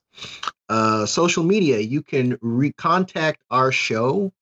Uh, 0.69 1.05
social 1.05 1.43
media, 1.43 1.79
you 1.79 2.01
can 2.01 2.35
recontact 2.37 3.37
our 3.51 3.71
show 3.71 4.33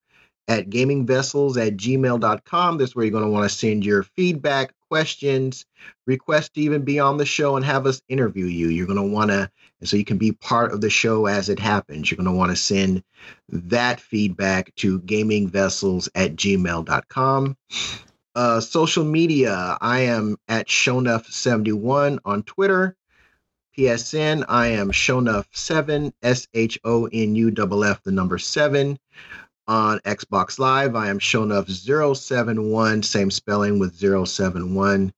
at 0.48 0.70
gamingvessels 0.70 1.58
at 1.58 1.76
gmail.com. 1.76 2.78
This 2.78 2.90
is 2.90 2.96
where 2.96 3.06
you're 3.06 3.12
going 3.12 3.26
to 3.26 3.30
want 3.30 3.50
to 3.50 3.56
send 3.56 3.86
your 3.86 4.04
feedback, 4.04 4.74
questions, 4.90 5.66
request 6.06 6.54
to 6.54 6.62
even 6.62 6.84
be 6.84 7.00
on 7.00 7.18
the 7.18 7.26
show 7.26 7.56
and 7.56 7.66
have 7.66 7.86
us 7.86 8.02
interview 8.08 8.46
you. 8.46 8.70
You're 8.70 8.88
going 8.88 8.98
to 8.98 9.14
want 9.14 9.32
to, 9.32 9.50
and 9.80 9.90
so 9.90 9.98
you 9.98 10.06
can 10.06 10.18
be 10.18 10.32
part 10.32 10.72
of 10.72 10.82
the 10.82 10.90
show 10.90 11.26
as 11.26 11.50
it 11.50 11.60
happens. 11.60 12.10
You're 12.10 12.18
going 12.18 12.34
to 12.34 12.38
want 12.38 12.52
to 12.52 12.56
send 12.56 13.04
that 13.50 14.00
feedback 14.00 14.74
to 14.76 15.00
gamingvessels 15.02 16.10
at 16.16 16.36
gmail.com. 16.36 17.58
Uh, 18.36 18.60
social 18.60 19.06
media, 19.06 19.78
I 19.80 20.02
am 20.02 20.38
at 20.48 20.68
Shonuff71 20.68 22.20
on 22.26 22.44
Twitter. 22.44 22.98
PSN, 23.78 24.46
I 24.48 24.68
am 24.68 24.92
Shonuff7, 24.92 26.14
S 26.22 26.48
H 26.54 26.80
O 26.84 27.10
N 27.12 27.36
U 27.36 27.54
F 27.58 27.84
F, 27.86 28.04
the 28.04 28.12
number 28.12 28.38
7. 28.38 28.98
On 29.68 29.98
Xbox 30.00 30.60
Live, 30.60 30.96
I 30.96 31.10
am 31.10 31.18
Shonuff071, 31.18 33.04
same 33.04 33.32
spelling 33.32 33.80
with 33.80 33.96
071. 33.96 35.12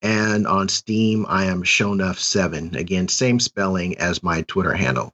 And 0.00 0.46
on 0.46 0.70
Steam, 0.70 1.26
I 1.28 1.44
am 1.44 1.62
Shonuff7. 1.62 2.76
Again, 2.76 3.08
same 3.08 3.38
spelling 3.38 3.98
as 3.98 4.22
my 4.22 4.40
Twitter 4.42 4.72
handle. 4.72 5.12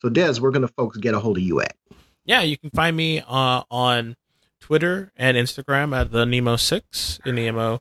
So, 0.00 0.08
Des, 0.08 0.40
we're 0.40 0.50
going 0.50 0.66
to 0.66 0.68
folks 0.68 0.96
get 0.96 1.12
a 1.12 1.20
hold 1.20 1.36
of 1.36 1.42
you 1.42 1.60
at. 1.60 1.76
Yeah, 2.24 2.40
you 2.40 2.56
can 2.56 2.70
find 2.70 2.96
me 2.96 3.20
uh, 3.20 3.64
on 3.70 4.16
Twitter 4.60 5.12
and 5.16 5.36
Instagram 5.36 5.94
at 5.94 6.10
the 6.10 6.24
Nemo6, 6.24 7.20
N-E-M-O, 7.26 7.80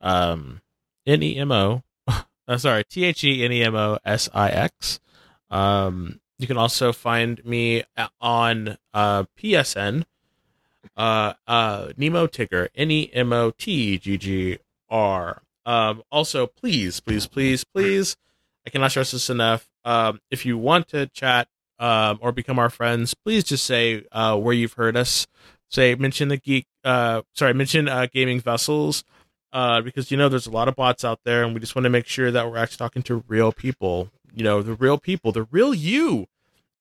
um, 0.00 0.62
N-E-M-O, 1.06 1.82
uh, 2.48 2.56
sorry, 2.56 2.84
T-H-E-N-E-M-O-S-I-X. 2.84 5.00
Um, 5.50 6.19
you 6.40 6.46
can 6.46 6.56
also 6.56 6.92
find 6.92 7.44
me 7.44 7.84
on 8.20 8.78
uh, 8.94 9.24
PSN, 9.38 10.04
uh, 10.96 11.34
uh, 11.46 11.88
Nemo 11.96 12.26
Tigger, 12.26 12.68
N 12.74 12.90
E 12.90 13.10
M 13.12 13.32
O 13.32 13.50
T 13.50 13.98
G 13.98 14.16
G 14.16 14.58
R. 14.88 15.42
Um, 15.66 16.02
also, 16.10 16.46
please, 16.46 17.00
please, 17.00 17.26
please, 17.26 17.64
please, 17.64 18.16
I 18.66 18.70
cannot 18.70 18.90
stress 18.90 19.10
this 19.10 19.28
enough. 19.28 19.68
Um, 19.84 20.20
if 20.30 20.46
you 20.46 20.56
want 20.56 20.88
to 20.88 21.06
chat 21.08 21.48
um, 21.78 22.18
or 22.22 22.32
become 22.32 22.58
our 22.58 22.70
friends, 22.70 23.12
please 23.14 23.44
just 23.44 23.64
say 23.64 24.04
uh, 24.10 24.36
where 24.38 24.54
you've 24.54 24.74
heard 24.74 24.96
us. 24.96 25.26
Say, 25.68 25.94
mention 25.94 26.28
the 26.28 26.38
geek, 26.38 26.66
uh, 26.84 27.22
sorry, 27.34 27.54
mention 27.54 27.86
uh, 27.86 28.06
gaming 28.12 28.40
vessels 28.40 29.04
uh, 29.52 29.80
because 29.80 30.10
you 30.10 30.16
know 30.16 30.28
there's 30.28 30.46
a 30.46 30.50
lot 30.50 30.68
of 30.68 30.76
bots 30.76 31.04
out 31.04 31.20
there, 31.24 31.44
and 31.44 31.54
we 31.54 31.60
just 31.60 31.74
want 31.74 31.84
to 31.84 31.90
make 31.90 32.06
sure 32.06 32.30
that 32.30 32.50
we're 32.50 32.56
actually 32.56 32.78
talking 32.78 33.02
to 33.02 33.24
real 33.28 33.52
people. 33.52 34.10
You 34.34 34.44
know, 34.44 34.62
the 34.62 34.74
real 34.74 34.98
people, 34.98 35.32
the 35.32 35.44
real 35.44 35.74
you 35.74 36.26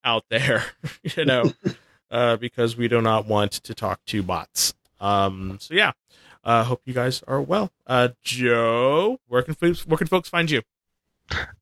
out 0.03 0.26
there. 0.30 0.65
you 1.15 1.26
know, 1.26 1.51
uh, 2.11 2.38
because 2.38 2.77
we 2.77 2.88
do 2.88 3.01
not 3.01 3.26
want 3.26 3.51
to 3.51 3.73
talk 3.73 4.03
to 4.05 4.23
bots. 4.23 4.73
Um, 4.99 5.57
so 5.61 5.73
yeah, 5.73 5.91
uh, 6.43 6.63
hope 6.63 6.81
you 6.85 6.93
guys 6.93 7.23
are 7.27 7.41
well. 7.41 7.71
Uh, 7.88 8.09
Joe, 8.23 9.19
where 9.27 9.41
can 9.41 9.53
folks 9.53 9.85
where 9.85 9.97
can 9.97 10.07
folks 10.07 10.30
find 10.30 10.49
you? 10.49 10.61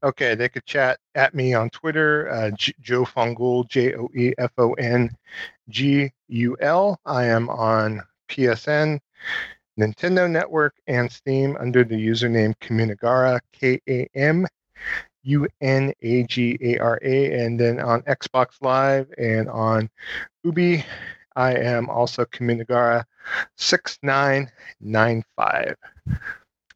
Okay, 0.02 0.34
they 0.34 0.48
could 0.48 0.66
chat 0.66 1.00
at 1.14 1.36
me 1.36 1.54
on 1.54 1.70
Twitter, 1.70 2.30
uh, 2.32 2.52
J- 2.52 2.74
Joe 2.80 3.04
Fongul, 3.04 3.68
J 3.68 3.96
O 3.96 4.10
E 4.16 4.34
F 4.38 4.52
O 4.58 4.74
N 4.74 5.10
G 5.70 6.12
U 6.30 6.58
L. 6.62 7.00
I 7.06 7.26
am 7.26 7.50
on 7.50 8.02
PSN 8.30 9.00
Nintendo 9.78 10.30
Network 10.30 10.76
and 10.88 11.12
Steam 11.12 11.58
under 11.60 11.84
the 11.84 11.96
username 11.96 12.56
Kamunagara, 12.60 13.40
K 13.52 13.82
A 13.90 14.08
M 14.16 14.48
U 15.28 15.48
N 15.62 15.94
A 16.02 16.24
G 16.24 16.58
A 16.62 16.80
R 16.80 17.00
A. 17.04 17.40
And 17.40 17.60
then 17.60 17.80
on 17.80 18.02
Xbox 18.04 18.54
Live 18.62 19.08
and 19.18 19.50
on 19.50 19.90
Ubi, 20.44 20.86
I 21.36 21.54
am 21.54 21.90
also 21.90 22.24
Kamunagara 22.26 23.04
6995 23.58 25.76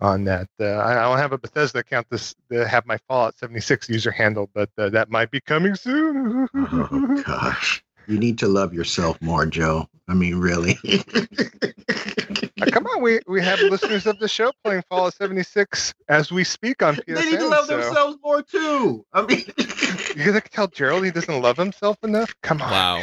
on 0.02 0.24
that. 0.26 0.50
Uh, 0.60 0.80
I 0.80 0.96
don't 0.96 1.18
have 1.18 1.32
a 1.32 1.38
Bethesda 1.38 1.80
account 1.80 2.08
to, 2.12 2.36
to 2.52 2.68
have 2.68 2.86
my 2.86 2.98
Fallout 3.08 3.38
76 3.38 3.88
user 3.90 4.12
handle, 4.12 4.50
but 4.54 4.70
uh, 4.78 4.90
that 4.90 5.10
might 5.10 5.32
be 5.32 5.40
coming 5.40 5.76
soon. 5.76 6.50
oh, 6.54 7.24
gosh. 7.26 7.82
You 8.08 8.20
need 8.20 8.38
to 8.40 8.48
love 8.48 8.74
yourself 8.74 9.22
more, 9.22 9.46
Joe. 9.46 9.88
I 10.08 10.14
mean, 10.14 10.36
really. 10.36 10.78
Uh, 12.62 12.66
come 12.72 12.86
on, 12.86 13.02
we, 13.02 13.20
we 13.28 13.42
have 13.42 13.60
listeners 13.62 14.06
of 14.06 14.20
the 14.20 14.28
show 14.28 14.52
playing 14.64 14.84
Fallout 14.90 15.16
76 15.16 15.94
as 16.10 16.32
we 16.32 16.44
speak 16.44 16.84
on 16.84 16.96
PSN. 16.96 17.16
They 17.16 17.32
need 17.32 17.40
to 17.40 17.48
love 17.48 17.66
so. 17.66 17.78
themselves 17.78 18.18
more 18.24 18.44
too. 18.44 19.04
I 19.14 19.24
mean, 19.24 19.44
you 20.16 20.26
gonna 20.26 20.42
tell 20.42 20.68
Gerald 20.68 21.04
he 21.06 21.12
doesn't 21.12 21.42
love 21.42 21.58
himself 21.58 21.98
enough? 22.04 22.36
Come 22.44 22.62
on. 22.62 22.70
Wow. 22.72 23.02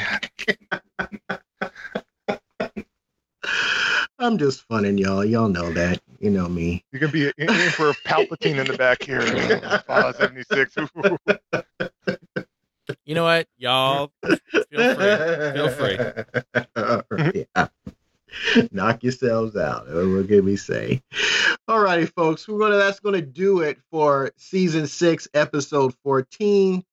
I'm 4.20 4.38
just 4.38 4.62
funning 4.62 4.98
y'all. 4.98 5.24
Y'all 5.24 5.48
know 5.48 5.72
that. 5.72 6.00
You 6.20 6.30
know 6.30 6.48
me. 6.48 6.84
You're 6.92 7.00
gonna 7.00 7.12
be 7.12 7.26
in, 7.26 7.32
in 7.38 7.70
for 7.70 7.90
a 7.90 7.94
Palpatine 7.94 8.58
in 8.58 8.66
the 8.66 8.76
back 8.76 9.02
here. 9.02 9.20
Uh, 9.20 9.78
Fallout 9.80 10.16
76. 10.16 10.76
you 13.04 13.14
know 13.14 13.24
what, 13.24 13.46
y'all? 13.56 14.12
Feel 14.70 14.94
free. 14.94 15.16
Feel 15.54 15.70
free. 15.70 15.98
yeah. 17.56 17.68
knock 18.72 19.02
yourselves 19.02 19.56
out. 19.56 19.86
What 19.88 20.28
can 20.28 20.44
we 20.44 20.56
say? 20.56 21.02
All 21.66 21.80
righty, 21.80 22.06
folks. 22.06 22.48
We're 22.48 22.58
gonna 22.58 22.76
that's 22.76 23.00
gonna 23.00 23.22
do 23.22 23.60
it 23.60 23.78
for 23.90 24.32
season 24.36 24.86
six, 24.86 25.28
episode 25.34 25.94
14. 26.02 26.84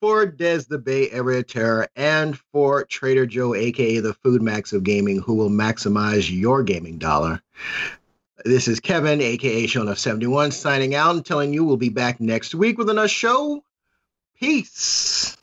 For 0.00 0.26
Des 0.26 0.62
the 0.68 0.78
Bay 0.78 1.08
Area 1.10 1.44
Terror 1.44 1.86
and 1.94 2.36
for 2.36 2.84
Trader 2.84 3.24
Joe, 3.24 3.54
aka 3.54 4.00
the 4.00 4.14
Food 4.14 4.42
Max 4.42 4.72
of 4.72 4.82
Gaming, 4.82 5.20
who 5.20 5.34
will 5.34 5.48
maximize 5.48 6.28
your 6.28 6.64
gaming 6.64 6.98
dollar. 6.98 7.40
This 8.44 8.66
is 8.66 8.80
Kevin, 8.80 9.20
aka 9.20 9.64
Shonuff71, 9.68 10.52
signing 10.52 10.96
out 10.96 11.14
and 11.14 11.24
telling 11.24 11.52
you 11.54 11.64
we'll 11.64 11.76
be 11.76 11.88
back 11.88 12.20
next 12.20 12.52
week 12.52 12.78
with 12.78 12.90
another 12.90 13.06
show. 13.06 13.62
Peace. 14.34 15.36